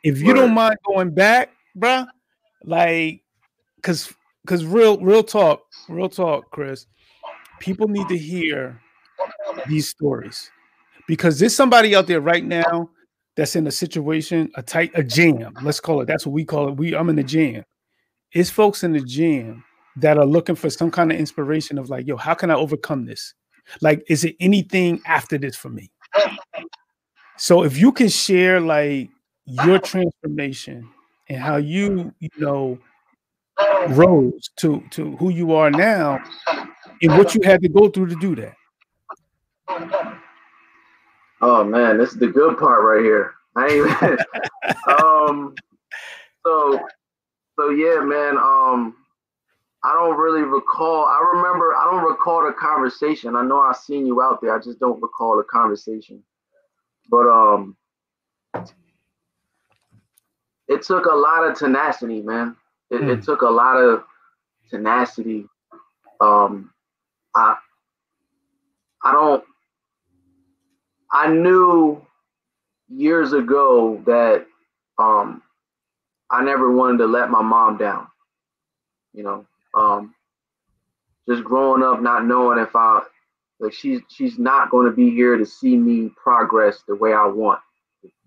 if 0.03 0.21
you 0.21 0.33
don't 0.33 0.53
mind 0.53 0.77
going 0.85 1.13
back, 1.13 1.51
bro, 1.75 2.05
like, 2.63 3.21
cause 3.81 4.13
because 4.45 4.63
real 4.63 4.99
real 4.99 5.23
talk 5.23 5.63
real 5.89 6.09
talk 6.09 6.49
chris. 6.51 6.85
People 7.59 7.87
need 7.87 8.07
to 8.09 8.17
hear 8.17 8.79
these 9.67 9.89
stories 9.89 10.51
because 11.07 11.39
there's 11.39 11.55
somebody 11.55 11.95
out 11.95 12.05
there 12.05 12.21
right 12.21 12.43
now 12.43 12.89
that's 13.35 13.55
in 13.55 13.65
a 13.67 13.71
situation 13.71 14.51
a 14.55 14.61
tight 14.61 14.91
a 14.93 15.03
jam 15.03 15.53
let's 15.63 15.79
call 15.79 16.01
it 16.01 16.05
that's 16.05 16.25
what 16.25 16.33
we 16.33 16.45
call 16.45 16.69
it. 16.69 16.77
We 16.77 16.95
i'm 16.95 17.09
in 17.09 17.15
the 17.15 17.23
jam. 17.23 17.63
It's 18.33 18.49
folks 18.49 18.83
in 18.83 18.91
the 18.91 19.01
jam 19.01 19.63
that 19.97 20.17
are 20.17 20.25
looking 20.25 20.55
for 20.55 20.69
some 20.69 20.91
kind 20.91 21.11
of 21.11 21.17
inspiration 21.17 21.77
of 21.77 21.89
like 21.89 22.05
yo 22.07 22.17
how 22.17 22.33
can 22.33 22.51
i 22.51 22.55
overcome 22.55 23.05
this? 23.05 23.33
Like 23.81 24.03
is 24.07 24.23
it 24.25 24.35
anything 24.39 25.01
after 25.05 25.37
this 25.37 25.55
for 25.55 25.69
me 25.69 25.89
so 27.37 27.63
if 27.63 27.77
you 27.77 27.91
can 27.91 28.09
share 28.09 28.59
like 28.59 29.09
your 29.45 29.79
transformation 29.79 30.89
and 31.29 31.39
how 31.39 31.57
you 31.57 32.13
you 32.19 32.29
know 32.37 32.77
rose 33.89 34.49
to 34.57 34.83
to 34.91 35.15
who 35.17 35.29
you 35.29 35.53
are 35.53 35.71
now 35.71 36.19
and 37.01 37.11
what 37.17 37.35
you 37.35 37.41
had 37.43 37.61
to 37.61 37.69
go 37.69 37.89
through 37.89 38.07
to 38.07 38.15
do 38.15 38.35
that. 38.35 38.55
Oh 41.41 41.63
man 41.63 41.97
this 41.97 42.11
is 42.11 42.17
the 42.17 42.27
good 42.27 42.57
part 42.57 42.83
right 42.83 43.03
here. 43.03 43.33
I 43.55 43.67
ain't 43.67 44.99
um 45.01 45.55
so 46.45 46.79
so 47.57 47.69
yeah 47.69 48.01
man 48.01 48.37
um 48.37 48.95
i 49.83 49.93
don't 49.93 50.17
really 50.17 50.41
recall 50.41 51.05
i 51.05 51.31
remember 51.35 51.73
i 51.73 51.89
don't 51.89 52.03
recall 52.03 52.45
the 52.45 52.53
conversation. 52.53 53.35
I 53.35 53.43
know 53.43 53.59
i 53.59 53.73
seen 53.73 54.05
you 54.05 54.21
out 54.21 54.41
there. 54.41 54.53
I 54.53 54.59
just 54.59 54.79
don't 54.79 55.01
recall 55.01 55.37
the 55.37 55.43
conversation 55.43 56.21
but 57.09 57.27
um 57.27 57.75
it 60.67 60.81
took 60.81 61.05
a 61.05 61.15
lot 61.15 61.43
of 61.43 61.57
tenacity 61.57 62.21
man 62.21 62.55
it, 62.89 63.01
mm. 63.01 63.17
it 63.17 63.23
took 63.23 63.41
a 63.41 63.49
lot 63.49 63.77
of 63.77 64.03
tenacity. 64.69 65.45
Um, 66.19 66.71
I 67.35 67.55
I 69.03 69.11
don't. 69.11 69.43
I 71.11 71.29
knew 71.29 72.05
years 72.89 73.33
ago 73.33 74.01
that 74.05 74.45
um, 74.97 75.41
I 76.29 76.43
never 76.43 76.71
wanted 76.71 76.99
to 76.99 77.07
let 77.07 77.29
my 77.29 77.41
mom 77.41 77.77
down. 77.77 78.07
You 79.13 79.23
know, 79.23 79.45
um, 79.75 80.13
just 81.27 81.43
growing 81.43 81.83
up, 81.83 82.01
not 82.01 82.25
knowing 82.25 82.59
if 82.59 82.75
I 82.75 83.01
like 83.59 83.73
she's 83.73 84.01
she's 84.09 84.37
not 84.37 84.69
going 84.69 84.85
to 84.85 84.91
be 84.95 85.09
here 85.11 85.37
to 85.37 85.45
see 85.45 85.77
me 85.77 86.09
progress 86.21 86.83
the 86.87 86.95
way 86.95 87.13
I 87.13 87.25
want, 87.25 87.59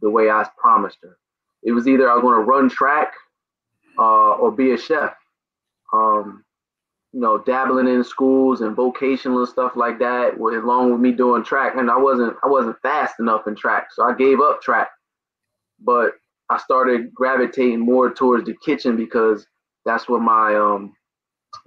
the 0.01 0.11
way 0.11 0.31
I 0.31 0.47
promised 0.57 0.99
her. 1.03 1.19
It 1.63 1.73
was 1.73 1.87
either 1.87 2.11
I 2.11 2.15
was 2.15 2.23
going 2.23 2.39
to 2.39 2.45
run 2.45 2.69
track 2.69 3.13
uh, 3.99 4.33
or 4.33 4.51
be 4.51 4.73
a 4.73 4.79
chef. 4.79 5.15
Um, 5.93 6.45
you 7.13 7.21
know, 7.21 7.39
dabbling 7.39 7.89
in 7.89 8.05
schools 8.05 8.61
and 8.61 8.77
vocational 8.77 9.39
and 9.39 9.49
stuff 9.49 9.73
like 9.77 9.99
that, 9.99 10.37
along 10.37 10.93
with 10.93 11.01
me 11.01 11.13
doing 11.13 11.43
track. 11.43 11.75
And 11.77 11.91
I 11.91 11.97
wasn't 11.97 12.37
I 12.45 12.49
wasn't 12.49 12.81
fast 12.83 13.19
enough 13.19 13.47
in 13.47 13.55
track, 13.57 13.89
so 13.93 14.05
I 14.05 14.15
gave 14.15 14.41
up 14.41 14.61
track. 14.61 14.91
But 15.81 16.13
I 16.51 16.59
started 16.59 17.13
gravitating 17.15 17.81
more 17.81 18.11
towards 18.13 18.47
the 18.47 18.55
kitchen 18.65 18.97
because 18.97 19.47
that's 19.85 20.09
what 20.09 20.21
my 20.21 20.55
um 20.55 20.95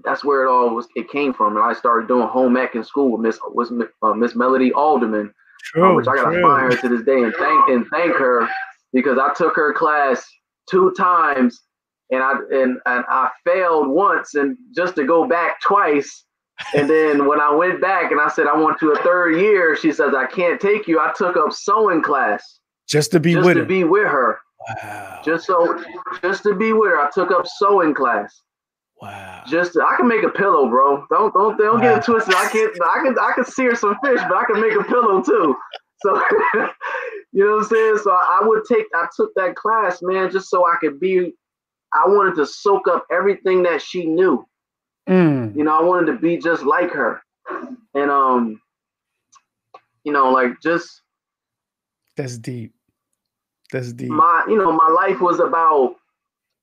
that's 0.03 0.23
where 0.23 0.45
it 0.45 0.49
all 0.49 0.75
was 0.75 0.87
it 0.95 1.09
came 1.09 1.33
from. 1.33 1.57
And 1.57 1.65
I 1.65 1.73
started 1.73 2.07
doing 2.07 2.27
home 2.27 2.57
ec 2.57 2.75
in 2.75 2.83
school 2.83 3.11
with 3.11 3.21
Miss 3.21 3.39
was 3.53 3.71
uh, 4.01 4.13
Miss 4.13 4.35
Melody 4.35 4.71
Alderman. 4.73 5.33
true, 5.63 5.95
which 5.95 6.07
I 6.07 6.15
gotta 6.15 6.31
true. 6.31 6.41
find 6.41 6.73
her 6.73 6.81
to 6.81 6.89
this 6.89 7.05
day 7.05 7.21
and 7.21 7.33
thank 7.37 7.69
and 7.69 7.85
thank 7.87 8.15
her 8.15 8.47
because 8.93 9.17
I 9.17 9.33
took 9.33 9.55
her 9.55 9.73
class 9.73 10.25
two 10.69 10.93
times 10.97 11.61
and 12.11 12.23
I 12.23 12.33
and, 12.51 12.79
and 12.85 13.05
I 13.07 13.29
failed 13.45 13.87
once 13.87 14.35
and 14.35 14.57
just 14.75 14.95
to 14.95 15.05
go 15.05 15.27
back 15.27 15.61
twice. 15.61 16.25
And 16.75 16.87
then 16.87 17.27
when 17.27 17.39
I 17.39 17.51
went 17.51 17.81
back 17.81 18.11
and 18.11 18.21
I 18.21 18.29
said 18.29 18.45
I 18.45 18.55
want 18.55 18.79
to 18.79 18.91
a 18.91 19.03
third 19.03 19.35
year, 19.35 19.75
she 19.75 19.91
says 19.91 20.13
I 20.15 20.27
can't 20.27 20.59
take 20.59 20.87
you. 20.87 20.99
I 20.99 21.11
took 21.15 21.35
up 21.35 21.53
sewing 21.53 22.03
class 22.03 22.59
just 22.87 23.11
to 23.11 23.19
be 23.19 23.33
just 23.33 23.45
with 23.45 23.55
to 23.55 23.61
her. 23.61 23.65
be 23.65 23.83
with 23.83 24.07
her. 24.07 24.39
Wow. 24.83 25.21
Just 25.25 25.47
so 25.47 25.83
just 26.21 26.43
to 26.43 26.53
be 26.53 26.73
with 26.73 26.91
her, 26.91 26.99
I 26.99 27.09
took 27.13 27.31
up 27.31 27.47
sewing 27.47 27.95
class. 27.95 28.41
Wow. 29.01 29.43
Just 29.47 29.77
I 29.77 29.95
can 29.97 30.07
make 30.07 30.23
a 30.23 30.29
pillow, 30.29 30.69
bro. 30.69 31.05
Don't 31.09 31.33
don't 31.33 31.57
don't 31.57 31.75
wow. 31.75 31.81
get 31.81 31.97
it 31.97 32.05
twisted. 32.05 32.35
I 32.35 32.49
can 32.49 32.69
I 32.83 33.01
can 33.03 33.17
I 33.19 33.31
can 33.33 33.45
sear 33.45 33.75
some 33.75 33.95
fish, 34.03 34.19
but 34.29 34.37
I 34.37 34.43
can 34.45 34.61
make 34.61 34.73
a 34.73 34.83
pillow 34.83 35.21
too. 35.23 35.55
So 36.03 36.15
you 37.33 37.45
know 37.45 37.55
what 37.55 37.63
I'm 37.63 37.69
saying? 37.69 37.97
So 38.03 38.11
I 38.11 38.39
would 38.43 38.63
take 38.69 38.85
I 38.93 39.07
took 39.15 39.33
that 39.35 39.55
class, 39.55 39.99
man, 40.01 40.29
just 40.29 40.49
so 40.49 40.65
I 40.67 40.75
could 40.79 40.99
be 40.99 41.33
I 41.93 42.07
wanted 42.07 42.35
to 42.35 42.45
soak 42.45 42.87
up 42.87 43.05
everything 43.11 43.63
that 43.63 43.81
she 43.81 44.05
knew. 44.05 44.45
Mm. 45.09 45.55
You 45.55 45.63
know, 45.63 45.77
I 45.77 45.83
wanted 45.83 46.11
to 46.11 46.19
be 46.19 46.37
just 46.37 46.63
like 46.63 46.91
her. 46.91 47.21
And 47.95 48.11
um, 48.11 48.61
you 50.03 50.13
know, 50.13 50.29
like 50.31 50.61
just 50.61 51.01
that's 52.15 52.37
deep. 52.37 52.73
That's 53.71 53.93
deep. 53.93 54.09
My, 54.09 54.43
you 54.47 54.57
know, 54.57 54.71
my 54.71 54.89
life 54.89 55.21
was 55.21 55.39
about 55.39 55.95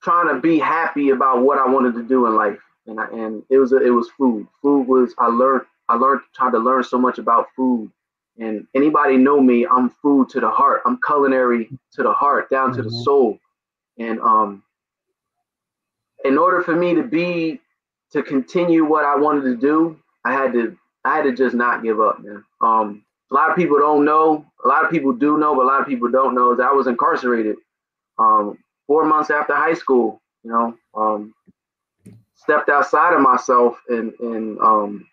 trying 0.03 0.35
to 0.35 0.41
be 0.41 0.59
happy 0.59 1.11
about 1.11 1.43
what 1.43 1.59
I 1.59 1.69
wanted 1.69 1.95
to 1.95 2.03
do 2.03 2.27
in 2.27 2.37
life, 2.37 2.59
and 2.87 3.01
I, 3.01 3.07
and 3.09 3.43
it 3.51 3.59
was 3.59 3.73
a, 3.73 3.77
it 3.77 3.91
was 3.91 4.09
food. 4.17 4.47
Food 4.63 4.87
was 4.87 5.15
I 5.19 5.27
learned 5.27 5.63
I 5.89 5.95
learned 5.95 6.21
tried 6.35 6.53
to 6.53 6.59
learn 6.59 6.85
so 6.85 6.99
much 6.99 7.19
about 7.19 7.49
food. 7.57 7.91
And 8.39 8.67
anybody 8.75 9.17
know 9.17 9.41
me, 9.41 9.67
I'm 9.67 9.91
food 9.91 10.29
to 10.31 10.41
the 10.41 10.51
heart. 10.51 10.83
I'm 10.87 11.01
culinary 11.05 11.69
to 11.95 12.03
the 12.05 12.13
heart, 12.13 12.49
down 12.51 12.73
to 12.75 12.83
mm-hmm. 12.83 12.89
the 12.89 13.03
soul. 13.03 13.39
And 13.99 14.21
um, 14.21 14.63
in 16.25 16.39
order 16.39 16.63
for 16.63 16.77
me 16.77 16.95
to 16.95 17.03
be 17.03 17.61
to 18.13 18.23
continue 18.23 18.85
what 18.85 19.05
I 19.05 19.17
wanted 19.17 19.43
to 19.43 19.57
do, 19.57 19.99
I 20.25 20.33
had 20.33 20.53
to 20.53 20.77
I 21.05 21.17
had 21.17 21.23
to 21.25 21.33
just 21.33 21.55
not 21.55 21.83
give 21.83 22.01
up, 22.01 22.21
man. 22.21 22.45
Um, 22.61 23.05
a 23.31 23.35
lot 23.35 23.51
of 23.51 23.57
people 23.57 23.79
don't 23.79 24.05
know. 24.05 24.45
A 24.65 24.69
lot 24.69 24.85
of 24.85 24.91
people 24.91 25.13
do 25.13 25.39
know, 25.39 25.55
but 25.55 25.63
a 25.63 25.67
lot 25.69 25.81
of 25.81 25.87
people 25.87 26.11
don't 26.11 26.35
know 26.35 26.55
that 26.55 26.67
I 26.67 26.73
was 26.73 26.87
incarcerated. 26.87 27.57
Um, 28.19 28.59
four 28.89 29.05
months 29.05 29.31
after 29.31 29.55
high 29.55 29.75
school, 29.75 30.21
you 30.43 30.51
know, 30.51 30.75
um, 30.97 31.33
stepped 32.35 32.71
outside 32.71 33.15
of 33.15 33.21
myself 33.21 33.77
and 33.89 34.13
and 34.19 34.59
um, 34.59 35.07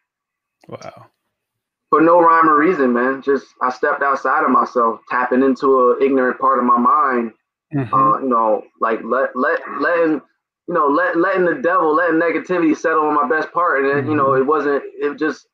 wow, 0.68 1.06
for 1.90 2.02
no 2.02 2.20
rhyme 2.20 2.50
or 2.50 2.58
reason, 2.58 2.94
man. 2.94 3.22
Just 3.22 3.46
I 3.62 3.70
stepped 3.70 4.02
outside 4.02 4.44
of 4.44 4.50
myself, 4.50 5.02
tapping 5.12 5.44
into 5.44 5.92
an 5.92 5.98
ignorant 6.02 6.40
part 6.40 6.58
of 6.58 6.66
my 6.66 6.78
mind. 6.78 7.34
Mm-hmm. 7.74 7.94
Uh, 7.94 8.20
you 8.20 8.30
know, 8.30 8.64
like 8.80 9.02
let 9.04 9.36
let 9.36 9.60
letting 9.80 10.22
you 10.68 10.74
know 10.74 10.88
let 10.88 11.18
letting 11.18 11.46
the 11.46 11.62
devil, 11.62 11.94
letting 11.94 12.20
negativity 12.20 12.76
settle 12.76 13.04
on 13.04 13.14
my 13.14 13.28
best 13.28 13.52
part, 13.52 13.84
and 13.84 13.94
mm-hmm. 13.94 14.10
you 14.10 14.16
know 14.16 14.30
mm-hmm. 14.30 14.42
it 14.42 14.46
wasn't. 14.46 14.84
It 15.00 15.20
just 15.20 15.48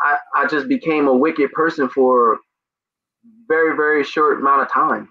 I 0.00 0.16
I 0.36 0.46
just 0.46 0.68
became 0.68 1.08
a 1.08 1.14
wicked 1.14 1.52
person 1.52 1.88
for 1.88 2.38
very 3.48 3.74
very 3.76 4.04
short 4.04 4.38
amount 4.38 4.62
of 4.62 4.70
time, 4.70 5.08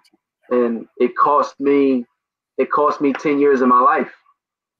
and 0.49 0.87
it 0.97 1.15
cost 1.17 1.59
me 1.59 2.05
it 2.57 2.71
cost 2.71 3.01
me 3.01 3.13
10 3.13 3.39
years 3.39 3.61
of 3.61 3.67
my 3.67 3.79
life. 3.79 4.11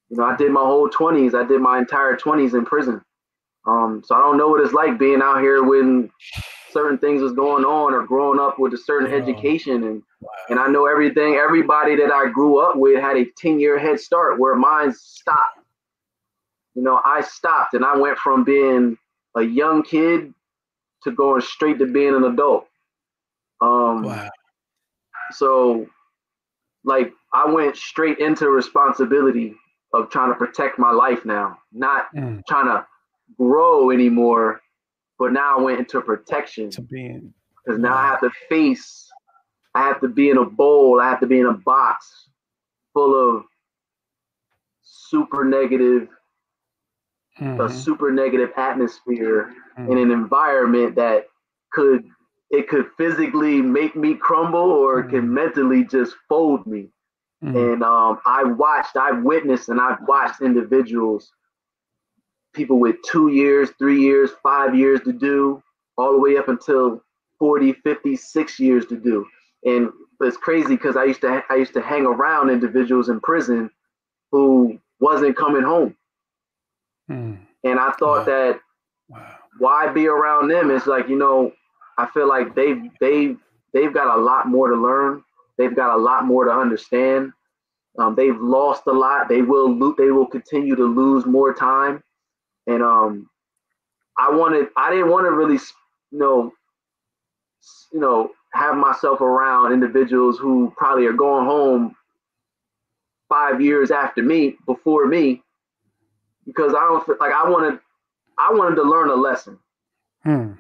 You 0.10 0.18
know, 0.18 0.26
I 0.26 0.36
did 0.36 0.52
my 0.52 0.62
whole 0.62 0.90
20s, 0.90 1.34
I 1.34 1.48
did 1.48 1.62
my 1.62 1.78
entire 1.78 2.18
20s 2.18 2.54
in 2.54 2.66
prison. 2.66 3.02
Um, 3.66 4.02
so 4.06 4.16
I 4.16 4.20
don't 4.20 4.38
know 4.38 4.48
what 4.48 4.62
it's 4.62 4.74
like 4.74 4.98
being 4.98 5.22
out 5.22 5.40
here 5.40 5.64
when 5.64 6.10
certain 6.72 6.98
things 6.98 7.22
was 7.22 7.34
going 7.34 7.64
on 7.64 7.94
or 7.94 8.06
growing 8.06 8.40
up 8.40 8.58
with 8.58 8.74
a 8.74 8.78
certain 8.78 9.12
education 9.14 9.84
and 9.84 10.02
wow. 10.22 10.30
and 10.50 10.60
I 10.60 10.68
know 10.68 10.88
everything 10.88 11.36
everybody 11.36 11.96
that 11.98 12.12
I 12.12 12.30
grew 12.30 12.60
up 12.60 12.76
with 12.76 13.00
had 13.00 13.18
a 13.18 13.26
10 13.38 13.60
year 13.60 13.78
head 13.78 14.00
start 14.00 14.40
where 14.40 14.56
mine 14.56 14.94
stopped. 14.94 15.60
You 16.74 16.82
know, 16.82 17.02
I 17.04 17.22
stopped 17.22 17.74
and 17.74 17.84
I 17.84 17.98
went 17.98 18.18
from 18.18 18.44
being 18.44 18.98
a 19.36 19.42
young 19.42 19.84
kid 19.84 20.34
to 21.04 21.12
going 21.12 21.42
straight 21.42 21.78
to 21.80 21.86
being 21.86 22.16
an 22.16 22.24
adult. 22.24 22.68
Um 23.60 24.04
wow. 24.04 24.30
so 25.32 25.88
like 26.84 27.14
I 27.34 27.50
went 27.50 27.78
straight 27.78 28.20
into 28.20 28.50
responsibility 28.50 29.56
of 29.94 30.10
trying 30.10 30.32
to 30.32 30.36
protect 30.36 30.80
my 30.80 30.92
life 30.92 31.26
now, 31.26 31.58
not 31.72 32.14
mm. 32.16 32.42
trying 32.48 32.68
to 32.68 32.86
grow 33.38 33.92
anymore, 33.92 34.62
but 35.18 35.32
now 35.34 35.58
I 35.58 35.62
went 35.62 35.80
into 35.80 36.02
protection. 36.02 36.70
To 36.72 36.82
being 36.82 37.34
because 37.66 37.80
now 37.80 37.96
I 37.96 38.08
have 38.08 38.22
to 38.22 38.32
face, 38.50 39.10
I 39.76 39.88
have 39.88 40.02
to 40.02 40.08
be 40.08 40.30
in 40.30 40.38
a 40.38 40.46
bowl, 40.46 41.00
I 41.00 41.10
have 41.10 41.20
to 41.20 41.28
be 41.28 41.40
in 41.40 41.46
a 41.46 41.54
box 41.54 42.30
full 42.94 43.38
of 43.38 43.44
super 44.82 45.46
negative, 45.46 46.08
mm-hmm. 47.40 47.62
a 47.62 47.70
super 47.70 48.12
negative 48.12 48.52
atmosphere 48.58 49.54
mm-hmm. 49.78 49.92
in 49.92 49.98
an 49.98 50.12
environment 50.12 50.96
that 50.96 51.26
could 51.72 52.06
it 52.50 52.68
could 52.68 52.88
physically 52.98 53.62
make 53.62 53.96
me 53.96 54.14
crumble 54.14 54.60
or 54.60 55.00
it 55.00 55.10
can 55.10 55.22
mm. 55.22 55.30
mentally 55.30 55.86
just 55.86 56.16
fold 56.28 56.68
me. 56.68 56.90
Mm-hmm. 57.44 57.58
And 57.58 57.84
um, 57.84 58.20
I 58.26 58.44
watched, 58.44 58.96
I've 58.98 59.24
witnessed, 59.24 59.70
and 59.70 59.82
I've 59.82 59.98
watched 60.08 60.42
individuals, 60.42 61.32
people 62.54 62.80
with 62.80 62.98
two 63.10 63.30
years, 63.30 63.70
three 63.80 64.02
years, 64.02 64.32
five 64.44 64.76
years 64.76 65.02
to 65.02 65.14
do, 65.14 65.64
all 65.98 66.12
the 66.12 66.20
way 66.20 66.38
up 66.38 66.50
until 66.50 67.04
40, 67.40 67.74
50, 67.74 68.16
six 68.16 68.60
years 68.60 68.86
to 68.88 68.96
do. 68.96 69.26
And 69.66 69.90
it's 70.22 70.38
crazy 70.38 70.76
because 70.76 70.96
I 70.96 71.06
used 71.06 71.22
to 71.22 71.44
I 71.50 71.56
used 71.56 71.74
to 71.74 71.82
hang 71.82 72.06
around 72.06 72.50
individuals 72.50 73.10
in 73.10 73.20
prison 73.20 73.70
who 74.32 74.80
wasn't 75.00 75.36
coming 75.36 75.64
home. 75.64 75.96
Mm. 77.10 77.40
And 77.64 77.80
I 77.80 77.92
thought 77.94 78.20
wow. 78.20 78.24
that 78.26 78.60
wow. 79.10 79.36
why 79.58 79.88
be 79.88 80.08
around 80.08 80.50
them? 80.50 80.72
It's 80.72 80.88
like, 80.88 81.10
you 81.10 81.18
know, 81.18 81.52
I 81.98 82.08
feel 82.08 82.28
like 82.28 82.56
they've 82.56 82.84
they've 83.00 83.38
they've 83.74 83.94
got 83.94 84.16
a 84.16 84.22
lot 84.22 84.48
more 84.48 84.70
to 84.70 84.76
learn. 84.76 85.24
They've 85.62 85.76
got 85.76 85.96
a 85.96 86.02
lot 86.02 86.26
more 86.26 86.46
to 86.46 86.52
understand. 86.52 87.32
Um, 88.00 88.16
they've 88.16 88.40
lost 88.40 88.84
a 88.88 88.92
lot. 88.92 89.30
They 89.30 89.42
will 89.42 89.72
lo- 89.72 89.96
they 89.98 90.10
will 90.12 90.26
continue 90.26 90.76
to 90.76 90.86
lose 90.86 91.26
more 91.26 91.54
time. 91.54 92.04
And 92.66 92.82
um, 92.82 93.30
I 94.18 94.32
wanted 94.32 94.70
I 94.76 94.90
didn't 94.90 95.10
want 95.10 95.26
to 95.28 95.32
really 95.32 95.60
you 96.12 96.20
know 96.20 96.54
you 97.94 98.00
know 98.00 98.32
have 98.54 98.76
myself 98.76 99.22
around 99.22 99.72
individuals 99.74 100.40
who 100.40 100.74
probably 100.78 101.06
are 101.06 101.14
going 101.14 101.46
home 101.46 101.96
five 103.30 103.62
years 103.62 103.92
after 103.92 104.24
me 104.24 104.56
before 104.66 105.06
me 105.06 105.44
because 106.46 106.74
I 106.74 106.80
don't 106.82 107.08
like 107.20 107.34
I 107.34 107.48
wanted 107.50 107.80
I 108.40 108.52
wanted 108.54 108.76
to 108.76 108.84
learn 108.84 109.10
a 109.10 109.16
lesson. 109.16 109.60
Hmm 110.24 110.54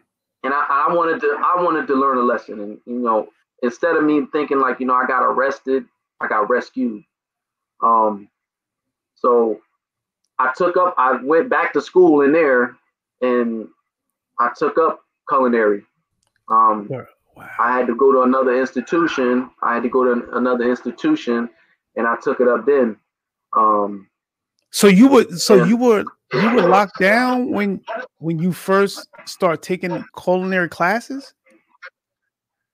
and 0.43 0.53
I, 0.53 0.87
I 0.89 0.93
wanted 0.93 1.21
to 1.21 1.37
I 1.43 1.61
wanted 1.61 1.87
to 1.87 1.95
learn 1.95 2.17
a 2.17 2.21
lesson. 2.21 2.59
And 2.59 2.77
you 2.85 2.99
know, 2.99 3.27
instead 3.61 3.95
of 3.95 4.03
me 4.03 4.25
thinking 4.31 4.59
like 4.59 4.79
you 4.79 4.85
know 4.85 4.95
I 4.95 5.05
got 5.05 5.23
arrested, 5.23 5.85
I 6.19 6.27
got 6.27 6.49
rescued. 6.49 7.03
Um, 7.83 8.29
so 9.15 9.61
I 10.39 10.51
took 10.55 10.77
up 10.77 10.95
I 10.97 11.17
went 11.23 11.49
back 11.49 11.73
to 11.73 11.81
school 11.81 12.21
in 12.21 12.31
there, 12.31 12.75
and 13.21 13.67
I 14.39 14.51
took 14.55 14.77
up 14.77 15.01
culinary. 15.29 15.83
Um, 16.49 16.87
wow. 16.89 17.05
I 17.59 17.77
had 17.77 17.87
to 17.87 17.95
go 17.95 18.11
to 18.11 18.23
another 18.23 18.59
institution. 18.59 19.49
I 19.61 19.75
had 19.75 19.83
to 19.83 19.89
go 19.89 20.03
to 20.03 20.35
another 20.35 20.69
institution, 20.69 21.49
and 21.95 22.07
I 22.07 22.15
took 22.21 22.39
it 22.39 22.47
up 22.47 22.65
then. 22.65 22.97
Um, 23.55 24.07
so 24.71 24.87
you 24.87 25.07
would 25.07 25.39
so 25.39 25.55
yeah. 25.55 25.65
you 25.65 25.77
were 25.77 26.03
you 26.33 26.55
were 26.55 26.67
locked 26.67 26.99
down 26.99 27.51
when 27.51 27.81
when 28.19 28.39
you 28.39 28.53
first 28.53 29.07
start 29.25 29.61
taking 29.61 30.03
culinary 30.17 30.69
classes? 30.69 31.33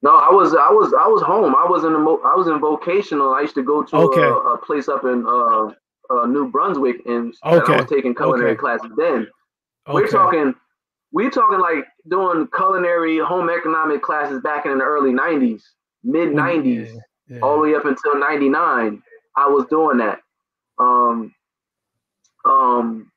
No, 0.03 0.15
I 0.15 0.29
was 0.29 0.53
I 0.53 0.69
was 0.69 0.93
I 0.93 1.07
was 1.07 1.21
home. 1.23 1.55
I 1.55 1.65
was 1.65 1.83
in 1.83 1.93
a 1.93 1.97
I 1.97 2.35
was 2.35 2.47
in 2.47 2.59
vocational. 2.59 3.33
I 3.33 3.41
used 3.41 3.55
to 3.55 3.63
go 3.63 3.83
to 3.83 3.95
okay. 3.95 4.21
a, 4.21 4.33
a, 4.33 4.57
place 4.57 4.87
up 4.87 5.03
in 5.03 5.25
uh, 5.25 5.73
uh, 6.13 6.25
New 6.27 6.51
Brunswick, 6.51 6.97
and, 7.05 7.33
okay. 7.43 7.73
I 7.73 7.77
was 7.77 7.89
taking 7.89 8.13
culinary 8.13 8.51
okay. 8.51 8.59
classes 8.59 8.91
then. 8.95 9.27
We're 9.87 10.07
talking 10.07 10.53
we're 11.11 11.31
talking 11.31 11.59
like 11.59 11.85
doing 12.09 12.47
culinary 12.55 13.17
home 13.17 13.49
economic 13.49 14.03
classes 14.03 14.41
back 14.41 14.65
in 14.65 14.77
the 14.77 14.83
early 14.83 15.11
'90s, 15.11 15.63
mid 16.03 16.29
'90s, 16.29 16.87
yeah, 16.87 16.99
yeah. 17.27 17.39
all 17.39 17.55
the 17.55 17.63
way 17.63 17.75
up 17.75 17.85
until 17.85 18.19
'99. 18.19 19.01
I 19.35 19.47
was 19.47 19.65
doing 19.67 19.97
that. 19.97 20.19
Um, 20.79 21.33
um, 22.45 23.11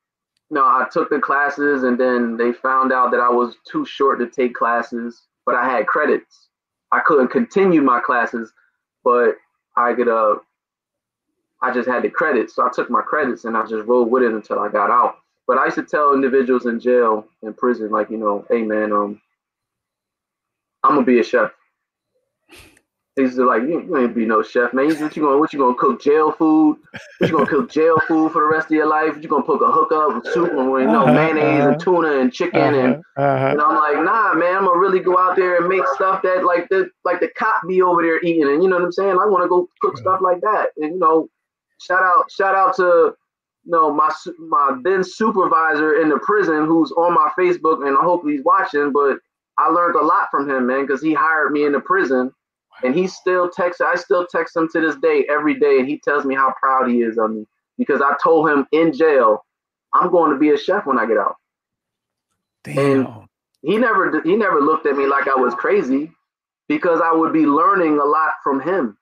no, 0.50 0.62
I 0.62 0.86
took 0.90 1.10
the 1.10 1.18
classes 1.18 1.84
and 1.84 1.98
then 1.98 2.36
they 2.36 2.52
found 2.52 2.92
out 2.92 3.10
that 3.12 3.20
I 3.20 3.28
was 3.28 3.56
too 3.70 3.84
short 3.84 4.18
to 4.18 4.28
take 4.28 4.54
classes, 4.54 5.22
but 5.46 5.54
I 5.54 5.68
had 5.68 5.86
credits. 5.86 6.49
I 6.92 7.00
couldn't 7.00 7.28
continue 7.28 7.82
my 7.82 8.00
classes, 8.00 8.52
but 9.04 9.36
I 9.76 9.94
could 9.94 10.08
uh 10.08 10.36
I 11.62 11.72
just 11.72 11.88
had 11.88 12.02
the 12.02 12.10
credits. 12.10 12.54
So 12.54 12.66
I 12.66 12.70
took 12.72 12.90
my 12.90 13.02
credits 13.02 13.44
and 13.44 13.56
I 13.56 13.62
just 13.66 13.86
rolled 13.86 14.10
with 14.10 14.22
it 14.22 14.32
until 14.32 14.58
I 14.58 14.68
got 14.68 14.90
out. 14.90 15.16
But 15.46 15.58
I 15.58 15.66
used 15.66 15.76
to 15.76 15.82
tell 15.82 16.14
individuals 16.14 16.66
in 16.66 16.80
jail 16.80 17.26
in 17.42 17.52
prison, 17.54 17.90
like, 17.90 18.10
you 18.10 18.16
know, 18.18 18.46
hey 18.48 18.62
man, 18.62 18.92
um, 18.92 19.20
I'm 20.82 20.94
gonna 20.94 21.06
be 21.06 21.20
a 21.20 21.24
chef. 21.24 21.52
He's 23.16 23.36
like, 23.36 23.62
you, 23.62 23.82
you 23.82 23.96
ain't 23.96 24.14
be 24.14 24.24
no 24.24 24.40
chef, 24.40 24.72
man. 24.72 24.86
What 25.00 25.16
you 25.16 25.22
gonna 25.22 25.38
what 25.38 25.52
you 25.52 25.58
gonna 25.58 25.74
cook 25.74 26.00
jail 26.00 26.30
food? 26.30 26.78
What 27.18 27.30
you 27.30 27.36
gonna 27.36 27.50
cook 27.50 27.68
jail 27.68 27.98
food 28.06 28.30
for 28.30 28.42
the 28.42 28.48
rest 28.48 28.66
of 28.66 28.70
your 28.70 28.86
life? 28.86 29.16
You 29.20 29.28
gonna 29.28 29.42
put 29.42 29.60
a 29.60 29.70
hook 29.70 29.90
up 29.90 30.14
with 30.14 30.32
soup 30.32 30.52
and 30.52 30.70
you 30.70 30.86
know 30.86 31.02
uh-huh, 31.02 31.12
mayonnaise 31.12 31.60
uh-huh. 31.60 31.70
and 31.70 31.80
tuna 31.80 32.20
and 32.20 32.32
chicken 32.32 32.60
uh-huh, 32.60 32.78
and 32.78 32.94
uh-huh. 33.16 33.46
and 33.48 33.60
I'm 33.60 33.74
like, 33.74 34.04
nah, 34.04 34.34
man. 34.34 34.58
I'm 34.58 34.64
gonna 34.64 34.78
really 34.78 35.00
go 35.00 35.18
out 35.18 35.34
there 35.34 35.56
and 35.56 35.68
make 35.68 35.82
stuff 35.94 36.22
that 36.22 36.44
like 36.44 36.68
the 36.68 36.88
like 37.04 37.18
the 37.18 37.28
cop 37.36 37.66
be 37.66 37.82
over 37.82 38.00
there 38.00 38.22
eating, 38.22 38.48
and 38.48 38.62
you 38.62 38.68
know 38.68 38.76
what 38.76 38.84
I'm 38.84 38.92
saying? 38.92 39.18
I 39.20 39.26
want 39.26 39.42
to 39.42 39.48
go 39.48 39.68
cook 39.80 39.98
stuff 39.98 40.20
like 40.22 40.40
that, 40.42 40.68
and 40.76 40.94
you 40.94 40.98
know, 41.00 41.28
shout 41.80 42.04
out 42.04 42.30
shout 42.30 42.54
out 42.54 42.76
to 42.76 43.12
you 43.64 43.72
know 43.72 43.92
my 43.92 44.10
my 44.38 44.78
then 44.84 45.02
supervisor 45.02 46.00
in 46.00 46.10
the 46.10 46.18
prison 46.18 46.64
who's 46.64 46.92
on 46.92 47.14
my 47.14 47.28
Facebook, 47.36 47.84
and 47.86 47.98
I 47.98 48.02
hope 48.02 48.22
he's 48.24 48.44
watching, 48.44 48.92
but 48.92 49.18
I 49.58 49.68
learned 49.68 49.96
a 49.96 50.04
lot 50.04 50.28
from 50.30 50.48
him, 50.48 50.68
man, 50.68 50.86
because 50.86 51.02
he 51.02 51.12
hired 51.12 51.50
me 51.50 51.64
in 51.64 51.72
the 51.72 51.80
prison 51.80 52.32
and 52.82 52.94
he 52.94 53.06
still 53.06 53.50
texts, 53.50 53.80
I 53.80 53.96
still 53.96 54.26
text 54.26 54.56
him 54.56 54.68
to 54.72 54.80
this 54.80 54.96
day 54.96 55.26
every 55.30 55.58
day, 55.58 55.78
and 55.78 55.88
he 55.88 55.98
tells 55.98 56.24
me 56.24 56.34
how 56.34 56.54
proud 56.58 56.88
he 56.88 57.02
is 57.02 57.18
of 57.18 57.30
me 57.32 57.46
because 57.78 58.00
I 58.02 58.14
told 58.22 58.48
him 58.48 58.66
in 58.72 58.92
jail, 58.92 59.44
I'm 59.94 60.10
going 60.10 60.32
to 60.32 60.38
be 60.38 60.50
a 60.50 60.58
chef 60.58 60.86
when 60.86 60.98
I 60.98 61.06
get 61.06 61.18
out. 61.18 61.36
Damn. 62.62 62.78
And 62.78 63.08
he 63.62 63.76
never 63.78 64.22
he 64.22 64.36
never 64.36 64.60
looked 64.60 64.86
at 64.86 64.96
me 64.96 65.06
like 65.06 65.28
I 65.28 65.34
was 65.34 65.54
crazy 65.54 66.10
because 66.68 67.00
I 67.00 67.12
would 67.12 67.32
be 67.32 67.46
learning 67.46 67.98
a 67.98 68.04
lot 68.04 68.34
from 68.42 68.60
him. 68.60 68.96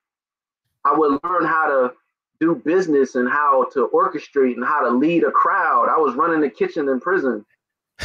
I 0.85 0.97
would 0.97 1.20
learn 1.22 1.45
how 1.45 1.66
to 1.66 1.93
do 2.41 2.55
business 2.64 3.14
and 3.14 3.29
how 3.29 3.64
to 3.72 3.89
orchestrate 3.93 4.55
and 4.55 4.64
how 4.64 4.81
to 4.81 4.91
lead 4.91 5.24
a 5.24 5.31
crowd. 5.31 5.89
I 5.89 5.99
was 5.99 6.14
running 6.14 6.41
the 6.41 6.51
kitchen 6.51 6.89
in 6.89 7.01
prison 7.01 7.45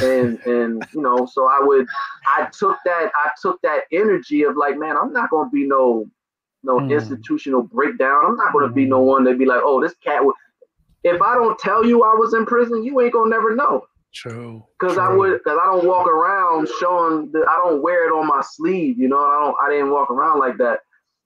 and 0.02 0.40
and 0.46 0.84
you 0.94 1.02
know 1.02 1.26
so 1.26 1.48
i 1.48 1.60
would 1.62 1.86
i 2.26 2.48
took 2.58 2.78
that 2.84 3.12
i 3.16 3.30
took 3.40 3.62
that 3.62 3.84
energy 3.92 4.42
of 4.44 4.58
like 4.58 4.76
man 4.78 4.98
i'm 4.98 5.14
not 5.14 5.30
gonna 5.30 5.50
be 5.52 5.68
no 5.68 6.10
no 6.64 6.80
mm. 6.80 6.92
institutional 6.92 7.62
breakdown. 7.62 8.24
I'm 8.26 8.36
not 8.36 8.54
gonna 8.54 8.72
be 8.72 8.86
no 8.86 9.02
hmm. 9.02 9.08
one 9.08 9.24
that 9.26 9.38
be 9.38 9.46
like 9.46 9.62
oh 9.64 9.82
this 9.82 9.96
cat 10.04 10.24
would 10.24 10.36
if 11.04 11.22
i 11.22 11.34
don't 11.36 11.60
tell 11.60 11.86
you 11.86 12.04
i 12.04 12.16
was 12.16 12.34
in 12.34 12.46
prison 12.46 12.84
you 12.84 13.00
ain't 13.02 13.14
gonna 13.14 13.30
never 13.30 13.56
know. 13.56 13.86
True 14.14 14.64
because 14.80 14.98
i 14.98 15.12
would 15.12 15.40
because 15.40 15.58
i 15.62 15.66
don't 15.66 15.86
walk 15.86 16.08
around 16.08 16.70
showing 16.80 17.32
that 17.32 17.46
i 17.50 17.56
don't 17.66 17.82
wear 17.82 18.08
it 18.08 18.12
on 18.12 18.28
my 18.28 18.42
sleeve 18.44 18.98
you 19.00 19.08
know 19.08 19.20
i 19.20 19.44
don't 19.44 19.56
i 19.62 19.70
didn't 19.70 19.92
walk 19.92 20.10
around 20.10 20.40
like 20.40 20.58
that. 20.58 20.80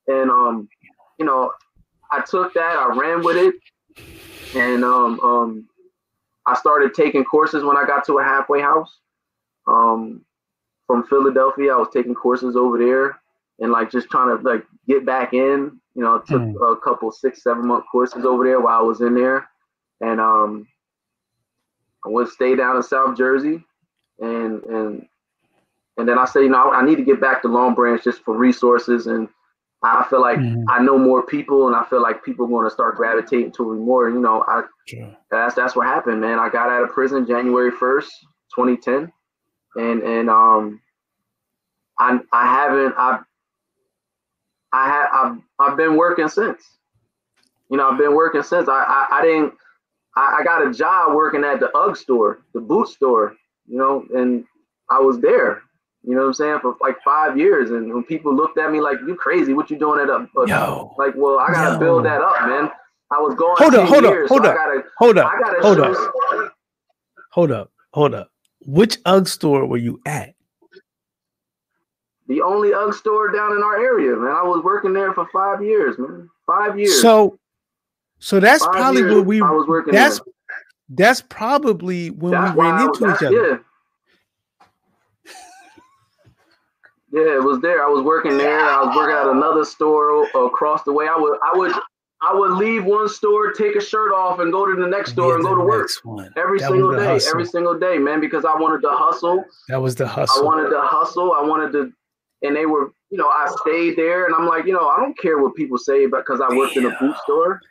And 0.07 0.31
um 0.31 0.67
you 1.19 1.25
know 1.25 1.51
i 2.11 2.21
took 2.21 2.53
that 2.53 2.77
i 2.77 2.95
ran 2.95 3.23
with 3.23 3.37
it. 3.37 3.55
And 4.55 4.83
um 4.83 5.19
um 5.19 5.67
I 6.47 6.55
started 6.55 6.93
taking 6.93 7.25
courses 7.25 7.63
when 7.63 7.77
I 7.77 7.85
got 7.85 8.05
to 8.05 8.19
a 8.19 8.23
halfway 8.23 8.61
house. 8.61 8.99
Um, 9.67 10.21
from 10.87 11.05
Philadelphia, 11.05 11.73
I 11.73 11.77
was 11.77 11.89
taking 11.93 12.15
courses 12.15 12.55
over 12.55 12.77
there 12.77 13.19
and 13.59 13.71
like 13.71 13.91
just 13.91 14.09
trying 14.09 14.35
to 14.35 14.41
like 14.43 14.63
get 14.87 15.05
back 15.05 15.33
in. 15.33 15.79
You 15.93 16.03
know, 16.03 16.19
took 16.19 16.41
mm. 16.41 16.71
a 16.71 16.77
couple 16.77 17.11
six, 17.11 17.43
seven 17.43 17.67
month 17.67 17.85
courses 17.91 18.23
over 18.23 18.45
there 18.45 18.61
while 18.61 18.79
I 18.79 18.83
was 18.83 19.01
in 19.01 19.15
there, 19.15 19.47
and 19.99 20.21
um, 20.21 20.67
I 22.05 22.09
would 22.09 22.29
stay 22.29 22.55
down 22.55 22.75
in 22.75 22.83
South 22.83 23.17
Jersey, 23.17 23.65
and 24.19 24.63
and 24.63 25.07
and 25.97 26.07
then 26.07 26.19
I 26.19 26.25
say, 26.25 26.43
you 26.43 26.49
know, 26.49 26.71
I 26.71 26.85
need 26.85 26.97
to 26.97 27.03
get 27.03 27.19
back 27.19 27.41
to 27.41 27.47
Long 27.47 27.73
Branch 27.73 28.01
just 28.03 28.21
for 28.23 28.37
resources 28.37 29.07
and 29.07 29.27
I 29.83 30.05
feel 30.09 30.21
like 30.21 30.39
mm-hmm. 30.39 30.63
I 30.69 30.81
know 30.81 30.97
more 30.97 31.23
people, 31.25 31.67
and 31.67 31.75
I 31.75 31.83
feel 31.85 32.01
like 32.01 32.23
people 32.23 32.45
are 32.45 32.49
going 32.49 32.65
to 32.65 32.71
start 32.71 32.95
gravitating 32.95 33.51
to 33.53 33.73
me 33.73 33.79
more. 33.79 34.09
You 34.09 34.19
know, 34.19 34.43
I 34.47 34.63
that's 35.29 35.55
that's 35.55 35.75
what 35.75 35.85
happened, 35.85 36.19
man. 36.19 36.39
I 36.39 36.49
got 36.49 36.69
out 36.69 36.83
of 36.83 36.89
prison 36.89 37.27
January 37.27 37.69
first, 37.69 38.11
2010, 38.55 39.11
and 39.75 40.01
and 40.01 40.29
um, 40.29 40.81
I 41.99 42.19
I 42.33 42.45
haven't 42.47 42.95
I 42.97 43.19
I 44.73 44.87
have 44.87 45.09
I've 45.13 45.37
I've 45.59 45.77
been 45.77 45.95
working 45.95 46.27
since. 46.27 46.63
You 47.69 47.77
know, 47.77 47.89
I've 47.89 47.99
been 47.99 48.15
working 48.15 48.43
since. 48.43 48.67
I 48.67 48.83
I, 48.83 49.19
I 49.19 49.21
didn't 49.21 49.53
I, 50.15 50.37
I 50.39 50.43
got 50.43 50.65
a 50.65 50.73
job 50.73 51.13
working 51.13 51.43
at 51.43 51.59
the 51.59 51.75
UGG 51.77 51.97
store, 51.97 52.39
the 52.55 52.61
boot 52.61 52.87
store. 52.87 53.35
You 53.67 53.77
know, 53.77 54.05
and 54.15 54.43
I 54.89 54.99
was 54.99 55.19
there 55.19 55.61
you 56.03 56.15
know 56.15 56.21
what 56.21 56.27
I'm 56.27 56.33
saying? 56.33 56.59
For 56.61 56.75
like 56.81 56.97
five 57.03 57.37
years. 57.37 57.71
And 57.71 57.93
when 57.93 58.03
people 58.03 58.35
looked 58.35 58.57
at 58.57 58.71
me 58.71 58.81
like, 58.81 58.97
you 59.05 59.15
crazy, 59.15 59.53
what 59.53 59.69
you 59.69 59.77
doing 59.77 59.99
at 59.99 60.09
a, 60.09 60.27
Yo, 60.47 60.93
like, 60.97 61.13
well, 61.15 61.39
I 61.39 61.51
gotta 61.51 61.73
yo. 61.73 61.79
build 61.79 62.05
that 62.05 62.21
up, 62.21 62.47
man. 62.47 62.69
I 63.11 63.19
was 63.19 63.35
going 63.35 63.55
hold 63.57 63.73
up, 63.73 63.87
hold 63.87 64.03
years, 64.03 64.25
up, 64.25 64.29
hold 64.29 64.43
so 64.43 64.49
up, 64.49 64.55
gotta, 64.55 64.83
hold 64.97 65.17
up, 65.17 65.31
hold 65.61 65.79
up, 65.79 66.53
hold 67.31 67.51
up, 67.51 67.71
hold 67.93 68.13
up. 68.13 68.31
Which 68.65 68.97
UGG 69.05 69.27
store 69.27 69.65
were 69.65 69.77
you 69.77 70.01
at? 70.05 70.33
The 72.27 72.41
only 72.41 72.73
UGG 72.73 72.93
store 72.95 73.31
down 73.31 73.53
in 73.53 73.63
our 73.63 73.77
area, 73.77 74.15
man. 74.17 74.35
I 74.35 74.43
was 74.43 74.61
working 74.63 74.91
there 74.91 75.13
for 75.13 75.27
five 75.31 75.63
years, 75.63 75.97
man. 75.97 76.29
Five 76.45 76.77
years. 76.77 77.01
So, 77.01 77.39
so 78.19 78.41
that's 78.41 78.65
five 78.65 78.73
probably 78.73 79.03
where 79.03 79.21
we. 79.21 79.41
I 79.41 79.51
was 79.51 79.67
working. 79.67 79.93
That's 79.93 80.19
there. 80.19 80.33
that's 80.89 81.21
probably 81.21 82.09
when 82.09 82.31
that's 82.31 82.55
we 82.55 82.61
ran 82.61 82.81
into 82.81 83.13
each 83.13 83.23
other. 83.23 83.49
Yeah. 83.49 83.57
Yeah, 87.17 87.37
it 87.37 87.43
was 87.43 87.59
there. 87.61 87.83
I 87.83 87.89
was 87.89 88.03
working 88.03 88.37
there. 88.37 88.59
I 88.59 88.83
was 88.83 88.95
working 88.95 89.15
at 89.15 89.27
another 89.27 89.65
store 89.65 90.27
across 90.35 90.83
the 90.83 90.93
way. 90.93 91.07
I 91.07 91.17
would 91.17 91.39
I 91.43 91.57
would 91.57 91.73
I 92.21 92.33
would 92.33 92.51
leave 92.57 92.85
one 92.85 93.09
store, 93.09 93.53
take 93.53 93.75
a 93.75 93.81
shirt 93.81 94.13
off, 94.13 94.39
and 94.39 94.51
go 94.51 94.65
to 94.65 94.79
the 94.79 94.87
next 94.87 95.11
store 95.11 95.35
and 95.35 95.43
go 95.43 95.55
to 95.55 95.61
work 95.61 95.89
every 96.35 96.59
that 96.59 96.69
single 96.69 96.95
day, 96.95 97.05
hustle. 97.05 97.29
every 97.31 97.45
single 97.45 97.79
day, 97.79 97.97
man. 97.97 98.19
Because 98.19 98.45
I 98.45 98.55
wanted 98.55 98.81
to 98.81 98.89
hustle. 98.91 99.43
That 99.67 99.81
was 99.81 99.95
the 99.95 100.07
hustle. 100.07 100.43
I 100.43 100.45
wanted 100.45 100.69
to 100.69 100.81
hustle. 100.81 101.33
I 101.33 101.43
wanted 101.43 101.71
to, 101.73 101.91
and 102.43 102.55
they 102.55 102.67
were, 102.67 102.91
you 103.09 103.17
know, 103.17 103.27
I 103.27 103.47
stayed 103.61 103.95
there, 103.97 104.25
and 104.25 104.35
I'm 104.35 104.45
like, 104.45 104.65
you 104.65 104.73
know, 104.73 104.87
I 104.87 104.97
don't 104.97 105.17
care 105.17 105.39
what 105.39 105.55
people 105.55 105.79
say, 105.79 106.05
but 106.05 106.19
because 106.25 106.39
I 106.39 106.55
worked 106.55 106.75
Damn. 106.75 106.85
in 106.85 106.91
a 106.91 106.99
boot 106.99 107.15
store, 107.23 107.61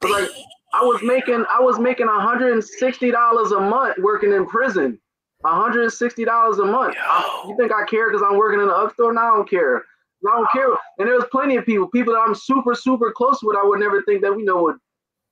but 0.00 0.10
like 0.10 0.30
I 0.72 0.82
was 0.82 1.00
making, 1.04 1.44
I 1.48 1.60
was 1.60 1.78
making 1.78 2.06
160 2.06 3.10
dollars 3.12 3.52
a 3.52 3.60
month 3.60 3.98
working 3.98 4.32
in 4.32 4.46
prison. 4.46 4.98
$160 5.44 6.58
a 6.58 6.64
month. 6.64 6.96
I, 6.98 7.44
you 7.48 7.56
think 7.56 7.72
I 7.72 7.84
care 7.86 8.10
because 8.10 8.26
I'm 8.26 8.38
working 8.38 8.60
in 8.60 8.68
an 8.68 8.74
UGG 8.74 8.94
store? 8.94 9.12
No, 9.12 9.20
I 9.20 9.36
don't 9.36 9.48
care. 9.48 9.84
I 10.26 10.36
don't 10.36 10.48
care. 10.52 10.68
And 10.98 11.08
there's 11.08 11.24
plenty 11.30 11.56
of 11.56 11.66
people, 11.66 11.88
people 11.88 12.14
that 12.14 12.20
I'm 12.26 12.34
super, 12.34 12.74
super 12.74 13.12
close 13.12 13.42
with. 13.42 13.56
I 13.56 13.64
would 13.64 13.80
never 13.80 14.02
think 14.02 14.22
that 14.22 14.34
we 14.34 14.42
know 14.42 14.62
would, 14.62 14.76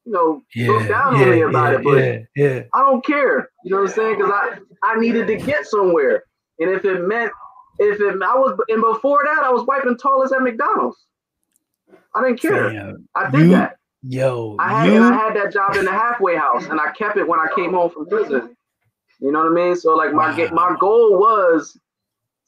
you 0.05 0.13
know, 0.13 0.43
yeah, 0.55 0.69
look 0.69 0.89
down 0.89 1.17
yeah, 1.17 1.23
on 1.23 1.31
me 1.31 1.41
about 1.43 1.73
yeah, 1.73 1.79
it. 1.79 1.85
But 1.85 2.41
yeah. 2.41 2.63
I 2.75 2.81
don't 2.81 3.05
care. 3.05 3.49
You 3.65 3.71
know 3.71 3.83
what 3.83 3.91
I'm 3.91 3.95
saying? 3.95 4.17
Because 4.19 4.33
I, 4.33 4.59
I 4.83 4.99
needed 4.99 5.27
to 5.29 5.37
get 5.37 5.67
somewhere. 5.67 6.25
And 6.59 6.71
if 6.71 6.85
it 6.85 7.07
meant, 7.07 7.33
if 7.79 8.01
it, 8.01 8.23
I 8.23 8.35
was, 8.35 8.59
and 8.69 8.83
before 8.83 9.23
that, 9.25 9.43
I 9.45 9.51
was 9.51 9.65
wiping 9.67 9.97
toilets 9.97 10.33
at 10.33 10.43
McDonald's. 10.43 10.99
I 12.15 12.23
didn't 12.23 12.41
care. 12.41 12.73
Damn. 12.73 13.09
I 13.15 13.31
did 13.31 13.41
you, 13.41 13.49
that. 13.51 13.77
Yo, 14.03 14.57
I 14.59 14.85
had, 14.85 14.93
you, 14.93 15.03
I 15.03 15.13
had 15.13 15.37
that 15.37 15.53
job 15.53 15.77
in 15.77 15.85
the 15.85 15.93
halfway 15.93 16.37
house, 16.37 16.67
and 16.67 16.81
I 16.81 16.91
kept 16.93 17.17
it 17.17 17.27
when 17.27 17.39
I 17.39 17.47
came 17.55 17.73
home 17.73 17.89
from 17.89 18.07
prison. 18.07 18.57
You 19.23 19.31
know 19.31 19.39
what 19.39 19.53
I 19.53 19.67
mean? 19.67 19.77
So 19.77 19.95
like 19.95 20.13
my 20.13 20.37
wow. 20.37 20.49
my 20.53 20.77
goal 20.81 21.17
was 21.17 21.79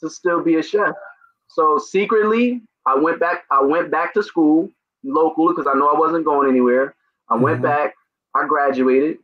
to 0.01 0.11
still 0.11 0.43
be 0.43 0.57
a 0.57 0.63
chef. 0.63 0.95
So 1.47 1.79
secretly, 1.79 2.63
I 2.85 2.97
went 2.97 3.21
back. 3.21 3.45
I 3.51 3.63
went 3.63 3.93
back 3.93 4.13
to 4.15 4.23
school 4.25 4.69
locally 5.05 5.55
because 5.55 5.71
I 5.73 5.79
know 5.79 5.89
I 5.89 5.97
wasn't 5.97 6.25
going 6.25 6.49
anywhere. 6.49 6.97
I 7.31 7.37
went 7.37 7.57
mm-hmm. 7.57 7.67
back. 7.67 7.95
I 8.35 8.47
graduated 8.49 9.19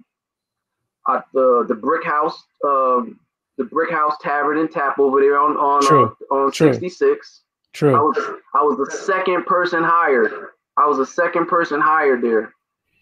at 1.08 1.24
the 1.34 1.64
the 1.66 1.74
Brick 1.74 2.04
House, 2.04 2.40
um, 2.64 3.18
the 3.58 3.64
Brick 3.64 3.90
House 3.90 4.14
Tavern 4.20 4.58
and 4.58 4.70
Tap 4.70 5.00
over 5.00 5.20
there 5.20 5.38
on 5.38 5.56
on 5.56 5.82
True. 5.82 6.16
Uh, 6.30 6.34
on 6.34 6.52
True. 6.52 6.72
66. 6.72 7.42
True. 7.72 7.96
I 7.96 8.00
was 8.00 8.16
I 8.54 8.62
was 8.62 8.78
the 8.78 8.96
second 8.96 9.44
person 9.46 9.82
hired. 9.82 10.32
I 10.76 10.86
was 10.86 10.98
the 10.98 11.06
second 11.06 11.46
person 11.46 11.80
hired 11.80 12.22
there, 12.22 12.54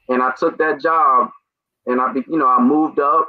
and 0.09 0.23
I 0.23 0.33
took 0.39 0.57
that 0.57 0.81
job, 0.81 1.31
and 1.85 2.01
I 2.01 2.15
be 2.15 2.25
you 2.29 2.39
know 2.39 2.49
I 2.49 2.61
moved 2.63 2.99
up 2.99 3.29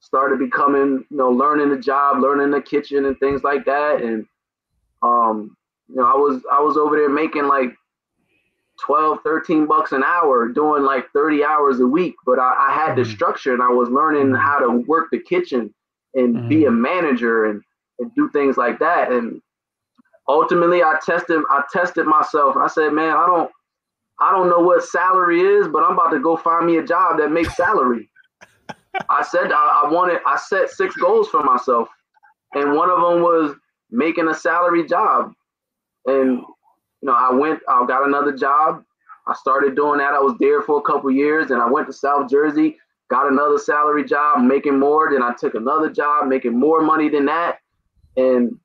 started 0.00 0.38
becoming, 0.38 1.04
you 1.10 1.16
know, 1.16 1.30
learning 1.30 1.70
the 1.70 1.78
job, 1.78 2.20
learning 2.20 2.50
the 2.50 2.60
kitchen 2.60 3.04
and 3.04 3.18
things 3.18 3.44
like 3.44 3.64
that. 3.66 4.02
And 4.02 4.26
um, 5.02 5.56
you 5.88 5.96
know, 5.96 6.04
I 6.04 6.16
was 6.16 6.42
I 6.52 6.60
was 6.60 6.76
over 6.76 6.96
there 6.96 7.08
making 7.08 7.46
like 7.46 7.74
12, 8.84 9.18
13 9.24 9.66
bucks 9.66 9.92
an 9.92 10.02
hour, 10.02 10.48
doing 10.48 10.82
like 10.82 11.10
30 11.12 11.44
hours 11.44 11.80
a 11.80 11.86
week. 11.86 12.14
But 12.24 12.38
I, 12.38 12.68
I 12.68 12.74
had 12.74 12.90
mm-hmm. 12.90 13.02
the 13.02 13.04
structure 13.04 13.52
and 13.52 13.62
I 13.62 13.68
was 13.68 13.88
learning 13.88 14.28
mm-hmm. 14.28 14.42
how 14.42 14.58
to 14.58 14.84
work 14.86 15.08
the 15.10 15.20
kitchen 15.20 15.72
and 16.14 16.34
mm-hmm. 16.34 16.48
be 16.48 16.64
a 16.64 16.70
manager 16.70 17.46
and, 17.46 17.62
and 17.98 18.10
do 18.14 18.30
things 18.30 18.56
like 18.56 18.78
that. 18.78 19.12
And 19.12 19.40
ultimately 20.28 20.82
I 20.82 20.98
tested 21.04 21.42
I 21.50 21.62
tested 21.72 22.06
myself. 22.06 22.56
I 22.56 22.68
said, 22.68 22.92
man, 22.92 23.16
I 23.16 23.26
don't 23.26 23.50
I 24.20 24.30
don't 24.32 24.48
know 24.48 24.60
what 24.60 24.84
salary 24.84 25.40
is, 25.40 25.68
but 25.68 25.82
I'm 25.82 25.92
about 25.92 26.10
to 26.10 26.20
go 26.20 26.36
find 26.36 26.66
me 26.66 26.76
a 26.76 26.84
job 26.84 27.18
that 27.18 27.30
makes 27.30 27.56
salary. 27.56 28.08
I 29.08 29.22
said 29.22 29.52
I, 29.52 29.82
I 29.84 29.90
wanted 29.90 30.18
I 30.26 30.36
set 30.36 30.70
six 30.70 30.96
goals 30.96 31.28
for 31.28 31.42
myself, 31.42 31.88
and 32.54 32.74
one 32.74 32.90
of 32.90 33.00
them 33.00 33.22
was 33.22 33.56
making 33.90 34.28
a 34.28 34.34
salary 34.34 34.86
job. 34.86 35.32
And 36.06 36.38
you 36.38 37.06
know, 37.06 37.14
I 37.14 37.32
went, 37.32 37.60
I 37.68 37.84
got 37.86 38.06
another 38.06 38.32
job. 38.32 38.84
I 39.26 39.34
started 39.34 39.76
doing 39.76 39.98
that. 39.98 40.14
I 40.14 40.18
was 40.18 40.36
there 40.40 40.62
for 40.62 40.78
a 40.78 40.82
couple 40.82 41.10
years, 41.10 41.50
and 41.50 41.62
I 41.62 41.70
went 41.70 41.86
to 41.86 41.92
South 41.92 42.28
Jersey, 42.28 42.78
got 43.08 43.30
another 43.30 43.58
salary 43.58 44.04
job, 44.04 44.42
making 44.42 44.78
more. 44.78 45.10
Then 45.12 45.22
I 45.22 45.34
took 45.34 45.54
another 45.54 45.90
job, 45.90 46.26
making 46.26 46.58
more 46.58 46.82
money 46.82 47.08
than 47.08 47.26
that. 47.26 47.58
And 48.16 48.58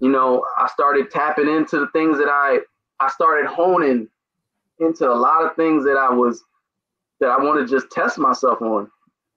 you 0.00 0.08
know, 0.08 0.44
I 0.58 0.66
started 0.68 1.10
tapping 1.10 1.48
into 1.48 1.78
the 1.78 1.88
things 1.88 2.18
that 2.18 2.28
I 2.28 2.58
I 3.00 3.08
started 3.10 3.46
honing 3.46 4.08
into 4.78 5.08
a 5.08 5.14
lot 5.14 5.44
of 5.44 5.54
things 5.56 5.84
that 5.84 5.96
I 5.96 6.12
was 6.12 6.42
that 7.20 7.30
I 7.30 7.42
want 7.42 7.60
to 7.66 7.72
just 7.72 7.90
test 7.92 8.18
myself 8.18 8.60
on. 8.62 8.90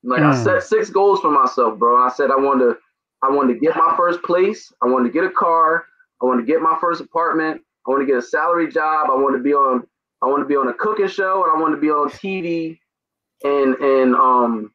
Like 0.06 0.22
mm. 0.22 0.32
I 0.32 0.44
set 0.44 0.64
six 0.64 0.90
goals 0.90 1.20
for 1.20 1.32
myself, 1.32 1.80
bro. 1.80 1.98
I 1.98 2.10
said 2.10 2.30
I 2.30 2.36
wanted 2.36 2.66
to 2.66 2.78
I 3.24 3.32
wanted 3.32 3.56
to 3.56 3.60
get 3.60 3.76
my 3.76 3.94
first 3.98 4.22
place. 4.22 4.72
I 4.84 4.88
wanted 4.88 5.08
to 5.08 5.14
get 5.14 5.24
a 5.24 5.32
car. 5.32 5.86
I 6.22 6.26
wanted 6.26 6.46
to 6.46 6.48
get 6.48 6.62
my 6.62 6.78
first 6.80 7.02
apartment. 7.02 7.62
I 7.88 7.92
want 7.92 8.02
to 8.02 8.06
get 8.06 8.18
a 8.18 8.22
salary 8.22 8.72
job. 8.72 9.10
I 9.10 9.16
want 9.16 9.36
to 9.36 9.42
be 9.42 9.54
on 9.54 9.86
I 10.22 10.28
want 10.28 10.42
to 10.44 10.48
be 10.48 10.56
on 10.56 10.68
a 10.68 10.74
cooking 10.74 11.08
show 11.08 11.44
and 11.44 11.52
I 11.52 11.60
want 11.60 11.74
to 11.74 11.82
be 11.82 11.90
on 11.90 12.10
TV 12.10 12.80
and 13.44 13.76
and 13.76 14.16
um 14.16 14.72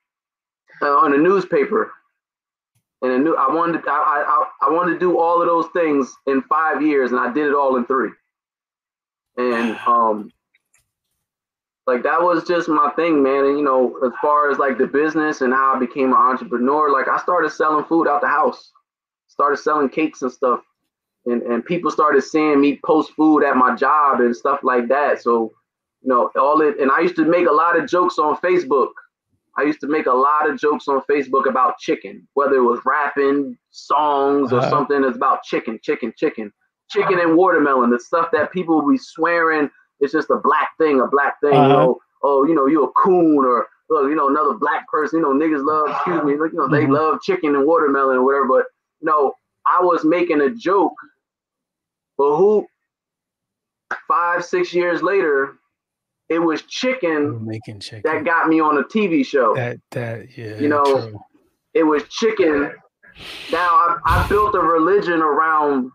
uh, 0.83 0.97
on 0.97 1.15
a 1.15 1.19
newspaper. 1.19 1.93
And 3.03 3.13
a 3.13 3.19
new 3.19 3.37
I 3.37 3.55
wanted 3.55 3.85
to, 3.85 3.91
I, 3.91 4.25
I 4.27 4.69
I 4.69 4.71
wanted 4.71 4.95
to 4.95 4.99
do 4.99 5.19
all 5.19 5.41
of 5.41 5.47
those 5.47 5.67
things 5.73 6.13
in 6.27 6.43
five 6.43 6.83
years 6.83 7.13
and 7.13 7.21
I 7.21 7.33
did 7.33 7.47
it 7.47 7.55
all 7.55 7.77
in 7.77 7.87
three. 7.87 8.11
And 9.37 9.79
um 9.87 10.33
like 11.87 12.03
that 12.03 12.21
was 12.21 12.47
just 12.47 12.69
my 12.69 12.91
thing, 12.97 13.23
man. 13.23 13.45
And 13.47 13.59
you 13.59 13.65
know, 13.65 13.99
as 14.05 14.13
far 14.21 14.51
as 14.51 14.59
like 14.59 14.79
the 14.79 14.87
business 14.87 15.41
and 15.41 15.53
how 15.53 15.75
I 15.75 15.79
became 15.79 16.09
an 16.13 16.19
entrepreneur, 16.19 16.91
like 16.91 17.09
I 17.09 17.19
started 17.19 17.51
selling 17.51 17.85
food 17.85 18.07
out 18.07 18.21
the 18.21 18.29
house, 18.29 18.71
started 19.29 19.57
selling 19.57 19.89
cakes 19.89 20.23
and 20.23 20.31
stuff 20.31 20.61
and, 21.27 21.43
and 21.43 21.65
people 21.65 21.91
started 21.91 22.23
seeing 22.23 22.61
me 22.61 22.81
post 22.85 23.13
food 23.13 23.43
at 23.43 23.57
my 23.57 23.75
job 23.75 24.21
and 24.21 24.35
stuff 24.35 24.61
like 24.63 24.89
that. 24.89 25.23
So, 25.23 25.53
you 26.03 26.09
know, 26.09 26.31
all 26.37 26.61
it 26.63 26.79
and 26.79 26.91
I 26.91 27.01
used 27.01 27.17
to 27.17 27.25
make 27.25 27.47
a 27.47 27.53
lot 27.53 27.79
of 27.79 27.89
jokes 27.89 28.19
on 28.19 28.37
Facebook. 28.39 28.91
I 29.59 29.63
used 29.63 29.81
to 29.81 29.89
make 29.89 30.07
a 30.07 30.13
lot 30.13 30.49
of 30.49 30.59
jokes 30.59 30.89
on 30.89 31.03
Facebook 31.03 31.49
about 31.49 31.79
chicken, 31.79 32.27
whether 32.35 32.55
it 32.55 32.63
was 32.63 32.81
rapping 32.87 33.59
songs 33.71 34.53
or 34.53 34.61
uh-huh. 34.61 34.71
something 34.71 35.03
that's 35.03 35.17
about 35.17 35.43
chicken, 35.43 35.79
chicken, 35.83 36.13
chicken, 36.17 36.53
chicken 36.89 37.19
and 37.19 37.37
watermelon, 37.37 37.91
the 37.91 38.01
stuff 38.01 38.29
that 38.33 38.53
people 38.53 38.81
would 38.81 38.91
be 38.91 38.99
swearing 38.99 39.69
it's 40.01 40.13
just 40.13 40.31
a 40.31 40.41
black 40.43 40.71
thing, 40.79 41.01
a 41.01 41.07
black 41.07 41.41
thing, 41.41 41.55
uh-huh. 41.55 41.69
you 41.69 41.73
know, 41.73 41.99
oh, 42.23 42.47
you 42.47 42.55
know, 42.55 42.67
you 42.67 42.85
a 42.85 42.93
coon 42.93 43.45
or 43.45 43.69
look, 43.89 44.09
you 44.09 44.15
know, 44.15 44.29
another 44.29 44.55
black 44.55 44.89
person, 44.89 45.21
you 45.21 45.23
know, 45.25 45.33
niggas 45.33 45.65
love, 45.65 45.95
excuse 45.95 46.25
me, 46.25 46.37
like, 46.39 46.53
you 46.53 46.59
know, 46.59 46.69
they 46.69 46.85
mm-hmm. 46.85 46.93
love 46.93 47.21
chicken 47.23 47.55
and 47.55 47.67
watermelon 47.67 48.19
or 48.19 48.25
whatever, 48.25 48.47
but 48.47 48.65
you 49.01 49.07
know, 49.07 49.33
I 49.67 49.83
was 49.83 50.05
making 50.05 50.41
a 50.41 50.51
joke 50.51 50.95
but 52.21 52.37
who 52.37 52.67
five, 54.07 54.45
six 54.45 54.75
years 54.75 55.03
later, 55.03 55.55
it 56.29 56.39
was 56.39 56.61
chicken, 56.69 57.47
making 57.47 57.81
chicken 57.81 58.03
that 58.05 58.27
got 58.27 58.47
me 58.47 58.61
on 58.61 58.77
a 58.77 58.83
TV 58.83 59.25
show. 59.25 59.55
That 59.55 59.79
that 59.93 60.37
yeah. 60.37 60.59
You 60.59 60.69
know, 60.69 60.85
true. 60.85 61.19
it 61.73 61.83
was 61.85 62.03
chicken. 62.11 62.73
Now 63.51 63.69
I, 63.71 63.97
I 64.05 64.29
built 64.29 64.55
a 64.55 64.61
religion 64.61 65.23
around 65.23 65.93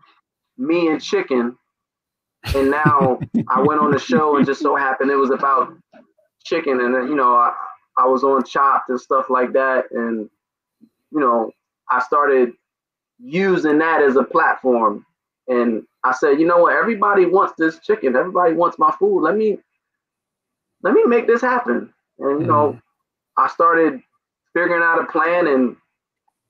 me 0.58 0.88
and 0.88 1.00
chicken. 1.00 1.56
And 2.54 2.70
now 2.70 3.18
I 3.48 3.60
went 3.60 3.80
on 3.80 3.90
the 3.90 3.98
show 3.98 4.36
and 4.36 4.46
just 4.46 4.60
so 4.60 4.76
happened 4.76 5.10
it 5.10 5.16
was 5.16 5.30
about 5.30 5.74
chicken 6.44 6.80
and 6.80 6.94
then, 6.94 7.08
you 7.08 7.16
know, 7.16 7.34
I, 7.34 7.52
I 7.98 8.06
was 8.06 8.22
on 8.22 8.44
chopped 8.44 8.88
and 8.88 9.00
stuff 9.00 9.26
like 9.30 9.52
that. 9.52 9.86
And, 9.90 10.30
you 11.10 11.20
know, 11.20 11.50
I 11.90 12.00
started 12.02 12.52
using 13.18 13.78
that 13.78 14.02
as 14.02 14.16
a 14.16 14.22
platform. 14.22 15.04
And 15.48 15.84
I 16.04 16.12
said, 16.12 16.38
you 16.40 16.46
know 16.46 16.58
what? 16.58 16.74
Everybody 16.74 17.26
wants 17.26 17.54
this 17.56 17.78
chicken. 17.80 18.16
Everybody 18.16 18.54
wants 18.54 18.78
my 18.78 18.94
food. 18.98 19.22
Let 19.22 19.36
me 19.36 19.58
let 20.82 20.92
me 20.92 21.04
make 21.04 21.26
this 21.26 21.40
happen. 21.40 21.92
And 22.18 22.40
you 22.40 22.46
mm. 22.46 22.48
know, 22.48 22.80
I 23.36 23.48
started 23.48 24.00
figuring 24.52 24.82
out 24.82 25.00
a 25.00 25.06
plan. 25.06 25.46
And 25.46 25.76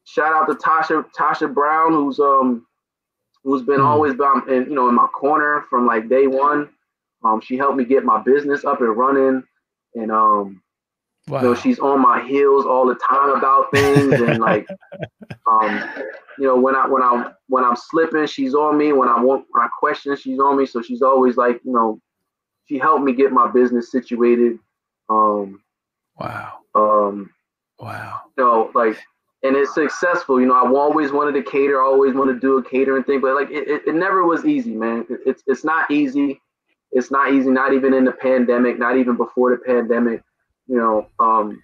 shout 0.05 0.33
out 0.33 0.47
to 0.47 0.55
Tasha 0.55 1.05
Tasha 1.19 1.53
Brown, 1.53 1.93
who's 1.93 2.19
um 2.19 2.67
who's 3.47 3.63
been 3.63 3.81
mm. 3.81 3.87
always 3.87 4.15
been 4.15 4.43
in, 4.49 4.65
you 4.65 4.75
know 4.75 4.89
in 4.89 4.95
my 4.95 5.07
corner 5.07 5.65
from 5.71 5.87
like 5.87 6.09
day 6.09 6.27
one. 6.27 6.69
Um, 7.25 7.41
she 7.41 7.57
helped 7.57 7.77
me 7.77 7.85
get 7.85 8.05
my 8.05 8.23
business 8.23 8.65
up 8.65 8.81
and 8.83 8.97
running, 8.97 9.43
and 9.95 10.13
um, 10.13 10.63
Wow. 11.29 11.41
You 11.41 11.49
know, 11.49 11.55
she's 11.57 11.81
on 11.81 12.01
my 12.01 12.25
heels 12.25 12.67
all 12.67 12.87
the 12.87 12.95
time 12.95 13.31
about 13.31 13.73
things, 13.73 14.13
and 14.13 14.39
like, 14.41 14.69
um, 15.51 15.83
you 16.39 16.47
know, 16.47 16.57
when 16.57 16.77
I 16.77 16.87
when 16.87 17.03
I'm 17.03 17.35
when 17.49 17.65
I'm 17.65 17.75
slipping, 17.75 18.27
she's 18.27 18.55
on 18.55 18.79
me. 18.79 18.93
When 18.93 19.09
I 19.09 19.21
want 19.21 19.45
when 19.51 19.65
I 19.65 19.69
question, 19.79 20.17
she's 20.17 20.39
on 20.39 20.57
me. 20.57 20.67
So 20.67 20.83
she's 20.83 21.03
always 21.03 21.37
like, 21.37 21.61
you 21.65 21.73
know, 21.73 22.01
she 22.67 22.79
helped 22.79 23.03
me 23.03 23.13
get 23.13 23.33
my 23.33 23.51
business 23.51 23.91
situated. 23.91 24.59
Um, 25.09 25.63
wow. 26.17 26.59
Um, 26.77 27.31
wow. 27.81 28.21
You 28.39 28.45
know, 28.45 28.71
like, 28.73 28.97
and 29.47 29.57
it's 29.57 29.75
successful. 29.75 30.41
You 30.41 30.47
know, 30.47 30.55
I 30.55 30.69
always 30.69 31.13
wanted 31.13 31.33
to 31.33 31.51
cater. 31.51 31.81
I 31.81 31.85
always 31.85 32.15
wanted 32.15 32.35
to 32.35 32.41
do 32.41 32.59
a 32.59 32.63
catering 32.63 33.05
thing, 33.05 33.21
but 33.21 33.35
like, 33.35 33.51
it, 33.51 33.69
it, 33.69 33.83
it 33.87 33.95
never 33.95 34.25
was 34.25 34.45
easy, 34.45 34.75
man. 34.75 35.07
It, 35.09 35.21
it's 35.27 35.43
it's 35.47 35.65
not 35.65 35.91
easy. 35.91 36.41
It's 36.93 37.11
not 37.11 37.33
easy. 37.33 37.51
Not 37.51 37.73
even 37.73 37.95
in 37.95 38.05
the 38.05 38.13
pandemic. 38.13 38.79
Not 38.79 38.97
even 38.97 39.17
before 39.17 39.51
the 39.51 39.59
pandemic 39.59 40.23
you 40.67 40.77
know, 40.77 41.09
um, 41.19 41.63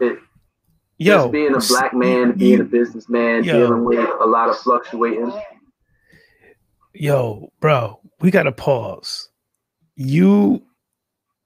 it, 0.00 0.18
Yo, 0.98 1.14
just 1.14 1.32
being 1.32 1.54
a 1.54 1.58
black 1.58 1.92
man, 1.92 2.32
being 2.32 2.60
a 2.60 2.64
businessman, 2.64 3.44
yo, 3.44 3.52
dealing 3.52 3.84
with 3.84 4.08
a 4.20 4.26
lot 4.26 4.48
of 4.48 4.56
fluctuating. 4.58 5.32
Yo, 6.94 7.52
bro, 7.60 8.00
we 8.20 8.30
gotta 8.30 8.52
pause. 8.52 9.28
You 9.94 10.62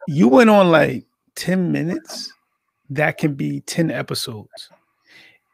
you 0.06 0.28
went 0.28 0.50
on 0.50 0.70
like 0.70 1.04
10 1.34 1.72
minutes. 1.72 2.32
That 2.90 3.18
can 3.18 3.34
be 3.34 3.60
10 3.60 3.90
episodes. 3.90 4.70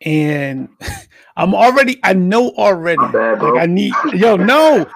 And 0.03 0.69
I'm 1.37 1.55
already, 1.55 1.99
I 2.03 2.13
know 2.13 2.51
already. 2.51 3.07
Bad, 3.13 3.43
like 3.43 3.63
I 3.63 3.67
need 3.67 3.93
yo, 4.13 4.37
no, 4.37 4.87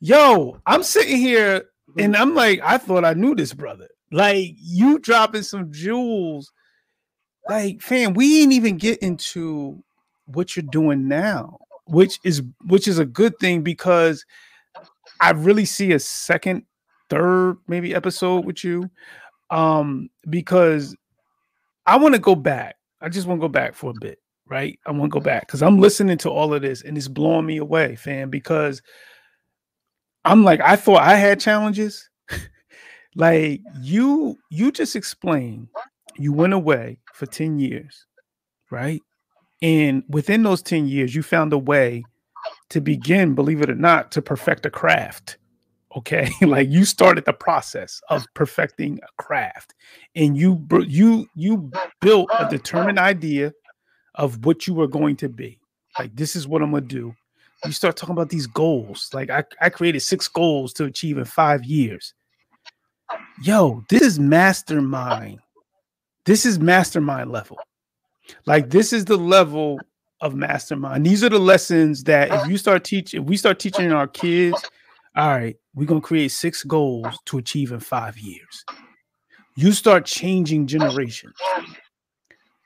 yo, 0.00 0.60
I'm 0.66 0.82
sitting 0.82 1.16
here 1.16 1.64
and 1.98 2.16
I'm 2.16 2.34
like, 2.34 2.60
I 2.62 2.78
thought 2.78 3.04
I 3.04 3.14
knew 3.14 3.34
this 3.34 3.52
brother. 3.52 3.88
Like 4.10 4.54
you 4.56 4.98
dropping 4.98 5.42
some 5.42 5.72
jewels. 5.72 6.52
Like, 7.48 7.80
fam, 7.80 8.14
we 8.14 8.42
ain't 8.42 8.52
even 8.52 8.76
get 8.76 8.98
into 8.98 9.82
what 10.26 10.54
you're 10.54 10.66
doing 10.70 11.08
now, 11.08 11.58
which 11.86 12.18
is 12.22 12.42
which 12.66 12.86
is 12.86 12.98
a 12.98 13.06
good 13.06 13.38
thing 13.38 13.62
because 13.62 14.24
I 15.20 15.30
really 15.30 15.64
see 15.64 15.92
a 15.92 15.98
second, 15.98 16.64
third, 17.08 17.56
maybe 17.66 17.94
episode 17.94 18.44
with 18.44 18.62
you. 18.62 18.90
Um, 19.50 20.10
because 20.28 20.94
I 21.86 21.96
want 21.96 22.14
to 22.14 22.20
go 22.20 22.34
back. 22.34 22.76
I 23.00 23.08
just 23.08 23.26
want 23.26 23.40
to 23.40 23.44
go 23.46 23.48
back 23.48 23.74
for 23.74 23.90
a 23.90 24.00
bit, 24.00 24.18
right? 24.48 24.78
I 24.86 24.90
want 24.92 25.04
to 25.04 25.08
go 25.08 25.18
mm-hmm. 25.18 25.26
back 25.26 25.46
because 25.46 25.62
I'm 25.62 25.78
listening 25.78 26.18
to 26.18 26.30
all 26.30 26.54
of 26.54 26.62
this 26.62 26.82
and 26.82 26.96
it's 26.96 27.08
blowing 27.08 27.46
me 27.46 27.58
away, 27.58 27.96
fam, 27.96 28.30
because 28.30 28.82
I'm 30.24 30.44
like, 30.44 30.60
I 30.60 30.76
thought 30.76 31.02
I 31.02 31.14
had 31.14 31.40
challenges. 31.40 32.08
Like 33.14 33.62
you, 33.80 34.38
you 34.48 34.70
just 34.70 34.94
explained 34.94 35.66
you 36.16 36.32
went 36.32 36.52
away 36.52 36.98
for 37.14 37.26
10 37.26 37.58
years, 37.58 38.06
right? 38.70 39.00
And 39.60 40.04
within 40.08 40.44
those 40.44 40.62
10 40.62 40.86
years, 40.86 41.14
you 41.14 41.22
found 41.22 41.52
a 41.52 41.58
way 41.58 42.04
to 42.70 42.80
begin, 42.80 43.34
believe 43.34 43.60
it 43.60 43.70
or 43.70 43.74
not, 43.74 44.12
to 44.12 44.22
perfect 44.22 44.66
a 44.66 44.70
craft. 44.70 45.38
Okay. 45.96 46.30
like 46.42 46.68
you 46.68 46.84
started 46.84 47.24
the 47.24 47.32
process 47.32 48.00
of 48.08 48.24
perfecting 48.34 49.00
a 49.02 49.22
craft 49.22 49.74
and 50.14 50.36
you 50.36 50.64
you 50.86 51.26
you 51.34 51.72
built 52.00 52.30
a 52.38 52.48
determined 52.48 52.98
idea 52.98 53.52
of 54.18 54.44
what 54.44 54.66
you 54.66 54.74
were 54.74 54.86
going 54.86 55.16
to 55.16 55.28
be. 55.30 55.58
Like 55.98 56.14
this 56.14 56.36
is 56.36 56.46
what 56.46 56.60
I'm 56.60 56.72
gonna 56.72 56.82
do. 56.82 57.14
You 57.64 57.72
start 57.72 57.96
talking 57.96 58.12
about 58.12 58.28
these 58.28 58.46
goals. 58.46 59.10
Like 59.12 59.30
I, 59.30 59.42
I 59.60 59.70
created 59.70 60.00
six 60.00 60.28
goals 60.28 60.72
to 60.74 60.84
achieve 60.84 61.16
in 61.18 61.24
five 61.24 61.64
years 61.64 62.12
yo, 63.42 63.84
this 63.88 64.02
is 64.02 64.18
mastermind. 64.18 65.40
This 66.24 66.44
is 66.44 66.58
mastermind 66.58 67.30
level. 67.30 67.58
Like 68.46 68.70
this 68.70 68.92
is 68.92 69.04
the 69.04 69.16
level 69.16 69.80
of 70.20 70.34
mastermind. 70.34 71.06
These 71.06 71.24
are 71.24 71.28
the 71.28 71.38
lessons 71.38 72.04
that 72.04 72.30
if 72.30 72.48
you 72.48 72.58
start 72.58 72.84
teaching, 72.84 73.22
if 73.22 73.28
we 73.28 73.36
start 73.36 73.58
teaching 73.58 73.92
our 73.92 74.06
kids, 74.06 74.62
all 75.16 75.28
right, 75.28 75.56
we're 75.74 75.86
gonna 75.86 76.00
create 76.00 76.32
six 76.32 76.62
goals 76.64 77.06
to 77.26 77.38
achieve 77.38 77.72
in 77.72 77.80
five 77.80 78.18
years. 78.18 78.64
You 79.56 79.72
start 79.72 80.04
changing 80.04 80.66
generations. 80.66 81.34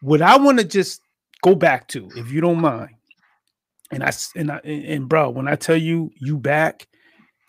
What 0.00 0.20
I 0.20 0.36
want 0.36 0.58
to 0.58 0.64
just 0.64 1.00
go 1.42 1.54
back 1.54 1.88
to, 1.88 2.08
if 2.16 2.30
you 2.30 2.40
don't 2.40 2.60
mind, 2.60 2.90
and 3.90 4.02
I 4.02 4.12
and 4.34 4.50
I 4.50 4.56
and 4.58 5.08
bro, 5.08 5.30
when 5.30 5.48
I 5.48 5.56
tell 5.56 5.76
you 5.76 6.10
you 6.18 6.38
back, 6.38 6.88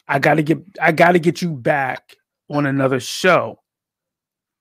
I 0.08 0.20
gotta 0.20 0.44
get 0.44 0.60
I 0.82 0.92
gotta 0.92 1.20
get 1.20 1.42
you 1.42 1.52
back 1.52 2.18
on 2.50 2.66
another 2.66 3.00
show. 3.00 3.60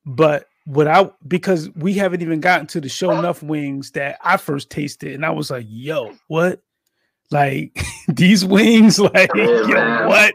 But 0.06 0.46
without 0.66 1.16
because 1.28 1.70
we 1.74 1.94
haven't 1.94 2.22
even 2.22 2.40
gotten 2.40 2.66
to 2.68 2.80
the 2.80 2.88
show 2.88 3.10
enough 3.18 3.42
wings 3.42 3.90
that 3.92 4.18
I 4.22 4.36
first 4.36 4.70
tasted, 4.70 5.14
and 5.14 5.26
I 5.26 5.30
was 5.30 5.50
like, 5.50 5.66
yo, 5.68 6.12
what? 6.28 6.60
Like 7.30 7.82
these 8.08 8.44
wings, 8.44 8.98
like 9.00 9.30
yeah, 9.34 9.66
yo, 9.66 10.08
what? 10.08 10.34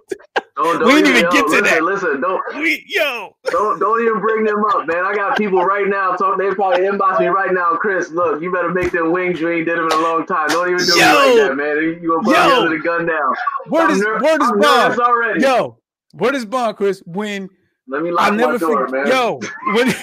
Don't, 0.57 0.79
don't 0.79 0.87
we 0.87 1.03
didn't 1.03 1.09
even 1.09 1.23
yo, 1.23 1.29
get 1.29 1.45
to 1.45 1.49
listen, 1.49 1.63
that. 1.65 1.83
Listen, 1.83 2.21
don't 2.21 2.41
we, 2.55 2.83
yo. 2.87 3.35
Don't 3.51 3.79
don't 3.79 4.01
even 4.01 4.19
bring 4.19 4.43
them 4.43 4.65
up, 4.65 4.87
man. 4.87 5.05
I 5.05 5.13
got 5.13 5.37
people 5.37 5.63
right 5.63 5.87
now 5.87 6.15
talk. 6.15 6.39
They 6.39 6.49
probably 6.55 6.81
inbox 6.81 7.19
me 7.19 7.27
right 7.27 7.53
now. 7.53 7.75
Chris, 7.75 8.09
look, 8.09 8.41
you 8.41 8.51
better 8.51 8.69
make 8.69 8.91
them 8.91 9.11
wings. 9.11 9.39
You 9.39 9.49
ain't 9.51 9.67
did 9.67 9.77
them 9.77 9.85
in 9.85 9.91
a 9.91 10.01
long 10.01 10.25
time. 10.25 10.47
Don't 10.47 10.67
even 10.67 10.83
do 10.83 10.93
yo, 10.93 10.95
me 10.95 11.13
like 11.13 11.47
that, 11.47 11.55
man. 11.55 11.77
You 12.01 12.09
gonna 12.09 12.23
put 12.23 12.35
yo, 12.35 12.47
me 12.47 12.53
under 12.53 12.77
the 12.77 12.83
gun 12.83 13.05
down. 13.05 13.35
Word 13.69 13.91
is 13.91 13.99
ner- 13.99 14.19
bond 14.19 14.99
already. 14.99 15.41
Yo, 15.41 15.77
word 16.15 16.33
is 16.33 16.45
bond, 16.45 16.75
Chris. 16.75 17.03
When 17.05 17.49
let 17.87 18.01
me 18.01 18.11
lock 18.11 18.25
I'll 18.25 18.33
never 18.33 18.57
door, 18.57 18.87
forget, 18.87 19.05
man. 19.05 19.11
Yo, 19.11 19.39
when 19.75 19.93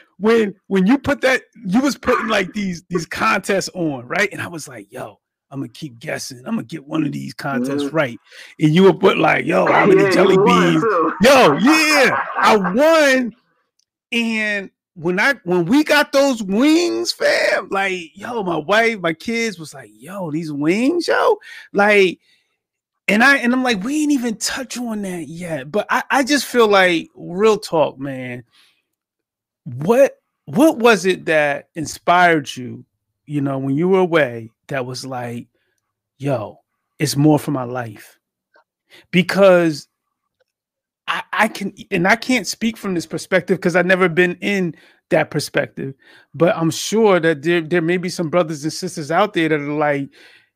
when 0.18 0.54
when 0.68 0.86
you 0.86 0.96
put 0.96 1.20
that, 1.20 1.42
you 1.66 1.82
was 1.82 1.98
putting 1.98 2.28
like 2.28 2.54
these 2.54 2.82
these 2.88 3.04
contests 3.04 3.68
on, 3.74 4.06
right? 4.06 4.30
And 4.32 4.40
I 4.40 4.48
was 4.48 4.66
like, 4.66 4.90
yo, 4.90 5.20
I'm 5.50 5.60
gonna 5.60 5.68
keep 5.68 5.98
guessing. 5.98 6.38
I'm 6.38 6.56
gonna 6.56 6.64
get 6.64 6.86
one 6.86 7.04
of 7.04 7.12
these 7.12 7.32
contests 7.32 7.84
mm-hmm. 7.84 7.96
right. 7.96 8.20
And 8.60 8.74
you 8.74 8.82
would 8.84 9.00
put 9.00 9.18
like, 9.18 9.46
yo, 9.46 9.66
how 9.66 9.86
many 9.86 10.02
yeah, 10.02 10.10
jelly 10.10 10.36
beans? 10.36 10.82
Yo, 11.22 11.56
yeah, 11.58 12.24
I 12.36 12.56
won. 12.56 13.34
And 14.12 14.70
when 14.94 15.18
I 15.18 15.34
when 15.44 15.64
we 15.64 15.84
got 15.84 16.12
those 16.12 16.42
wings, 16.42 17.12
fam, 17.12 17.68
like, 17.70 18.10
yo, 18.14 18.42
my 18.42 18.58
wife, 18.58 19.00
my 19.00 19.14
kids 19.14 19.58
was 19.58 19.72
like, 19.72 19.90
yo, 19.94 20.30
these 20.30 20.52
wings, 20.52 21.08
yo, 21.08 21.38
like, 21.72 22.18
and 23.06 23.24
I 23.24 23.38
and 23.38 23.54
I'm 23.54 23.62
like, 23.62 23.82
we 23.82 24.02
ain't 24.02 24.12
even 24.12 24.36
touch 24.36 24.76
on 24.76 25.02
that 25.02 25.28
yet. 25.28 25.72
But 25.72 25.86
I, 25.88 26.02
I 26.10 26.24
just 26.24 26.44
feel 26.44 26.68
like 26.68 27.08
real 27.14 27.58
talk, 27.58 27.98
man. 27.98 28.44
What 29.64 30.20
what 30.44 30.78
was 30.78 31.06
it 31.06 31.24
that 31.24 31.68
inspired 31.74 32.54
you, 32.54 32.84
you 33.24 33.40
know, 33.40 33.58
when 33.58 33.76
you 33.76 33.88
were 33.88 34.00
away 34.00 34.50
that 34.68 34.86
was 34.86 35.04
like, 35.04 35.48
yo, 36.18 36.58
it's 36.98 37.16
more 37.16 37.38
for 37.38 37.50
my 37.50 37.64
life. 37.64 38.18
Because 39.10 39.88
I, 41.06 41.22
I 41.32 41.48
can 41.48 41.74
and 41.90 42.06
I 42.08 42.16
can't 42.16 42.46
speak 42.46 42.76
from 42.76 42.94
this 42.94 43.06
perspective 43.06 43.58
because 43.58 43.76
I've 43.76 43.86
never 43.86 44.08
been 44.08 44.36
in 44.36 44.74
that 45.10 45.30
perspective. 45.30 45.94
But 46.34 46.56
I'm 46.56 46.70
sure 46.70 47.20
that 47.20 47.42
there, 47.42 47.60
there 47.60 47.82
may 47.82 47.96
be 47.96 48.08
some 48.08 48.30
brothers 48.30 48.64
and 48.64 48.72
sisters 48.72 49.10
out 49.10 49.34
there 49.34 49.48
that 49.48 49.60
are 49.60 49.72
like, 49.72 50.08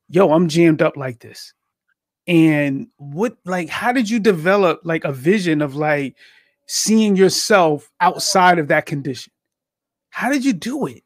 yo, 0.08 0.32
I'm 0.32 0.48
jammed 0.48 0.82
up 0.82 0.96
like 0.96 1.20
this 1.20 1.52
and 2.26 2.86
what 2.98 3.36
like 3.44 3.68
how 3.68 3.92
did 3.92 4.08
you 4.08 4.20
develop 4.20 4.80
like 4.84 5.04
a 5.04 5.12
vision 5.12 5.60
of 5.60 5.74
like 5.74 6.16
seeing 6.66 7.16
yourself 7.16 7.90
outside 8.00 8.58
of 8.58 8.68
that 8.68 8.86
condition 8.86 9.32
how 10.10 10.30
did 10.30 10.44
you 10.44 10.52
do 10.52 10.86
it 10.86 11.02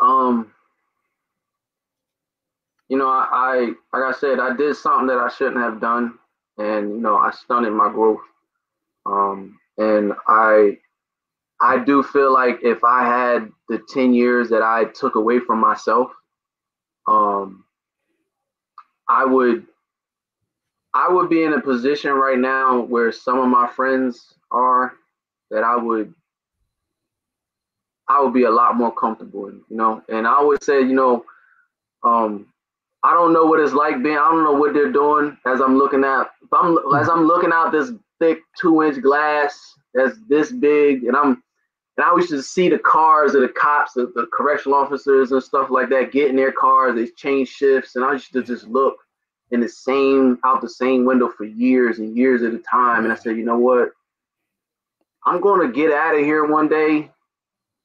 um 0.00 0.50
you 2.88 2.96
know 2.96 3.08
I, 3.08 3.28
I 3.92 3.98
like 3.98 4.14
i 4.14 4.18
said 4.18 4.38
i 4.38 4.54
did 4.56 4.76
something 4.76 5.08
that 5.08 5.18
i 5.18 5.28
shouldn't 5.28 5.58
have 5.62 5.80
done 5.80 6.18
and 6.58 6.90
you 6.90 7.00
know 7.00 7.16
i 7.16 7.30
stunted 7.30 7.72
my 7.72 7.90
growth 7.90 8.20
um 9.06 9.58
and 9.78 10.12
i 10.26 10.78
i 11.60 11.78
do 11.78 12.02
feel 12.02 12.32
like 12.32 12.58
if 12.62 12.84
i 12.84 13.04
had 13.04 13.50
the 13.68 13.80
10 13.88 14.14
years 14.14 14.48
that 14.50 14.62
i 14.62 14.84
took 14.84 15.14
away 15.16 15.38
from 15.40 15.60
myself 15.60 16.10
um 17.08 17.64
I 19.08 19.24
would 19.24 19.66
I 20.94 21.08
would 21.08 21.30
be 21.30 21.44
in 21.44 21.54
a 21.54 21.60
position 21.60 22.12
right 22.12 22.38
now 22.38 22.80
where 22.80 23.12
some 23.12 23.38
of 23.38 23.48
my 23.48 23.68
friends 23.68 24.34
are 24.50 24.94
that 25.50 25.62
I 25.64 25.76
would 25.76 26.14
I 28.08 28.22
would 28.22 28.32
be 28.32 28.44
a 28.44 28.50
lot 28.50 28.76
more 28.76 28.94
comfortable 28.94 29.48
in, 29.48 29.62
you 29.68 29.76
know. 29.76 30.02
And 30.08 30.26
I 30.26 30.32
always 30.32 30.64
say, 30.64 30.80
you 30.80 30.94
know, 30.94 31.24
um, 32.02 32.46
I 33.04 33.14
don't 33.14 33.32
know 33.32 33.44
what 33.44 33.60
it's 33.60 33.72
like 33.72 34.02
being. 34.02 34.18
I 34.18 34.30
don't 34.30 34.44
know 34.44 34.52
what 34.52 34.74
they're 34.74 34.92
doing 34.92 35.36
as 35.46 35.60
I'm 35.60 35.78
looking 35.78 36.04
at. 36.04 36.30
I'm 36.52 36.78
as 36.96 37.08
I'm 37.08 37.26
looking 37.26 37.52
out 37.52 37.70
this 37.72 37.92
thick 38.18 38.40
two 38.60 38.82
inch 38.82 39.00
glass 39.00 39.74
that's 39.94 40.18
this 40.28 40.50
big, 40.52 41.04
and 41.04 41.16
I'm 41.16 41.42
and 41.96 42.04
I 42.04 42.14
used 42.14 42.30
to 42.30 42.42
see 42.42 42.68
the 42.68 42.78
cars 42.78 43.34
of 43.34 43.42
the 43.42 43.48
cops, 43.48 43.94
the, 43.94 44.12
the 44.14 44.28
correctional 44.32 44.78
officers 44.78 45.32
and 45.32 45.42
stuff 45.42 45.68
like 45.70 45.88
that, 45.90 46.12
get 46.12 46.30
in 46.30 46.36
their 46.36 46.52
cars. 46.52 46.94
They 46.94 47.08
change 47.16 47.48
shifts, 47.48 47.96
and 47.96 48.04
I 48.04 48.12
used 48.12 48.32
to 48.32 48.42
just 48.42 48.68
look 48.68 48.96
in 49.50 49.60
the 49.60 49.68
same 49.68 50.38
out 50.44 50.60
the 50.60 50.68
same 50.68 51.04
window 51.04 51.28
for 51.28 51.44
years 51.44 51.98
and 51.98 52.16
years 52.16 52.42
at 52.42 52.54
a 52.54 52.58
time. 52.58 53.04
And 53.04 53.12
I 53.12 53.16
said, 53.16 53.36
you 53.36 53.44
know 53.44 53.58
what? 53.58 53.90
I'm 55.24 55.40
gonna 55.40 55.70
get 55.72 55.92
out 55.92 56.14
of 56.14 56.20
here 56.20 56.46
one 56.46 56.68
day, 56.68 57.10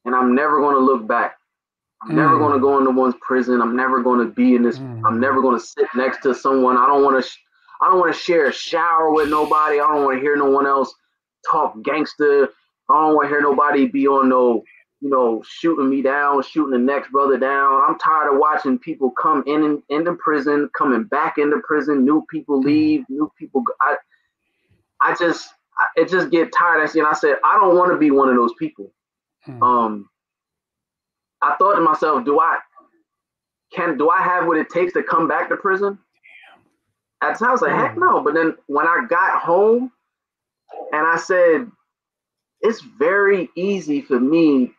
and 0.06 0.16
I'm 0.16 0.36
never 0.36 0.60
gonna 0.60 0.80
look 0.80 1.08
back. 1.08 1.36
I'm 2.04 2.12
mm. 2.12 2.16
never 2.16 2.38
gonna 2.38 2.60
go 2.60 2.80
into 2.80 2.92
one's 2.92 3.16
prison. 3.22 3.62
I'm 3.62 3.76
never 3.76 4.02
gonna 4.02 4.26
be 4.26 4.56
in 4.56 4.64
this. 4.64 4.80
Mm. 4.80 5.02
I'm 5.06 5.20
never 5.20 5.42
gonna 5.42 5.60
sit 5.60 5.88
next 5.96 6.22
to 6.24 6.34
someone. 6.34 6.78
I 6.78 6.86
don't 6.88 7.04
want 7.04 7.24
to. 7.24 7.30
Sh- 7.30 7.40
I 7.82 7.88
don't 7.88 8.00
want 8.00 8.14
to 8.14 8.20
share 8.20 8.48
a 8.48 8.54
shower 8.54 9.12
with 9.12 9.30
nobody. 9.30 9.80
I 9.82 9.88
don't 9.88 10.06
want 10.06 10.18
to 10.18 10.22
hear 10.22 10.38
no 10.38 10.50
one 10.50 10.66
else 10.66 10.94
talk 11.50 11.82
gangster. 11.84 12.50
I 12.90 12.94
don't 12.94 13.16
want 13.16 13.26
to 13.26 13.30
hear 13.30 13.42
nobody 13.42 13.88
be 13.88 14.08
on 14.08 14.30
no 14.30 14.64
you 15.04 15.10
know, 15.10 15.44
shooting 15.46 15.90
me 15.90 16.02
down, 16.02 16.42
shooting 16.44 16.72
the 16.72 16.78
next 16.78 17.12
brother 17.12 17.38
down. 17.38 17.82
I'm 17.86 18.00
tired 18.00 18.32
of 18.32 18.40
watching 18.40 18.80
people 18.80 19.12
come 19.12 19.44
in 19.46 19.62
and 19.66 19.84
into 19.90 20.14
prison, 20.14 20.70
coming 20.78 21.04
back 21.04 21.38
into 21.38 21.60
prison, 21.68 22.06
new 22.06 22.26
people 22.30 22.62
mm. 22.62 22.64
leave, 22.64 23.04
new 23.10 23.30
people. 23.38 23.66
I, 23.82 23.98
I 25.02 25.14
just, 25.20 25.50
I, 25.78 25.88
it 25.98 26.10
just 26.10 26.32
get 26.32 26.54
tired. 26.54 26.82
I 26.82 26.86
see, 26.86 27.00
and 27.00 27.08
I 27.08 27.12
said, 27.12 27.36
I 27.44 27.60
don't 27.60 27.76
want 27.76 27.92
to 27.92 27.98
be 27.98 28.12
one 28.12 28.30
of 28.30 28.36
those 28.36 28.54
people. 28.58 28.94
Hmm. 29.44 29.62
Um, 29.62 30.10
I 31.44 31.56
thought 31.58 31.76
to 31.76 31.82
myself, 31.82 32.26
do 32.26 32.40
I, 32.40 32.58
can, 33.74 33.98
do 33.98 34.10
I 34.10 34.22
have 34.22 34.48
what 34.48 34.58
it 34.58 34.70
takes 34.70 34.94
to 34.94 35.04
come 35.04 35.28
back 35.28 35.50
to 35.50 35.58
prison? 35.58 36.00
At 37.22 37.40
times, 37.40 37.62
like, 37.62 37.72
heck 37.72 37.98
no. 37.98 38.22
But 38.22 38.34
then 38.34 38.56
when 38.68 38.88
I 38.88 39.06
got 39.10 39.42
home, 39.42 39.92
and 40.92 41.08
I 41.08 41.18
said, 41.18 41.70
it's 42.62 42.82
very 42.82 43.50
easy 43.56 44.02
for 44.02 44.20
me 44.20 44.72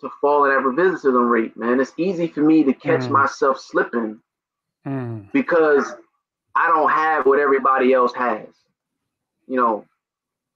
to 0.00 0.10
fall 0.20 0.44
in 0.44 0.50
that 0.50 0.64
recidivism 0.64 1.30
rate, 1.30 1.56
man. 1.56 1.80
It's 1.80 1.92
easy 1.96 2.26
for 2.26 2.40
me 2.40 2.64
to 2.64 2.72
catch 2.72 3.02
mm. 3.02 3.10
myself 3.10 3.60
slipping 3.60 4.20
mm. 4.86 5.30
because 5.32 5.94
I 6.56 6.68
don't 6.68 6.90
have 6.90 7.24
what 7.24 7.38
everybody 7.38 7.92
else 7.92 8.12
has. 8.14 8.48
You 9.46 9.56
know, 9.56 9.84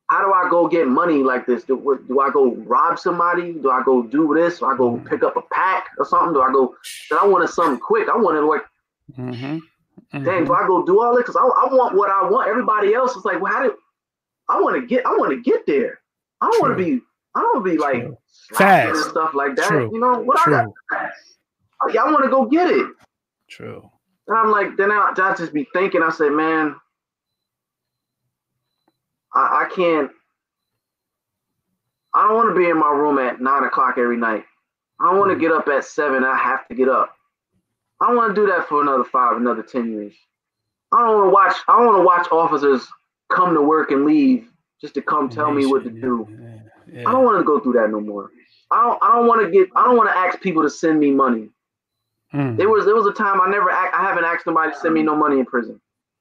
how 0.09 0.25
do 0.25 0.33
I 0.33 0.49
go 0.49 0.69
get 0.69 0.87
money 0.87 1.23
like 1.23 1.47
this? 1.47 1.65
Do, 1.65 2.01
do 2.07 2.21
I 2.21 2.31
go 2.31 2.55
rob 2.55 2.99
somebody? 2.99 3.53
Do 3.55 3.71
I 3.71 3.83
go 3.85 4.03
do 4.03 4.35
this? 4.35 4.61
Do 4.61 4.67
I 4.67 4.77
go 4.77 4.97
mm. 4.97 5.09
pick 5.09 5.23
up 5.23 5.37
a 5.37 5.43
pack 5.53 5.87
or 5.99 6.07
something? 6.07 6.33
Do 6.33 6.43
I 6.43 6.53
go? 6.53 6.77
I 7.19 7.27
wanted 7.27 7.49
something 7.49 7.81
quick. 7.81 8.09
I 8.09 8.17
wanted 8.17 8.43
like, 8.43 8.63
mm-hmm. 9.19 9.59
Mm-hmm. 10.15 10.25
dang, 10.25 10.45
do 10.45 10.55
I 10.55 10.67
go 10.67 10.85
do 10.85 11.03
all 11.03 11.15
this? 11.15 11.23
Because 11.23 11.37
I, 11.37 11.41
I 11.41 11.75
want 11.75 11.97
what 11.97 12.11
I 12.11 12.29
want. 12.29 12.49
Everybody 12.49 12.95
else 12.95 13.17
is 13.17 13.25
like, 13.25 13.41
well, 13.41 13.53
how 13.53 13.63
do 13.65 13.77
I 14.49 14.61
want 14.61 14.81
to 14.81 14.87
get? 14.87 15.05
I 15.05 15.11
want 15.11 15.33
to 15.33 15.43
get 15.43 15.67
there. 15.67 16.01
I 16.41 16.51
don't 16.51 16.61
want 16.61 16.79
to 16.79 16.85
be 16.85 17.01
I 17.37 17.41
don't 17.41 17.63
be 17.63 17.77
like 17.77 18.09
fast 18.55 18.97
and 18.97 19.11
stuff 19.11 19.35
like 19.35 19.57
that. 19.57 19.69
True. 19.69 19.91
You 19.93 20.01
know 20.01 20.21
what 20.21 20.39
True. 20.39 20.57
I 20.57 20.65
got? 20.65 21.11
Oh, 21.83 21.91
yeah, 21.93 22.03
I 22.03 22.11
want 22.11 22.25
to 22.25 22.31
go 22.31 22.47
get 22.47 22.71
it. 22.71 22.87
True. 23.49 23.91
And 24.27 24.37
I'm 24.37 24.51
like, 24.51 24.77
then 24.79 24.91
I, 24.91 25.13
I 25.15 25.35
just 25.37 25.53
be 25.53 25.69
thinking. 25.75 26.03
I 26.03 26.11
say, 26.11 26.31
man, 26.31 26.77
I, 29.37 29.67
I 29.67 29.75
can't. 29.75 30.11
I 32.15 32.27
don't 32.27 32.37
want 32.37 32.55
to 32.55 32.59
be 32.59 32.69
in 32.69 32.79
my 32.79 32.91
room 32.91 33.19
at 33.19 33.41
nine 33.41 33.65
o'clock 33.65 33.97
every 33.99 34.17
night. 34.17 34.45
I 34.99 35.11
don't 35.11 35.19
want 35.19 35.31
to 35.31 35.37
mm. 35.37 35.41
get 35.41 35.53
up 35.53 35.69
at 35.69 35.85
seven. 35.85 36.25
I 36.25 36.37
have 36.37 36.67
to 36.69 36.75
get 36.75 36.89
up. 36.89 37.15
I 38.01 38.09
don't 38.09 38.17
want 38.17 38.35
to 38.35 38.41
do 38.41 38.47
that 38.47 38.69
for 38.69 38.81
another 38.81 39.05
five, 39.05 39.37
another 39.37 39.63
ten 39.63 39.93
years. 39.93 40.15
I 40.93 41.03
don't 41.03 41.15
want 41.15 41.27
to 41.27 41.31
watch. 41.31 41.57
I 41.69 41.77
don't 41.77 41.87
want 41.87 41.99
to 41.99 42.05
watch 42.05 42.29
officers 42.33 42.89
come 43.31 43.55
to 43.55 43.61
work 43.61 43.91
and 43.91 44.07
leave 44.07 44.49
just 44.81 44.95
to 44.95 45.03
come 45.03 45.29
tell 45.29 45.53
me 45.53 45.67
what 45.67 45.85
to 45.85 45.91
do. 45.91 46.27
Yeah. 46.91 47.01
I 47.07 47.13
don't 47.13 47.25
want 47.25 47.39
to 47.39 47.45
go 47.45 47.61
through 47.61 47.75
that 47.75 47.91
no 47.91 48.01
more. 48.01 48.31
I 48.71 48.83
don't. 48.83 48.99
I 49.03 49.15
don't 49.15 49.27
want 49.27 49.43
to 49.45 49.51
get. 49.51 49.69
I 49.77 49.85
don't 49.85 49.97
want 49.97 50.09
to 50.09 50.17
ask 50.17 50.41
people 50.41 50.63
to 50.63 50.71
send 50.71 50.99
me 50.99 51.11
money. 51.11 51.51
Mm. 52.33 52.57
There 52.57 52.69
was 52.69 52.87
there 52.87 52.95
was 52.95 53.07
a 53.07 53.13
time 53.13 53.41
I 53.41 53.51
never. 53.51 53.71
I 53.71 53.91
haven't 54.03 54.25
asked 54.25 54.47
nobody 54.47 54.73
to 54.73 54.79
send 54.79 54.95
me 54.95 55.03
no 55.03 55.15
money 55.15 55.39
in 55.39 55.45
prison. 55.45 55.81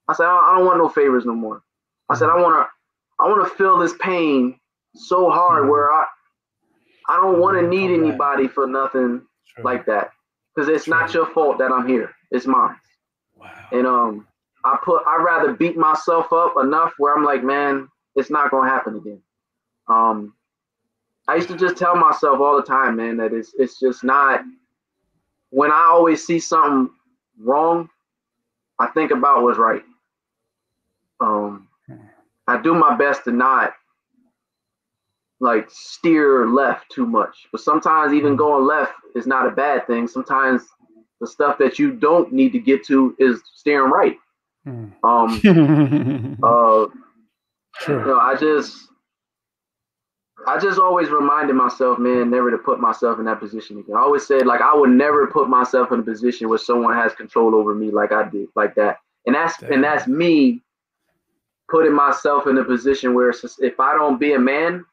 I 0.09 0.13
said 0.13 0.25
I 0.25 0.35
don't, 0.35 0.43
I 0.43 0.57
don't 0.57 0.65
want 0.65 0.77
no 0.79 0.89
favors 0.89 1.25
no 1.25 1.33
more. 1.33 1.63
I 2.09 2.15
said 2.15 2.29
I 2.29 2.35
want 2.35 2.67
to. 2.67 2.74
I 3.19 3.27
want 3.27 3.47
to 3.47 3.55
feel 3.55 3.77
this 3.77 3.93
pain 3.99 4.59
so 4.95 5.29
hard 5.29 5.63
mm. 5.63 5.69
where 5.69 5.91
I. 5.91 6.05
I 7.07 7.17
don't 7.17 7.39
want 7.39 7.59
to 7.59 7.67
need 7.67 7.91
anybody 7.91 8.47
for 8.47 8.65
nothing 8.65 9.21
True. 9.53 9.63
like 9.63 9.85
that 9.85 10.09
because 10.55 10.69
it's 10.69 10.85
True. 10.85 10.95
not 10.95 11.13
your 11.13 11.27
fault 11.27 11.59
that 11.59 11.71
I'm 11.71 11.87
here. 11.87 12.09
It's 12.31 12.47
mine. 12.47 12.75
Wow. 13.35 13.51
And 13.71 13.85
um, 13.85 14.27
I 14.63 14.77
put. 14.83 15.03
I 15.05 15.17
rather 15.17 15.53
beat 15.53 15.77
myself 15.77 16.33
up 16.33 16.55
enough 16.61 16.93
where 16.97 17.15
I'm 17.15 17.23
like, 17.23 17.43
man, 17.43 17.87
it's 18.15 18.31
not 18.31 18.49
gonna 18.49 18.69
happen 18.69 18.95
again. 18.95 19.21
Um, 19.87 20.33
I 21.27 21.35
used 21.35 21.49
to 21.49 21.57
just 21.57 21.77
tell 21.77 21.95
myself 21.95 22.39
all 22.39 22.55
the 22.55 22.63
time, 22.63 22.95
man, 22.95 23.17
that 23.17 23.33
it's 23.33 23.53
it's 23.57 23.79
just 23.79 24.03
not. 24.03 24.41
When 25.51 25.71
I 25.71 25.87
always 25.91 26.25
see 26.25 26.39
something 26.39 26.93
wrong, 27.39 27.87
I 28.79 28.87
think 28.87 29.11
about 29.11 29.43
what's 29.43 29.57
right. 29.57 29.83
Um, 31.19 31.64
I 32.47 32.61
do 32.61 32.73
my 32.73 32.95
best 32.95 33.23
to 33.25 33.31
not 33.31 33.73
like 35.39 35.69
steer 35.69 36.47
left 36.47 36.89
too 36.91 37.05
much, 37.05 37.47
but 37.51 37.61
sometimes 37.61 38.13
even 38.13 38.31
mm-hmm. 38.31 38.37
going 38.37 38.65
left 38.65 38.93
is 39.15 39.27
not 39.27 39.47
a 39.47 39.51
bad 39.51 39.85
thing. 39.87 40.07
Sometimes 40.07 40.63
the 41.19 41.27
stuff 41.27 41.57
that 41.57 41.79
you 41.79 41.91
don't 41.91 42.31
need 42.31 42.51
to 42.53 42.59
get 42.59 42.85
to 42.85 43.15
is 43.19 43.41
steering 43.55 43.91
right. 43.91 44.17
Mm. 44.67 44.91
Um, 45.03 46.39
uh, 46.43 46.87
sure. 47.79 47.99
You 47.99 48.05
know, 48.07 48.19
I 48.19 48.35
just, 48.35 48.77
I 50.47 50.59
just 50.59 50.79
always 50.79 51.09
reminded 51.09 51.53
myself, 51.53 51.99
man, 51.99 52.29
never 52.29 52.51
to 52.51 52.57
put 52.57 52.79
myself 52.79 53.19
in 53.19 53.25
that 53.25 53.39
position 53.39 53.79
again. 53.79 53.95
I 53.95 54.01
always 54.01 54.25
said, 54.27 54.45
like, 54.45 54.61
I 54.61 54.75
would 54.75 54.89
never 54.89 55.27
put 55.27 55.49
myself 55.49 55.91
in 55.91 55.99
a 55.99 56.03
position 56.03 56.49
where 56.49 56.57
someone 56.57 56.93
has 56.93 57.13
control 57.13 57.55
over 57.55 57.73
me, 57.73 57.91
like 57.91 58.11
I 58.11 58.27
did, 58.29 58.47
like 58.55 58.75
that. 58.75 58.97
And 59.25 59.35
that's 59.35 59.53
Definitely. 59.53 59.75
and 59.75 59.83
that's 59.83 60.07
me 60.07 60.63
putting 61.69 61.93
myself 61.93 62.47
in 62.47 62.57
a 62.57 62.63
position 62.63 63.13
where 63.13 63.29
if 63.29 63.79
I 63.79 63.93
don't 63.93 64.19
be 64.19 64.33
a 64.33 64.39
man, 64.39 64.85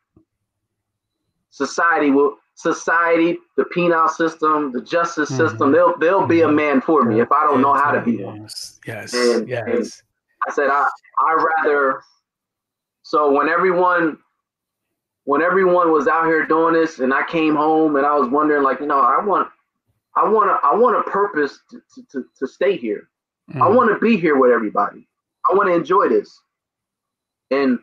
society 1.51 2.11
will 2.11 2.39
society, 2.55 3.39
the 3.57 3.65
penal 3.67 4.09
system, 4.09 4.73
the 4.73 4.83
justice 4.83 5.31
mm-hmm. 5.31 5.49
system, 5.49 5.73
they'll 5.73 5.97
they'll 5.99 6.27
be 6.27 6.43
a 6.43 6.47
mm-hmm. 6.47 6.57
man 6.57 6.81
for 6.81 7.05
me 7.05 7.21
if 7.21 7.31
I 7.33 7.45
don't 7.47 7.61
know 7.61 7.75
how 7.75 7.93
to 7.93 8.01
be 8.01 8.23
one. 8.23 8.49
Yes, 8.87 9.15
and, 9.15 9.49
yes. 9.49 9.63
And 9.67 9.91
I 10.49 10.53
said 10.53 10.69
I 10.71 10.87
I 11.21 11.47
rather. 11.63 12.03
So 13.03 13.33
when 13.33 13.49
everyone 13.49 14.19
when 15.25 15.43
everyone 15.43 15.93
was 15.93 16.09
out 16.09 16.27
here 16.27 16.47
doing 16.47 16.75
this, 16.75 16.99
and 16.99 17.13
I 17.13 17.25
came 17.27 17.55
home 17.55 17.97
and 17.97 18.05
I 18.05 18.17
was 18.17 18.29
wondering, 18.29 18.63
like, 18.63 18.81
you 18.81 18.87
know, 18.87 19.01
I 19.01 19.23
want 19.25 19.49
I 20.17 20.29
want 20.29 20.51
to 20.51 20.67
I 20.67 20.75
want 20.75 20.97
a 20.97 21.11
purpose 21.11 21.61
to, 21.71 21.81
to, 22.13 22.25
to 22.39 22.47
stay 22.47 22.77
here. 22.77 23.09
Mm-hmm. 23.51 23.63
I 23.63 23.69
want 23.69 23.91
to 23.91 23.99
be 23.99 24.17
here 24.17 24.37
with 24.37 24.51
everybody. 24.51 25.09
I 25.51 25.55
want 25.55 25.69
to 25.69 25.75
enjoy 25.75 26.09
this. 26.09 26.41
And 27.53 27.79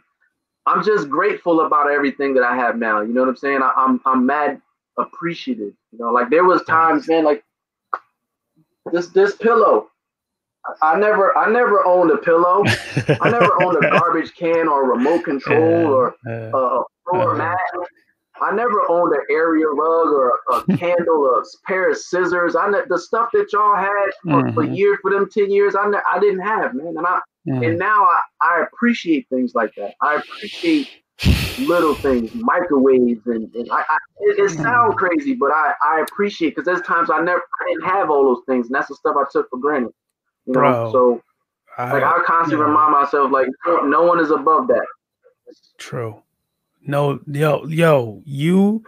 I'm 0.66 0.84
just 0.84 1.10
grateful 1.10 1.62
about 1.62 1.90
everything 1.90 2.34
that 2.36 2.44
I 2.44 2.56
have 2.56 2.78
now. 2.78 3.02
You 3.02 3.14
know 3.14 3.22
what 3.22 3.30
I'm 3.30 3.38
saying? 3.38 3.62
I, 3.62 3.72
am 3.78 4.02
I'm, 4.06 4.20
I'm 4.20 4.26
mad 4.26 4.62
appreciative. 4.98 5.74
You 5.92 6.00
know, 6.00 6.12
like 6.12 6.30
there 6.30 6.44
was 6.44 6.64
times, 6.64 7.08
man, 7.08 7.24
like 7.24 7.44
this 8.92 9.08
this 9.08 9.36
pillow. 9.36 9.90
I, 10.82 10.94
I 10.94 11.00
never 11.00 11.38
I 11.38 11.50
never 11.50 11.86
owned 11.86 12.12
a 12.12 12.18
pillow. 12.18 12.64
I 13.22 13.30
never 13.30 13.64
owned 13.64 13.84
a 13.84 13.90
garbage 14.00 14.34
can 14.36 14.68
or 14.68 14.84
a 14.84 14.98
remote 14.98 15.24
control 15.24 15.88
or 15.88 16.16
uh, 16.28 16.58
a 16.58 16.84
floor 17.10 17.34
uh, 17.34 17.38
mat. 17.38 17.58
I 18.42 18.54
never 18.54 18.90
owned 18.90 19.14
an 19.14 19.22
area 19.30 19.68
rug 19.68 20.08
or 20.08 20.40
a, 20.52 20.64
candle 20.78 21.26
or 21.26 21.42
a 21.42 21.46
pair 21.66 21.90
of 21.92 21.98
scissors. 21.98 22.56
I 22.56 22.70
the 22.88 23.00
stuff 23.00 23.30
that 23.34 23.52
y'all 23.52 23.76
had 23.76 24.10
for, 24.24 24.44
mm-hmm. 24.44 24.54
for 24.54 24.64
years 24.64 24.98
for 25.02 25.12
them 25.12 25.30
ten 25.32 25.52
years. 25.52 25.76
I 25.76 25.90
ne- 25.90 25.98
I 26.12 26.20
didn't 26.20 26.42
have 26.42 26.74
man, 26.74 26.96
and 26.96 27.06
I 27.06 27.20
mm-hmm. 27.50 27.64
and 27.64 27.80
now 27.80 28.04
I, 28.04 28.22
I 28.42 28.64
appreciate 28.64 29.28
things 29.30 29.54
like 29.56 29.74
that. 29.76 29.96
I 30.02 30.16
appreciate 30.16 30.90
little 31.60 31.96
things, 31.96 32.34
microwaves, 32.36 33.26
and, 33.26 33.54
and 33.54 33.72
I, 33.72 33.80
I, 33.80 33.98
it, 34.20 34.40
it 34.40 34.50
sounds 34.52 34.96
crazy, 34.96 35.34
but 35.34 35.52
I 35.52 35.74
I 35.84 36.02
appreciate 36.02 36.52
because 36.52 36.66
there's 36.66 36.82
times 36.82 37.10
I 37.10 37.20
never 37.22 37.42
I 37.42 37.70
didn't 37.70 37.90
have 37.90 38.10
all 38.10 38.24
those 38.24 38.44
things, 38.48 38.68
and 38.68 38.76
that's 38.76 38.88
the 38.88 38.96
stuff 38.96 39.16
I 39.18 39.26
took 39.32 39.50
for 39.50 39.60
granted. 39.60 39.92
You 40.46 40.54
know, 40.54 40.60
Bro, 40.60 40.92
so 40.92 41.24
I, 41.78 41.94
like 41.94 42.04
I 42.04 42.24
constantly 42.26 42.64
yeah. 42.64 42.70
remind 42.70 42.92
myself 42.92 43.32
like 43.32 43.48
no 43.66 44.04
one 44.04 44.20
is 44.20 44.32
above 44.32 44.68
that. 44.68 44.86
True. 45.78 46.22
No, 46.86 47.20
yo, 47.28 47.66
yo, 47.66 48.22
you, 48.26 48.84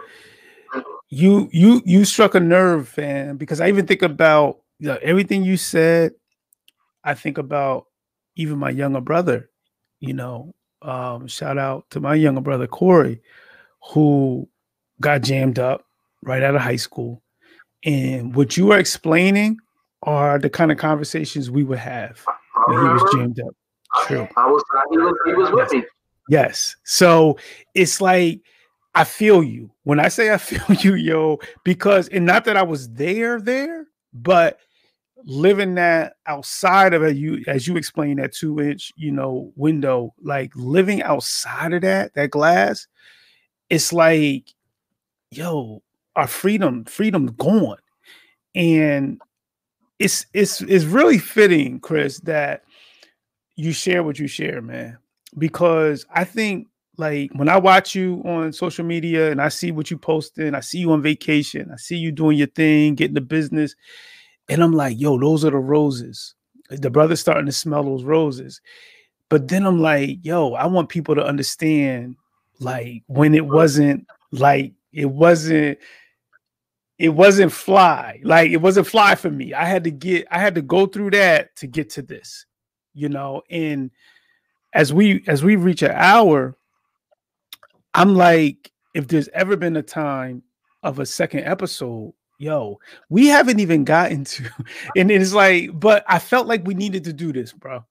you, 1.09 1.49
you, 1.51 1.81
you 1.85 2.05
struck 2.05 2.35
a 2.35 2.39
nerve, 2.39 2.87
fan. 2.87 3.37
Because 3.37 3.61
I 3.61 3.67
even 3.67 3.85
think 3.85 4.01
about 4.01 4.59
you 4.79 4.87
know, 4.87 4.97
everything 5.01 5.43
you 5.43 5.57
said. 5.57 6.13
I 7.03 7.15
think 7.15 7.37
about 7.37 7.87
even 8.35 8.57
my 8.57 8.69
younger 8.69 9.01
brother. 9.01 9.49
You 9.99 10.13
know, 10.13 10.53
um, 10.81 11.27
shout 11.27 11.57
out 11.57 11.89
to 11.91 11.99
my 11.99 12.15
younger 12.15 12.41
brother 12.41 12.67
Corey, 12.67 13.21
who 13.93 14.47
got 14.99 15.21
jammed 15.21 15.59
up 15.59 15.85
right 16.23 16.43
out 16.43 16.55
of 16.55 16.61
high 16.61 16.75
school. 16.75 17.21
And 17.83 18.35
what 18.35 18.57
you 18.57 18.71
are 18.71 18.79
explaining 18.79 19.57
are 20.03 20.39
the 20.39 20.49
kind 20.49 20.71
of 20.71 20.77
conversations 20.77 21.49
we 21.49 21.63
would 21.63 21.79
have 21.79 22.23
when 22.67 22.81
he 22.81 22.89
was 22.89 23.15
jammed 23.15 23.39
up. 23.39 23.55
True. 24.05 24.27
I 24.37 24.47
was 24.47 24.63
he 24.91 24.97
was, 24.97 25.13
he 25.25 25.33
was 25.33 25.51
with 25.51 25.59
yes. 25.59 25.73
me. 25.73 25.83
Yes. 26.29 26.75
So 26.83 27.37
it's 27.75 27.99
like 27.99 28.41
I 28.95 29.03
feel 29.03 29.43
you. 29.43 29.71
When 29.83 29.99
I 29.99 30.07
say 30.07 30.33
I 30.33 30.37
feel 30.37 30.75
you, 30.77 30.95
yo, 30.95 31.39
because 31.63 32.07
and 32.09 32.25
not 32.25 32.45
that 32.45 32.57
I 32.57 32.63
was 32.63 32.89
there 32.93 33.39
there, 33.39 33.87
but 34.13 34.59
living 35.25 35.75
that 35.75 36.13
outside 36.27 36.93
of 36.93 37.03
it, 37.03 37.15
you 37.17 37.43
as 37.47 37.67
you 37.67 37.77
explained 37.77 38.19
that 38.19 38.33
two 38.33 38.59
inch, 38.59 38.91
you 38.95 39.11
know, 39.11 39.51
window, 39.55 40.13
like 40.21 40.51
living 40.55 41.01
outside 41.03 41.73
of 41.73 41.81
that, 41.81 42.13
that 42.15 42.31
glass, 42.31 42.87
it's 43.69 43.93
like, 43.93 44.45
yo, 45.31 45.81
our 46.15 46.27
freedom, 46.27 46.85
freedom's 46.85 47.31
gone. 47.31 47.77
And 48.55 49.21
it's 49.99 50.25
it's 50.33 50.61
it's 50.61 50.85
really 50.85 51.17
fitting, 51.17 51.79
Chris, 51.79 52.19
that 52.21 52.63
you 53.55 53.71
share 53.71 54.03
what 54.03 54.19
you 54.19 54.27
share, 54.27 54.61
man 54.61 54.97
because 55.37 56.05
I 56.13 56.23
think 56.23 56.67
like 56.97 57.31
when 57.33 57.49
I 57.49 57.57
watch 57.57 57.95
you 57.95 58.21
on 58.25 58.53
social 58.53 58.85
media 58.85 59.31
and 59.31 59.41
I 59.41 59.49
see 59.49 59.71
what 59.71 59.89
you 59.89 59.97
posting, 59.97 60.53
I 60.53 60.59
see 60.59 60.79
you 60.79 60.91
on 60.91 61.01
vacation, 61.01 61.69
I 61.71 61.77
see 61.77 61.97
you 61.97 62.11
doing 62.11 62.37
your 62.37 62.47
thing, 62.47 62.95
getting 62.95 63.15
the 63.15 63.21
business, 63.21 63.75
and 64.49 64.63
I'm 64.63 64.73
like, 64.73 64.99
yo, 64.99 65.17
those 65.17 65.45
are 65.45 65.51
the 65.51 65.57
roses. 65.57 66.35
The 66.69 66.89
brother's 66.89 67.19
starting 67.19 67.45
to 67.45 67.51
smell 67.51 67.83
those 67.83 68.03
roses. 68.03 68.61
But 69.29 69.47
then 69.47 69.65
I'm 69.65 69.79
like, 69.81 70.19
yo, 70.23 70.53
I 70.53 70.65
want 70.65 70.89
people 70.89 71.15
to 71.15 71.25
understand 71.25 72.15
like 72.59 73.03
when 73.07 73.33
it 73.33 73.45
wasn't 73.45 74.07
like 74.31 74.73
it 74.93 75.05
wasn't 75.05 75.77
it 76.97 77.09
wasn't 77.09 77.51
fly. 77.51 78.19
Like 78.23 78.51
it 78.51 78.57
wasn't 78.57 78.87
fly 78.87 79.15
for 79.15 79.31
me. 79.31 79.53
I 79.53 79.65
had 79.65 79.83
to 79.85 79.91
get 79.91 80.27
I 80.31 80.39
had 80.39 80.55
to 80.55 80.61
go 80.61 80.85
through 80.85 81.11
that 81.11 81.55
to 81.57 81.67
get 81.67 81.89
to 81.91 82.01
this, 82.01 82.45
you 82.93 83.09
know, 83.09 83.41
and 83.49 83.91
as 84.73 84.93
we 84.93 85.23
as 85.27 85.43
we 85.43 85.55
reach 85.55 85.81
an 85.81 85.91
hour, 85.91 86.55
I'm 87.93 88.15
like, 88.15 88.71
if 88.93 89.07
there's 89.07 89.29
ever 89.29 89.55
been 89.55 89.77
a 89.77 89.81
time 89.81 90.43
of 90.83 90.99
a 90.99 91.05
second 91.05 91.41
episode, 91.41 92.13
yo, 92.41 92.79
we 93.09 93.27
haven't 93.27 93.59
even 93.59 93.83
gotten 93.83 94.23
to, 94.25 94.49
and 94.95 95.11
it's 95.11 95.33
like, 95.33 95.69
but 95.79 96.03
I 96.07 96.19
felt 96.19 96.47
like 96.47 96.65
we 96.65 96.73
needed 96.73 97.03
to 97.05 97.13
do 97.13 97.31
this, 97.31 97.53
bro. 97.53 97.85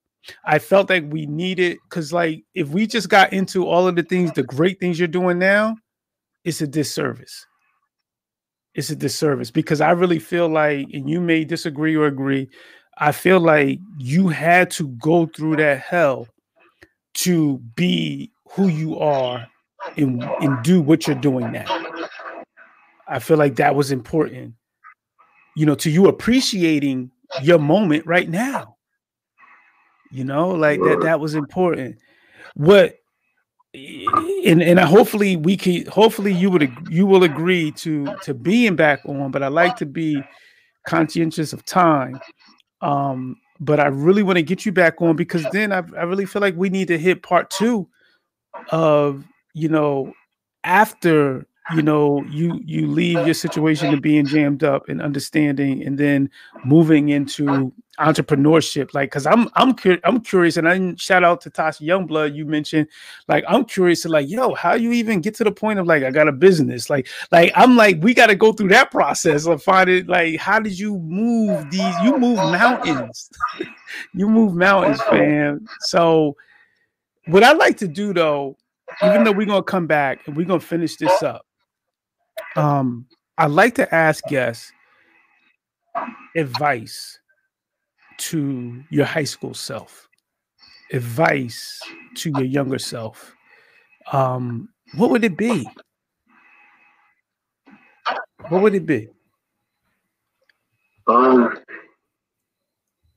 I 0.45 0.59
felt 0.59 0.89
like 0.89 1.05
we 1.07 1.25
needed 1.25 1.77
because, 1.89 2.13
like, 2.13 2.43
if 2.53 2.69
we 2.69 2.85
just 2.85 3.09
got 3.09 3.33
into 3.33 3.65
all 3.65 3.87
of 3.87 3.95
the 3.95 4.03
things, 4.03 4.31
the 4.33 4.43
great 4.43 4.79
things 4.79 4.99
you're 4.99 5.07
doing 5.07 5.39
now, 5.39 5.77
it's 6.43 6.61
a 6.61 6.67
disservice. 6.67 7.47
It's 8.75 8.91
a 8.91 8.95
disservice 8.95 9.49
because 9.49 9.81
I 9.81 9.91
really 9.91 10.19
feel 10.19 10.47
like, 10.47 10.87
and 10.93 11.09
you 11.09 11.19
may 11.19 11.43
disagree 11.43 11.95
or 11.95 12.05
agree, 12.05 12.49
I 12.99 13.13
feel 13.13 13.39
like 13.39 13.79
you 13.97 14.27
had 14.27 14.69
to 14.71 14.89
go 14.89 15.25
through 15.25 15.55
that 15.55 15.79
hell 15.79 16.27
to 17.15 17.57
be 17.75 18.31
who 18.51 18.67
you 18.67 18.99
are 18.99 19.47
and, 19.97 20.23
and 20.23 20.61
do 20.63 20.81
what 20.81 21.07
you're 21.07 21.15
doing 21.15 21.51
now. 21.51 21.65
I 23.11 23.19
feel 23.19 23.37
like 23.37 23.57
that 23.57 23.75
was 23.75 23.91
important, 23.91 24.53
you 25.55 25.65
know, 25.65 25.75
to 25.75 25.89
you 25.91 26.07
appreciating 26.07 27.11
your 27.43 27.59
moment 27.59 28.05
right 28.05 28.29
now. 28.29 28.77
You 30.11 30.23
know, 30.23 30.49
like 30.49 30.79
that 30.79 31.01
that 31.03 31.19
was 31.19 31.35
important. 31.35 31.97
What 32.55 32.95
and 33.73 34.61
and 34.61 34.79
I 34.79 34.85
hopefully 34.85 35.35
we 35.35 35.57
can 35.57 35.85
hopefully 35.87 36.33
you 36.33 36.49
would 36.49 36.71
you 36.89 37.05
will 37.05 37.23
agree 37.23 37.71
to 37.73 38.15
to 38.23 38.33
being 38.33 38.75
back 38.75 39.01
on, 39.05 39.31
but 39.31 39.43
I 39.43 39.49
like 39.49 39.75
to 39.77 39.85
be 39.85 40.21
conscientious 40.87 41.53
of 41.53 41.65
time. 41.65 42.19
Um 42.81 43.37
but 43.59 43.79
I 43.79 43.87
really 43.87 44.23
want 44.23 44.37
to 44.37 44.43
get 44.43 44.65
you 44.65 44.71
back 44.71 45.01
on 45.01 45.15
because 45.15 45.45
then 45.51 45.71
I, 45.71 45.83
I 45.95 46.03
really 46.03 46.25
feel 46.25 46.41
like 46.41 46.55
we 46.55 46.69
need 46.69 46.87
to 46.87 46.97
hit 46.97 47.23
part 47.23 47.49
two 47.49 47.87
of 48.71 49.23
you 49.53 49.69
know 49.69 50.13
after 50.63 51.45
you 51.75 51.81
know 51.81 52.23
you 52.29 52.59
you 52.65 52.87
leave 52.87 53.25
your 53.25 53.33
situation 53.33 53.91
to 53.91 53.99
being 53.99 54.25
jammed 54.25 54.63
up 54.63 54.89
and 54.89 55.01
understanding 55.01 55.83
and 55.85 55.97
then 55.97 56.29
moving 56.65 57.09
into 57.09 57.71
entrepreneurship. 57.99 58.93
Like 58.93 59.09
because 59.09 59.25
i'm 59.27 59.47
i'm 59.53 59.75
i'm 60.03 60.21
curious 60.21 60.57
and 60.57 60.67
i 60.67 60.95
shout 60.95 61.23
out 61.23 61.41
to 61.41 61.49
tasha 61.49 61.81
youngblood 61.81 62.35
you 62.35 62.45
mentioned 62.45 62.87
like 63.27 63.43
i'm 63.47 63.65
curious 63.65 64.01
to 64.03 64.09
like 64.09 64.29
yo 64.29 64.53
how 64.53 64.73
you 64.73 64.91
even 64.91 65.21
get 65.21 65.35
to 65.35 65.43
the 65.43 65.51
point 65.51 65.79
of 65.79 65.87
like 65.87 66.03
i 66.03 66.11
got 66.11 66.27
a 66.27 66.31
business? 66.31 66.89
Like 66.89 67.07
like 67.31 67.51
i'm 67.55 67.75
like 67.75 67.97
we 68.01 68.13
got 68.13 68.27
to 68.27 68.35
go 68.35 68.53
through 68.53 68.69
that 68.69 68.91
process 68.91 69.45
of 69.45 69.61
finding 69.61 70.05
like 70.07 70.39
how 70.39 70.59
did 70.59 70.77
you 70.77 70.97
move 70.99 71.69
these 71.69 71.95
you 72.03 72.17
move 72.17 72.37
mountains. 72.37 73.29
You 74.13 74.29
move 74.29 74.55
mountains 74.55 75.01
fam. 75.01 75.67
So 75.81 76.37
what 77.27 77.43
i 77.43 77.51
like 77.51 77.77
to 77.77 77.89
do 77.89 78.13
though 78.13 78.57
even 79.03 79.25
though 79.25 79.33
we're 79.33 79.45
gonna 79.45 79.63
come 79.63 79.85
back 79.85 80.25
and 80.25 80.35
we're 80.35 80.45
gonna 80.45 80.61
finish 80.61 80.95
this 80.95 81.21
up 81.21 81.45
um, 82.55 83.05
I 83.37 83.47
like 83.47 83.75
to 83.75 83.93
ask 83.93 84.23
guests 84.25 84.71
advice 86.35 87.19
to 88.17 88.83
your 88.89 89.05
high 89.05 89.23
school 89.23 89.53
self, 89.53 90.07
advice 90.91 91.79
to 92.15 92.29
your 92.29 92.43
younger 92.45 92.79
self. 92.79 93.35
Um, 94.11 94.69
what 94.95 95.09
would 95.09 95.23
it 95.23 95.37
be? 95.37 95.67
What 98.49 98.61
would 98.61 98.75
it 98.75 98.85
be? 98.85 99.09
Um, 101.07 101.57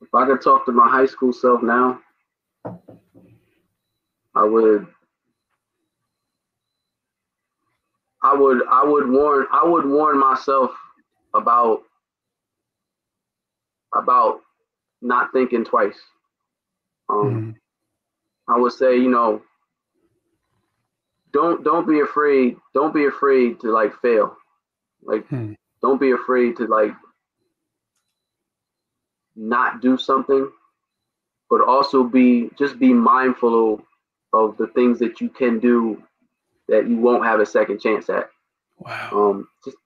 if 0.01 0.13
I 0.13 0.25
could 0.25 0.41
talk 0.41 0.65
to 0.65 0.71
my 0.71 0.87
high 0.87 1.05
school 1.05 1.33
self 1.33 1.61
now, 1.61 1.99
I 4.33 4.43
would 4.43 4.87
I 8.25 8.33
would 8.33 8.61
I 8.67 8.83
would 8.83 9.07
warn 9.07 9.45
I 9.51 9.63
would 9.63 9.85
warn 9.85 10.19
myself 10.19 10.71
about 11.35 11.83
about 13.93 14.39
not 14.99 15.31
thinking 15.31 15.63
twice. 15.63 15.99
Um, 17.07 17.53
mm. 17.53 17.55
I 18.51 18.57
would 18.59 18.73
say, 18.73 18.95
you 18.97 19.09
know, 19.09 19.43
don't 21.33 21.63
don't 21.63 21.87
be 21.87 21.99
afraid. 21.99 22.57
Don't 22.73 22.95
be 22.95 23.05
afraid 23.05 23.59
to 23.59 23.71
like 23.71 23.93
fail. 24.01 24.35
Like, 25.03 25.29
mm. 25.29 25.55
don't 25.83 26.01
be 26.01 26.11
afraid 26.11 26.57
to 26.57 26.65
like 26.65 26.93
not 29.35 29.81
do 29.81 29.99
something, 29.99 30.49
but 31.51 31.61
also 31.61 32.03
be 32.03 32.49
just 32.57 32.79
be 32.79 32.91
mindful 32.91 33.83
of 34.33 34.57
the 34.57 34.67
things 34.73 34.97
that 34.97 35.21
you 35.21 35.29
can 35.29 35.59
do 35.59 36.01
that 36.67 36.87
you 36.87 36.97
won't 36.97 37.25
have 37.25 37.39
a 37.39 37.45
second 37.45 37.79
chance 37.79 38.09
at. 38.09 38.29
Wow. 38.77 39.09
Um, 39.11 39.47
just 39.63 39.77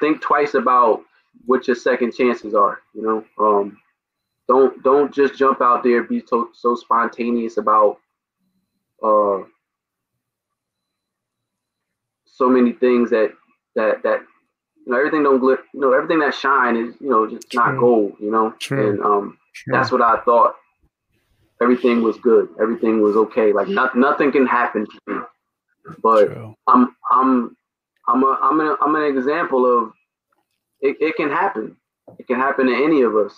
think 0.00 0.20
twice 0.20 0.54
about 0.54 1.02
what 1.46 1.66
your 1.66 1.76
second 1.76 2.12
chances 2.14 2.54
are. 2.54 2.80
You 2.94 3.02
know, 3.02 3.24
um, 3.44 3.78
don't 4.48 4.82
don't 4.82 5.12
just 5.12 5.34
jump 5.34 5.60
out 5.60 5.82
there 5.82 6.02
be 6.02 6.22
so 6.26 6.50
so 6.52 6.74
spontaneous 6.74 7.56
about 7.56 7.98
uh 9.02 9.38
so 12.26 12.48
many 12.48 12.72
things 12.72 13.10
that 13.10 13.32
that 13.74 14.02
that 14.02 14.20
you 14.84 14.92
know 14.92 14.98
everything 14.98 15.22
don't 15.22 15.40
glit 15.40 15.58
you 15.72 15.80
know 15.80 15.92
everything 15.92 16.18
that 16.18 16.34
shine 16.34 16.76
is 16.76 16.94
you 17.00 17.08
know 17.08 17.28
just 17.28 17.50
True. 17.50 17.62
not 17.62 17.78
gold 17.78 18.12
you 18.20 18.30
know 18.30 18.52
True. 18.58 18.90
and 18.90 19.00
um 19.02 19.38
True. 19.54 19.72
that's 19.74 19.92
what 19.92 20.02
I 20.02 20.20
thought 20.24 20.56
everything 21.60 22.02
was 22.02 22.16
good 22.18 22.48
everything 22.60 23.00
was 23.00 23.16
okay 23.16 23.52
like 23.52 23.68
not, 23.68 23.96
nothing 23.96 24.32
can 24.32 24.46
happen 24.46 24.86
to 24.86 25.00
me 25.06 25.20
but 26.02 26.30
I'm 26.68 26.96
I'm 27.10 27.56
I'm 28.08 28.22
a 28.22 28.38
I'm 28.42 28.60
a, 28.60 28.76
I'm 28.80 28.96
an 28.96 29.04
example 29.04 29.66
of 29.66 29.92
it, 30.80 30.96
it 31.00 31.16
can 31.16 31.30
happen 31.30 31.76
it 32.18 32.26
can 32.26 32.36
happen 32.36 32.66
to 32.66 32.74
any 32.74 33.02
of 33.02 33.16
us 33.16 33.34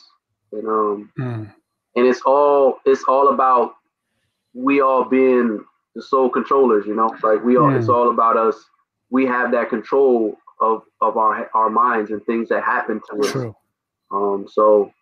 and 0.53 0.67
um 0.67 1.13
mm. 1.19 1.53
and 1.97 2.07
it's 2.07 2.21
all 2.23 2.79
it's 2.85 3.05
all 3.05 3.29
about 3.29 3.75
we 4.55 4.81
all 4.81 5.05
being 5.05 5.65
the 5.95 6.03
sole 6.03 6.29
controllers 6.29 6.87
you 6.87 6.95
know 6.95 7.15
like 7.23 7.43
we 7.45 7.57
all 7.57 7.71
mm. 7.71 7.79
it's 7.79 7.89
all 7.89 8.11
about 8.11 8.37
us 8.37 8.57
we 9.11 9.27
have 9.27 9.53
that 9.53 9.69
control 9.69 10.37
of 10.61 10.83
of 11.01 11.17
our 11.17 11.51
our 11.55 11.71
minds 11.71 12.11
and 12.11 12.25
things 12.25 12.49
that 12.49 12.63
happen 12.63 13.01
to 13.11 13.21
us 13.21 13.33
True. 13.33 13.57
um 14.11 14.47
so 14.51 14.93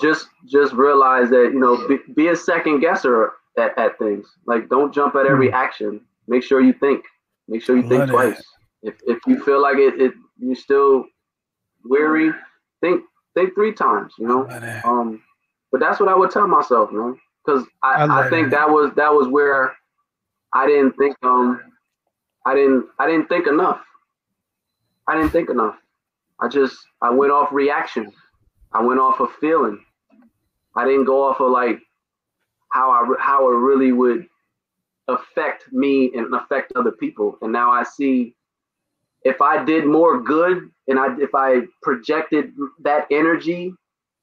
just 0.00 0.28
just 0.46 0.72
realize 0.72 1.30
that 1.30 1.50
you 1.52 1.60
know 1.60 1.86
be, 1.88 1.98
be 2.14 2.28
a 2.28 2.36
second 2.36 2.80
guesser 2.80 3.32
at, 3.58 3.76
at 3.78 3.98
things 3.98 4.26
like 4.46 4.68
don't 4.68 4.94
jump 4.94 5.14
at 5.14 5.26
every 5.26 5.48
mm. 5.48 5.54
action 5.54 6.00
make 6.26 6.42
sure 6.42 6.60
you 6.60 6.72
think 6.72 7.04
make 7.48 7.62
sure 7.62 7.76
you 7.76 7.88
think 7.88 8.08
twice 8.08 8.42
if 8.82 8.94
if 9.06 9.18
you 9.26 9.42
feel 9.44 9.60
like 9.60 9.76
it, 9.78 10.00
it 10.00 10.12
you 10.38 10.54
still 10.54 11.04
weary 11.84 12.32
think 12.80 13.02
think 13.34 13.54
three 13.54 13.72
times, 13.72 14.12
you 14.18 14.26
know. 14.26 14.48
Um, 14.84 15.22
but 15.70 15.80
that's 15.80 16.00
what 16.00 16.08
I 16.08 16.14
would 16.16 16.30
tell 16.30 16.46
myself, 16.46 16.90
man, 16.92 17.18
because 17.44 17.64
I, 17.82 18.04
I, 18.04 18.26
I, 18.26 18.30
think 18.30 18.50
that. 18.50 18.66
that 18.66 18.70
was 18.70 18.92
that 18.96 19.12
was 19.12 19.28
where 19.28 19.76
I 20.54 20.66
didn't 20.66 20.92
think 20.96 21.16
um 21.22 21.60
I 22.46 22.54
didn't 22.54 22.86
I 22.98 23.06
didn't 23.06 23.28
think 23.28 23.46
enough. 23.46 23.80
I 25.06 25.16
didn't 25.16 25.30
think 25.30 25.50
enough. 25.50 25.76
I 26.40 26.48
just 26.48 26.76
I 27.02 27.10
went 27.10 27.32
off 27.32 27.52
reaction. 27.52 28.12
I 28.72 28.82
went 28.82 29.00
off 29.00 29.20
of 29.20 29.32
feeling. 29.40 29.82
I 30.76 30.84
didn't 30.84 31.06
go 31.06 31.24
off 31.24 31.40
of 31.40 31.50
like 31.50 31.80
how 32.70 32.90
I 32.90 33.14
how 33.20 33.48
it 33.50 33.54
really 33.54 33.92
would 33.92 34.26
affect 35.08 35.72
me 35.72 36.12
and 36.14 36.32
affect 36.34 36.72
other 36.76 36.92
people. 36.92 37.38
And 37.40 37.52
now 37.52 37.70
I 37.70 37.82
see 37.82 38.34
if 39.22 39.40
I 39.40 39.64
did 39.64 39.86
more 39.86 40.20
good 40.20 40.70
and 40.86 40.98
I 40.98 41.18
if 41.18 41.34
I 41.34 41.62
projected 41.82 42.52
that 42.80 43.06
energy 43.10 43.72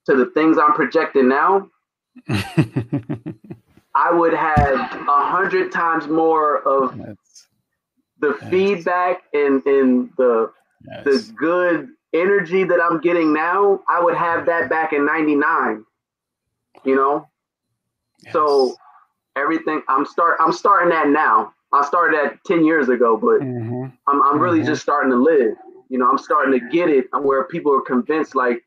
to 0.06 0.16
the 0.16 0.28
things 0.28 0.58
I'm 0.58 0.74
projecting 0.74 1.28
now, 1.28 1.70
I 2.30 4.12
would 4.12 4.34
have 4.34 4.74
a 4.74 5.26
hundred 5.26 5.72
times 5.72 6.08
more 6.08 6.60
of 6.68 6.98
that's, 6.98 7.48
the 8.20 8.34
feedback 8.50 9.24
and, 9.34 9.66
and 9.66 10.10
the 10.18 10.52
the 11.04 11.34
good 11.36 11.90
energy 12.14 12.64
that 12.64 12.80
I'm 12.82 13.02
getting 13.02 13.34
now. 13.34 13.82
I 13.90 14.02
would 14.02 14.16
have 14.16 14.46
that 14.46 14.70
back 14.70 14.94
in 14.94 15.06
'99. 15.06 15.84
You 16.84 16.96
know, 16.96 17.28
yes. 18.26 18.34
so 18.34 18.76
everything 19.38 19.82
I'm 19.88 20.06
start 20.06 20.38
I'm 20.42 20.52
starting 20.52 20.90
that 20.90 21.08
now. 21.10 21.54
I 21.76 21.86
started 21.86 22.18
that 22.18 22.44
10 22.46 22.66
years 22.66 22.90
ago, 22.90 23.18
but 23.18 23.42
mm-hmm. 23.42 23.86
I'm, 24.08 24.22
I'm 24.24 24.40
really 24.40 24.60
mm-hmm. 24.60 24.68
just 24.68 24.82
starting 24.82 25.12
to 25.12 25.18
live. 25.18 25.56
You 25.90 26.00
know, 26.00 26.10
I'm 26.10 26.18
starting 26.18 26.58
to 26.58 26.70
get 26.70 26.90
it 26.90 27.06
where 27.12 27.44
people 27.46 27.74
are 27.74 27.82
convinced, 27.82 28.34
like, 28.34 28.64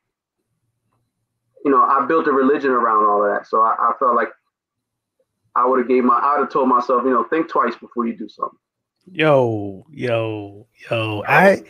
you 1.65 1.71
know, 1.71 1.83
I 1.83 2.05
built 2.07 2.27
a 2.29 2.33
religion 2.33 2.71
around 2.71 3.07
all 3.07 3.25
of 3.25 3.33
that. 3.33 3.47
So 3.47 3.63
I, 3.63 3.75
I 3.79 3.93
felt 3.99 4.15
like 4.15 4.29
I 5.55 5.67
would 5.67 5.79
have 5.79 5.89
gave 5.89 6.05
my, 6.05 6.19
I 6.19 6.35
would 6.35 6.45
have 6.45 6.53
told 6.53 6.69
myself, 6.69 7.03
you 7.05 7.11
know, 7.11 7.25
think 7.25 7.49
twice 7.49 7.75
before 7.77 8.07
you 8.07 8.17
do 8.17 8.29
something. 8.29 8.59
Yo, 9.11 9.87
yo, 9.91 10.67
yo, 10.91 11.25
I, 11.27 11.63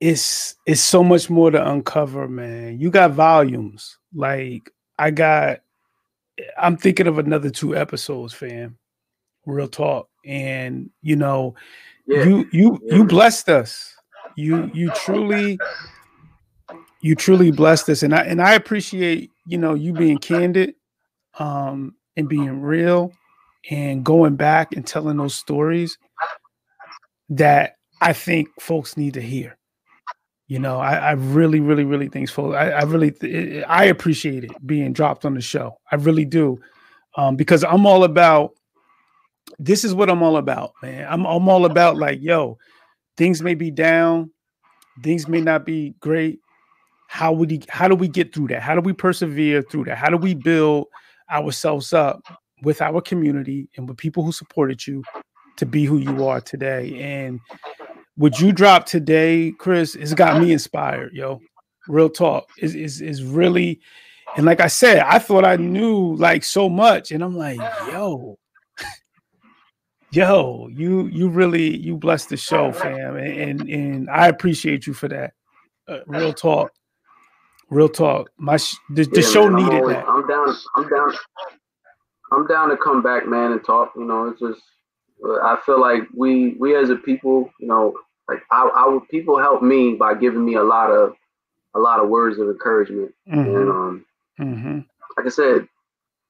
it's, 0.00 0.54
it's 0.66 0.82
so 0.82 1.02
much 1.02 1.30
more 1.30 1.50
to 1.50 1.70
uncover, 1.70 2.28
man. 2.28 2.78
You 2.78 2.90
got 2.90 3.12
volumes. 3.12 3.98
Like 4.14 4.70
I 4.98 5.10
got, 5.10 5.60
I'm 6.56 6.76
thinking 6.76 7.06
of 7.06 7.18
another 7.18 7.50
two 7.50 7.76
episodes, 7.76 8.32
fam 8.34 8.78
real 9.48 9.68
talk. 9.68 10.08
And 10.24 10.90
you 11.02 11.16
know, 11.16 11.54
yeah. 12.06 12.24
you 12.24 12.48
you 12.52 12.78
yeah. 12.84 12.96
you 12.96 13.04
blessed 13.04 13.48
us. 13.48 13.94
You 14.36 14.70
you 14.72 14.90
truly 14.90 15.58
you 17.00 17.14
truly 17.14 17.50
blessed 17.50 17.88
us, 17.88 18.02
and 18.02 18.14
I 18.14 18.22
and 18.22 18.40
I 18.40 18.54
appreciate 18.54 19.30
you 19.46 19.58
know 19.58 19.74
you 19.74 19.92
being 19.92 20.18
candid, 20.18 20.74
um, 21.38 21.96
and 22.16 22.28
being 22.28 22.60
real, 22.60 23.12
and 23.70 24.04
going 24.04 24.36
back 24.36 24.74
and 24.74 24.86
telling 24.86 25.16
those 25.16 25.34
stories 25.34 25.98
that 27.30 27.76
I 28.00 28.12
think 28.12 28.48
folks 28.60 28.96
need 28.96 29.14
to 29.14 29.20
hear. 29.20 29.57
You 30.48 30.58
know, 30.58 30.78
I, 30.78 30.94
I 30.94 31.10
really, 31.12 31.60
really, 31.60 31.84
really 31.84 32.08
think 32.08 32.30
folks. 32.30 32.56
I, 32.56 32.70
I 32.70 32.82
really, 32.82 33.64
I 33.64 33.84
appreciate 33.84 34.44
it 34.44 34.66
being 34.66 34.94
dropped 34.94 35.26
on 35.26 35.34
the 35.34 35.42
show. 35.42 35.78
I 35.92 35.96
really 35.96 36.24
do, 36.24 36.58
um, 37.16 37.36
because 37.36 37.62
I'm 37.64 37.86
all 37.86 38.02
about 38.02 38.52
this 39.58 39.84
is 39.84 39.94
what 39.94 40.08
I'm 40.10 40.22
all 40.22 40.36
about, 40.36 40.72
man. 40.82 41.06
I'm 41.08 41.26
I'm 41.26 41.48
all 41.48 41.64
about 41.64 41.96
like, 41.96 42.20
yo, 42.22 42.58
things 43.16 43.42
may 43.42 43.54
be 43.54 43.70
down, 43.70 44.30
things 45.02 45.28
may 45.28 45.40
not 45.40 45.66
be 45.66 45.94
great. 46.00 46.40
How 47.08 47.32
would 47.32 47.50
he 47.50 47.62
how 47.68 47.88
do 47.88 47.94
we 47.94 48.08
get 48.08 48.34
through 48.34 48.48
that? 48.48 48.62
How 48.62 48.74
do 48.74 48.80
we 48.80 48.92
persevere 48.92 49.62
through 49.62 49.84
that? 49.84 49.98
How 49.98 50.10
do 50.10 50.16
we 50.16 50.34
build 50.34 50.86
ourselves 51.30 51.92
up 51.92 52.22
with 52.62 52.80
our 52.80 53.00
community 53.00 53.68
and 53.76 53.88
with 53.88 53.98
people 53.98 54.22
who 54.22 54.32
supported 54.32 54.86
you 54.86 55.02
to 55.56 55.66
be 55.66 55.84
who 55.84 55.98
you 55.98 56.26
are 56.26 56.40
today? 56.40 56.98
And 57.00 57.40
what 58.18 58.40
you 58.40 58.52
dropped 58.52 58.88
today, 58.88 59.52
Chris, 59.58 59.94
has 59.94 60.12
got 60.12 60.40
me 60.40 60.52
inspired, 60.52 61.12
yo. 61.14 61.40
Real 61.86 62.10
talk 62.10 62.50
is 62.58 62.74
is 62.74 63.00
is 63.00 63.24
really 63.24 63.80
and 64.36 64.44
like 64.44 64.60
I 64.60 64.66
said, 64.66 64.98
I 64.98 65.18
thought 65.18 65.46
I 65.46 65.56
knew 65.56 66.14
like 66.16 66.44
so 66.44 66.68
much, 66.68 67.12
and 67.12 67.24
I'm 67.24 67.36
like, 67.36 67.58
yo, 67.90 68.38
Yo, 70.10 70.68
you 70.72 71.06
you 71.08 71.28
really 71.28 71.76
you 71.76 71.96
blessed 71.96 72.30
the 72.30 72.36
show, 72.36 72.72
fam, 72.72 73.16
and 73.16 73.60
and, 73.60 73.68
and 73.68 74.10
I 74.10 74.28
appreciate 74.28 74.86
you 74.86 74.94
for 74.94 75.06
that. 75.08 75.34
Uh, 75.86 76.00
real 76.06 76.32
talk, 76.32 76.72
real 77.68 77.90
talk. 77.90 78.30
My 78.38 78.56
sh- 78.56 78.76
the, 78.90 79.04
the 79.04 79.20
yeah, 79.20 79.28
show 79.28 79.50
man, 79.50 79.64
needed 79.64 79.80
always, 79.80 79.96
that. 79.96 80.08
I'm 80.08 80.26
down. 80.26 80.56
I'm 80.76 80.88
down. 80.88 81.14
I'm 82.32 82.46
down 82.46 82.68
to 82.70 82.76
come 82.78 83.02
back, 83.02 83.26
man, 83.26 83.52
and 83.52 83.62
talk. 83.62 83.92
You 83.96 84.04
know, 84.04 84.28
it's 84.28 84.40
just 84.40 84.62
I 85.42 85.58
feel 85.66 85.78
like 85.78 86.04
we 86.14 86.56
we 86.58 86.74
as 86.74 86.88
a 86.88 86.96
people, 86.96 87.50
you 87.60 87.68
know, 87.68 87.94
like 88.28 88.42
I, 88.50 88.68
I 88.74 88.98
people 89.10 89.38
help 89.38 89.62
me 89.62 89.94
by 89.94 90.14
giving 90.14 90.44
me 90.44 90.54
a 90.54 90.62
lot 90.62 90.90
of 90.90 91.14
a 91.74 91.78
lot 91.78 92.00
of 92.00 92.08
words 92.08 92.38
of 92.38 92.48
encouragement, 92.48 93.14
mm-hmm. 93.28 93.38
and 93.38 93.70
um, 93.70 94.06
mm-hmm. 94.38 94.78
like 95.16 95.26
I 95.26 95.30
said, 95.30 95.68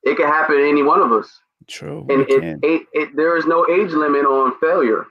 it 0.02 0.16
can 0.16 0.26
happen 0.26 0.56
to 0.56 0.68
any 0.68 0.82
one 0.82 1.00
of 1.00 1.12
us. 1.12 1.40
True. 1.66 2.06
And 2.08 2.22
it, 2.28 2.58
it, 2.62 2.86
it, 2.94 3.16
there 3.16 3.36
is 3.36 3.44
no 3.44 3.68
age 3.68 3.92
limit 3.92 4.24
on 4.24 4.58
failure. 4.58 5.06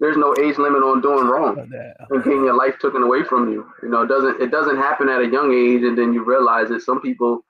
There's 0.00 0.16
no 0.16 0.34
age 0.40 0.56
limit 0.58 0.82
on 0.82 1.02
doing 1.02 1.26
wrong 1.26 1.58
and 1.58 2.24
getting 2.24 2.44
your 2.44 2.54
life 2.54 2.78
taken 2.80 3.02
away 3.02 3.24
from 3.24 3.52
you. 3.52 3.68
You 3.82 3.88
know, 3.88 4.02
it 4.02 4.06
doesn't 4.06 4.40
it 4.40 4.50
doesn't 4.50 4.76
happen 4.76 5.08
at 5.08 5.20
a 5.20 5.26
young 5.26 5.52
age 5.52 5.82
and 5.82 5.98
then 5.98 6.14
you 6.14 6.24
realize 6.24 6.68
that 6.68 6.82
some 6.82 7.02
people 7.02 7.44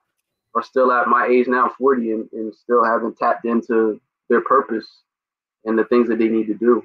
are 0.55 0.63
still 0.63 0.91
at 0.91 1.07
my 1.07 1.27
age 1.27 1.47
now, 1.47 1.71
40, 1.77 2.11
and, 2.11 2.29
and 2.33 2.53
still 2.55 2.83
haven't 2.83 3.17
tapped 3.17 3.45
into 3.45 4.01
their 4.29 4.41
purpose 4.41 4.87
and 5.65 5.77
the 5.77 5.85
things 5.85 6.07
that 6.09 6.17
they 6.17 6.27
need 6.27 6.47
to 6.47 6.55
do. 6.55 6.83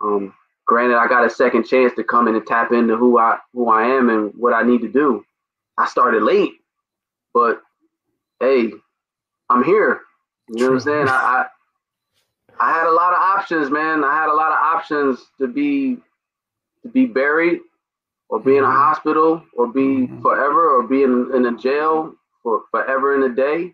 Um, 0.00 0.34
granted, 0.68 0.98
I 0.98 1.08
got 1.08 1.24
a 1.24 1.30
second 1.30 1.64
chance 1.64 1.92
to 1.94 2.04
come 2.04 2.28
in 2.28 2.36
and 2.36 2.46
tap 2.46 2.70
into 2.70 2.96
who 2.96 3.18
I 3.18 3.38
who 3.52 3.68
I 3.68 3.84
am 3.86 4.10
and 4.10 4.32
what 4.36 4.52
I 4.52 4.62
need 4.62 4.82
to 4.82 4.88
do. 4.88 5.24
I 5.76 5.88
started 5.88 6.22
late, 6.22 6.52
but 7.34 7.62
hey, 8.38 8.70
I'm 9.50 9.64
here. 9.64 10.02
You 10.48 10.60
know 10.60 10.66
what 10.68 10.74
I'm 10.74 10.80
saying? 10.80 11.08
I, 11.08 11.12
I 11.12 11.46
I 12.60 12.72
had 12.72 12.86
a 12.86 12.92
lot 12.92 13.12
of 13.12 13.18
options, 13.18 13.70
man. 13.70 14.04
I 14.04 14.14
had 14.14 14.28
a 14.28 14.34
lot 14.34 14.52
of 14.52 14.58
options 14.58 15.24
to 15.38 15.48
be 15.48 15.96
to 16.82 16.88
be 16.88 17.06
buried 17.06 17.60
or 18.28 18.38
be 18.38 18.56
in 18.56 18.64
a 18.64 18.66
mm-hmm. 18.66 18.76
hospital 18.76 19.42
or 19.56 19.68
be 19.68 19.80
mm-hmm. 19.80 20.20
forever 20.20 20.76
or 20.76 20.82
be 20.86 21.02
in, 21.02 21.30
in 21.34 21.46
a 21.46 21.56
jail 21.56 22.14
for 22.42 22.62
forever 22.70 23.16
in 23.16 23.30
a 23.30 23.34
day. 23.34 23.72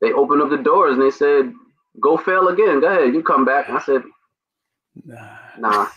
They 0.00 0.12
opened 0.12 0.42
up 0.42 0.50
the 0.50 0.58
doors 0.58 0.94
and 0.94 1.02
they 1.02 1.10
said, 1.10 1.52
Go 2.00 2.16
fail 2.16 2.48
again. 2.48 2.80
Go 2.80 2.86
ahead, 2.86 3.14
you 3.14 3.22
come 3.22 3.44
back. 3.44 3.68
And 3.68 3.78
I 3.78 3.82
said, 3.82 4.02
Nah. 5.04 5.41
Nah. 5.58 5.88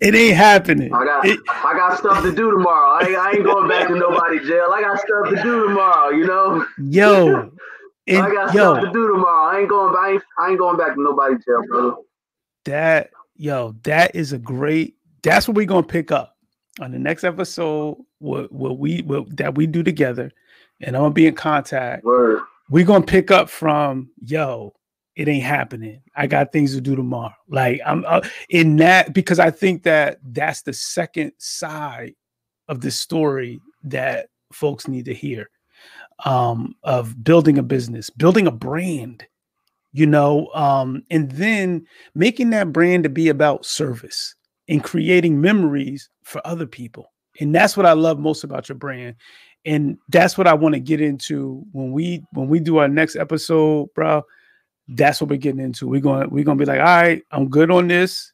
It 0.00 0.14
ain't 0.14 0.36
happening. 0.36 0.92
I 0.92 1.04
got 1.04 1.26
it, 1.26 1.38
I 1.48 1.74
got 1.74 1.98
stuff 1.98 2.22
to 2.22 2.34
do 2.34 2.50
tomorrow. 2.50 2.98
I, 3.00 3.14
I 3.14 3.32
ain't 3.32 3.44
going 3.44 3.68
back 3.68 3.88
to 3.88 3.94
nobody 3.94 4.38
jail. 4.40 4.68
I 4.72 4.80
got 4.80 4.98
stuff 4.98 5.28
to 5.30 5.42
do 5.42 5.68
tomorrow. 5.68 6.10
You 6.10 6.26
know. 6.26 6.66
Yo. 6.78 7.52
And, 8.08 8.22
I 8.22 8.32
got 8.32 8.54
yo, 8.54 8.72
stuff 8.72 8.84
to 8.86 8.90
do 8.90 9.06
tomorrow. 9.06 9.54
I 9.54 9.60
ain't 9.60 9.68
going. 9.68 9.94
I 9.94 10.12
ain't, 10.12 10.22
I 10.38 10.48
ain't 10.48 10.58
going 10.58 10.78
back 10.78 10.94
to 10.94 11.02
nobody 11.02 11.34
jail, 11.44 11.62
bro. 11.68 12.04
That 12.64 13.10
yo, 13.36 13.74
that 13.82 14.14
is 14.14 14.32
a 14.32 14.38
great. 14.38 14.96
That's 15.22 15.46
what 15.46 15.58
we're 15.58 15.66
gonna 15.66 15.82
pick 15.86 16.10
up 16.10 16.34
on 16.80 16.90
the 16.90 16.98
next 16.98 17.22
episode. 17.22 17.98
What 18.18 18.50
what 18.50 18.78
we 18.78 19.02
what, 19.02 19.36
that 19.36 19.56
we 19.56 19.66
do 19.66 19.82
together, 19.82 20.32
and 20.80 20.96
I'm 20.96 21.02
gonna 21.02 21.12
be 21.12 21.26
in 21.26 21.34
contact. 21.34 22.02
Word. 22.02 22.40
We're 22.70 22.86
gonna 22.86 23.04
pick 23.04 23.30
up 23.30 23.50
from 23.50 24.08
yo 24.24 24.72
it 25.18 25.26
ain't 25.26 25.42
happening. 25.42 26.00
I 26.14 26.28
got 26.28 26.52
things 26.52 26.76
to 26.76 26.80
do 26.80 26.94
tomorrow. 26.94 27.34
Like 27.48 27.80
I'm 27.84 28.04
uh, 28.06 28.20
in 28.48 28.76
that 28.76 29.12
because 29.12 29.40
I 29.40 29.50
think 29.50 29.82
that 29.82 30.20
that's 30.22 30.62
the 30.62 30.72
second 30.72 31.32
side 31.38 32.14
of 32.68 32.80
the 32.80 32.92
story 32.92 33.60
that 33.82 34.28
folks 34.52 34.86
need 34.86 35.06
to 35.06 35.14
hear 35.14 35.50
um, 36.24 36.76
of 36.84 37.22
building 37.24 37.58
a 37.58 37.64
business, 37.64 38.10
building 38.10 38.46
a 38.46 38.52
brand, 38.52 39.26
you 39.92 40.06
know, 40.06 40.50
um, 40.54 41.02
and 41.10 41.32
then 41.32 41.84
making 42.14 42.50
that 42.50 42.72
brand 42.72 43.02
to 43.02 43.08
be 43.08 43.28
about 43.28 43.66
service 43.66 44.36
and 44.68 44.84
creating 44.84 45.40
memories 45.40 46.08
for 46.22 46.40
other 46.46 46.66
people. 46.66 47.12
And 47.40 47.52
that's 47.52 47.76
what 47.76 47.86
I 47.86 47.92
love 47.92 48.20
most 48.20 48.44
about 48.44 48.68
your 48.68 48.78
brand. 48.78 49.16
And 49.64 49.98
that's 50.10 50.38
what 50.38 50.46
I 50.46 50.54
want 50.54 50.74
to 50.76 50.80
get 50.80 51.00
into 51.00 51.64
when 51.72 51.90
we 51.90 52.24
when 52.34 52.46
we 52.46 52.60
do 52.60 52.76
our 52.76 52.86
next 52.88 53.16
episode, 53.16 53.88
bro 53.96 54.22
that's 54.88 55.20
what 55.20 55.30
we're 55.30 55.36
getting 55.36 55.60
into. 55.60 55.86
We're 55.86 56.00
going 56.00 56.30
we're 56.30 56.44
going 56.44 56.58
to 56.58 56.64
be 56.64 56.70
like, 56.70 56.80
all 56.80 56.86
right, 56.86 57.22
I'm 57.30 57.48
good 57.48 57.70
on 57.70 57.88
this. 57.88 58.32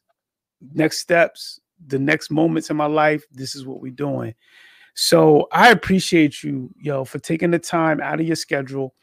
Next 0.73 0.99
steps, 0.99 1.59
the 1.87 1.99
next 1.99 2.31
moments 2.31 2.69
in 2.69 2.77
my 2.77 2.85
life, 2.85 3.23
this 3.31 3.55
is 3.55 3.65
what 3.65 3.81
we're 3.81 3.91
doing. 3.91 4.33
So 4.95 5.47
I 5.51 5.71
appreciate 5.71 6.41
you, 6.41 6.73
yo, 6.79 7.03
for 7.03 7.19
taking 7.19 7.51
the 7.51 7.59
time 7.59 7.99
out 7.99 8.21
of 8.21 8.25
your 8.25 8.37
schedule 8.37 8.95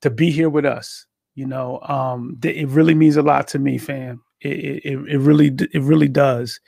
to 0.00 0.10
be 0.10 0.30
here 0.30 0.48
with 0.48 0.64
us. 0.64 1.06
You 1.34 1.46
know, 1.46 1.80
um, 1.82 2.38
it 2.44 2.68
really 2.68 2.94
means 2.94 3.16
a 3.16 3.22
lot 3.22 3.48
to 3.48 3.58
me, 3.58 3.76
fam. 3.76 4.22
It, 4.40 4.84
it, 4.84 5.08
it 5.08 5.18
really 5.18 5.48
it 5.72 5.82
really 5.82 6.08
does. 6.08 6.60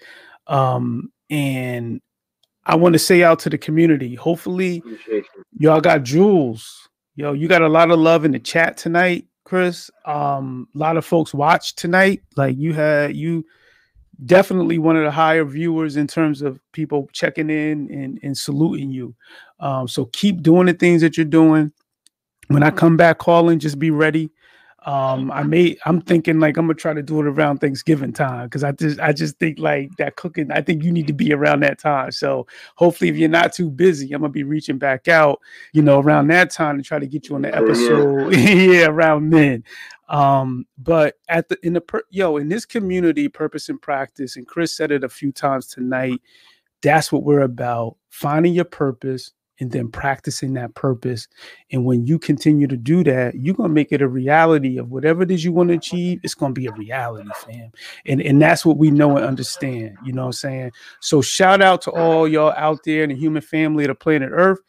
Um, 0.49 1.13
and 1.31 2.01
I 2.65 2.75
want 2.75 2.95
to 2.95 2.99
say 2.99 3.23
out 3.23 3.39
to 3.41 3.51
the 3.51 3.59
community. 3.59 4.17
Hopefully, 4.17 4.83
y'all 5.57 5.81
got 5.81 6.03
jewels. 6.03 6.89
Yo, 7.15 7.33
you 7.33 7.47
got 7.47 7.63
a 7.63 7.69
lot 7.69 7.93
of 7.93 8.01
love 8.01 8.25
in 8.25 8.33
the 8.33 8.41
chat 8.41 8.77
tonight. 8.77 9.27
Chris. 9.47 9.93
Um, 10.05 10.69
a 10.75 10.79
lot 10.79 10.97
of 10.97 11.05
folks 11.05 11.33
watched 11.33 11.79
tonight. 11.79 12.21
Like 12.37 12.57
you 12.59 12.75
had 12.75 13.17
you 13.17 13.47
definitely 14.25 14.79
one 14.79 14.97
of 14.97 15.05
the 15.05 15.11
higher 15.11 15.45
viewers 15.45 15.97
in 15.97 16.09
terms 16.09 16.43
of 16.43 16.61
people 16.73 17.09
checking 17.13 17.49
in 17.49 17.89
and, 17.93 18.19
and 18.25 18.37
saluting 18.37 18.91
you. 18.91 19.15
Um, 19.61 19.87
so 19.87 20.07
keep 20.07 20.43
doing 20.43 20.67
the 20.67 20.73
things 20.73 21.01
that 21.03 21.17
you're 21.17 21.25
doing. 21.25 21.73
When 22.49 22.65
I 22.65 22.71
come 22.71 22.97
back 22.97 23.19
calling, 23.19 23.61
just 23.61 23.79
be 23.79 23.91
ready. 23.91 24.31
Um, 24.87 25.33
I 25.33 25.43
may 25.43 25.77
I'm 25.85 26.01
thinking 26.01 26.39
like 26.39 26.57
I'm 26.57 26.67
gonna 26.67 26.75
try 26.75 26.95
to 26.95 27.03
do 27.03 27.19
it 27.19 27.27
around 27.27 27.59
Thanksgiving 27.59 28.13
time 28.13 28.47
because 28.47 28.63
I 28.63 28.71
just 28.71 29.01
I 29.01 29.13
just 29.13 29.37
think 29.39 29.59
like 29.59 29.91
that 29.97 30.15
cooking, 30.15 30.53
I 30.53 30.63
think 30.63 30.85
you 30.85 30.93
need 30.93 31.09
to 31.09 31.13
be 31.13 31.33
around 31.33 31.65
that 31.65 31.81
time. 31.81 32.13
So 32.13 32.47
hopefully 32.77 33.11
if 33.11 33.17
you're 33.17 33.29
not 33.29 33.53
too 33.53 33.69
busy, 33.69 34.13
I'm 34.13 34.21
gonna 34.21 34.33
be 34.33 34.45
reaching 34.45 34.79
back 34.79 35.09
out, 35.09 35.41
you 35.73 35.83
know, 35.83 36.01
around 36.01 36.29
that 36.29 36.51
time 36.51 36.77
to 36.77 36.85
try 36.85 37.01
to 37.01 37.07
get 37.07 37.29
you 37.29 37.35
on 37.35 37.43
the 37.43 37.53
episode. 37.53 38.33
yeah, 38.37 38.87
around 38.87 39.31
then. 39.31 39.65
Um, 40.09 40.67
but 40.79 41.19
at 41.29 41.49
the 41.49 41.59
in 41.67 41.73
the 41.73 41.81
per, 41.81 42.03
yo, 42.11 42.37
in 42.37 42.49
this 42.49 42.65
community, 42.65 43.27
purpose 43.27 43.69
and 43.69 43.83
practice, 43.83 44.37
and 44.37 44.47
Chris 44.47 44.77
said 44.77 44.93
it 44.93 45.03
a 45.03 45.09
few 45.09 45.33
times 45.33 45.67
tonight, 45.67 46.21
that's 46.81 47.11
what 47.11 47.25
we're 47.25 47.41
about. 47.41 47.97
Finding 48.09 48.55
your 48.55 48.65
purpose, 48.65 49.33
and 49.61 49.71
then 49.71 49.89
practicing 49.89 50.55
that 50.55 50.75
purpose. 50.75 51.29
And 51.71 51.85
when 51.85 52.07
you 52.07 52.19
continue 52.19 52.67
to 52.67 52.77
do 52.77 53.03
that, 53.05 53.35
you're 53.35 53.55
gonna 53.55 53.69
make 53.69 53.93
it 53.93 54.03
a 54.03 54.09
reality 54.09 54.79
of 54.79 54.91
whatever 54.91 55.23
it 55.23 55.31
is 55.31 55.45
you 55.45 55.53
want 55.53 55.71
to 55.71 55.77
achieve, 55.77 56.21
it's 56.23 56.35
gonna 56.35 56.53
be 56.53 56.67
a 56.67 56.73
reality, 56.73 57.31
fam. 57.37 57.71
And 58.07 58.21
and 58.21 58.41
that's 58.41 58.65
what 58.67 58.77
we 58.77 58.91
know 58.91 59.17
and 59.17 59.25
understand, 59.25 59.97
you 60.05 60.13
know 60.13 60.23
what 60.23 60.29
I'm 60.29 60.33
saying? 60.33 60.73
So 61.01 61.23
shout 61.23 61.63
out 61.63 61.83
to 61.83 61.91
all 61.91 62.29
y'all 62.29 62.55
out 62.57 62.81
there 62.85 63.05
in 63.05 63.11
the 63.11 63.17
human 63.17 63.43
family 63.43 63.85
of 63.85 63.89
the 63.89 63.95
planet 63.95 64.31
Earth. 64.33 64.61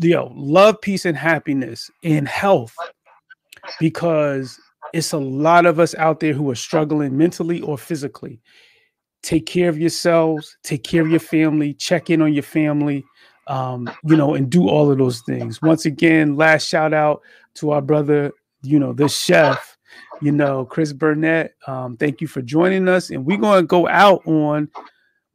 Yo, 0.00 0.32
love, 0.34 0.80
peace, 0.80 1.06
and 1.06 1.16
happiness 1.16 1.90
and 2.04 2.28
health 2.28 2.74
because 3.80 4.60
it's 4.92 5.12
a 5.12 5.18
lot 5.18 5.66
of 5.66 5.80
us 5.80 5.94
out 5.96 6.20
there 6.20 6.32
who 6.32 6.50
are 6.50 6.54
struggling 6.54 7.16
mentally 7.16 7.60
or 7.60 7.76
physically 7.76 8.40
take 9.22 9.46
care 9.46 9.68
of 9.68 9.78
yourselves, 9.78 10.56
take 10.62 10.84
care 10.84 11.02
of 11.02 11.10
your 11.10 11.20
family, 11.20 11.74
check 11.74 12.10
in 12.10 12.22
on 12.22 12.32
your 12.32 12.42
family, 12.42 13.04
um, 13.46 13.90
you 14.04 14.16
know, 14.16 14.34
and 14.34 14.50
do 14.50 14.68
all 14.68 14.90
of 14.90 14.98
those 14.98 15.20
things. 15.20 15.60
Once 15.62 15.86
again, 15.86 16.36
last 16.36 16.68
shout 16.68 16.92
out 16.92 17.22
to 17.54 17.70
our 17.70 17.82
brother, 17.82 18.32
you 18.62 18.78
know, 18.78 18.92
the 18.92 19.08
chef, 19.08 19.76
you 20.20 20.32
know, 20.32 20.64
Chris 20.64 20.92
Burnett. 20.92 21.54
Um, 21.66 21.96
thank 21.96 22.20
you 22.20 22.26
for 22.26 22.42
joining 22.42 22.88
us. 22.88 23.10
And 23.10 23.24
we're 23.24 23.38
going 23.38 23.62
to 23.62 23.66
go 23.66 23.88
out 23.88 24.26
on 24.26 24.68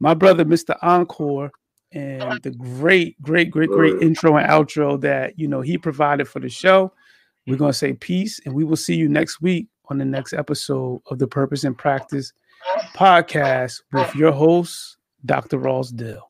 my 0.00 0.14
brother, 0.14 0.44
Mr. 0.44 0.76
Encore, 0.82 1.50
and 1.92 2.42
the 2.42 2.50
great, 2.50 3.20
great, 3.22 3.50
great, 3.50 3.70
great 3.70 4.02
intro 4.02 4.36
and 4.36 4.48
outro 4.48 5.00
that, 5.00 5.38
you 5.38 5.46
know, 5.46 5.60
he 5.60 5.78
provided 5.78 6.28
for 6.28 6.40
the 6.40 6.48
show. 6.48 6.92
We're 7.46 7.56
going 7.56 7.72
to 7.72 7.78
say 7.78 7.92
peace, 7.92 8.40
and 8.44 8.54
we 8.54 8.64
will 8.64 8.76
see 8.76 8.94
you 8.94 9.08
next 9.08 9.40
week 9.40 9.68
on 9.90 9.98
the 9.98 10.04
next 10.04 10.32
episode 10.32 11.02
of 11.10 11.18
the 11.18 11.26
Purpose 11.28 11.64
and 11.64 11.76
Practice 11.76 12.32
podcast 12.94 13.82
with 13.92 14.14
your 14.14 14.32
host, 14.32 14.96
Dr. 15.24 15.58
Ross 15.58 15.90
Dill. 15.90 16.26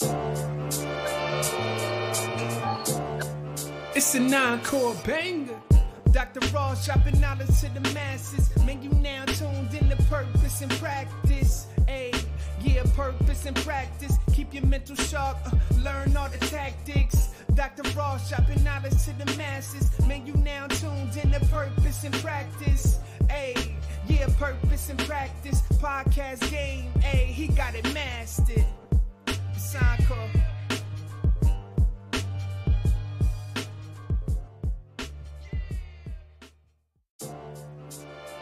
It's 3.95 4.15
a 4.15 4.21
nine-core 4.21 4.95
banger. 5.05 5.61
Dr. 6.11 6.41
Ross 6.55 6.87
dropping 6.87 7.21
knowledge 7.21 7.61
to 7.61 7.69
the 7.75 7.81
masses. 7.93 8.51
Man, 8.65 8.83
you 8.83 8.91
now 8.91 9.25
tuned 9.25 9.75
in 9.75 9.91
to 9.91 9.97
purpose 10.05 10.63
and 10.63 10.71
practice. 10.73 11.67
Hey, 11.89 12.13
yeah, 12.75 12.83
purpose 12.95 13.47
and 13.47 13.57
practice. 13.57 14.19
Keep 14.33 14.55
your 14.55 14.67
mental 14.67 14.97
sharp. 14.97 15.37
Uh, 15.47 15.57
learn 15.83 16.17
all 16.17 16.29
the 16.29 16.39
tactics. 16.47 17.31
Dr. 17.55 17.83
Ross 17.97 18.29
dropping 18.29 18.65
knowledge 18.65 19.05
to 19.05 19.13
the 19.19 19.27
masses. 19.37 19.91
Man, 20.07 20.27
you 20.27 20.35
now 20.35 20.67
tuned 20.67 21.17
in 21.17 21.31
to 21.31 21.41
purpose 21.47 22.05
and 22.05 22.15
practice. 22.15 22.99
Hey. 23.29 23.75
Yeah, 24.07 24.27
purpose 24.39 24.91
and 24.91 24.99
practice, 24.99 25.63
podcast 25.81 26.51
game. 26.51 26.91
Hey, 27.01 27.25
he 27.25 27.49
got 27.49 27.75
it 27.75 27.91
mastered. 27.95 28.67
Sign 29.57 30.05
call. 30.05 30.29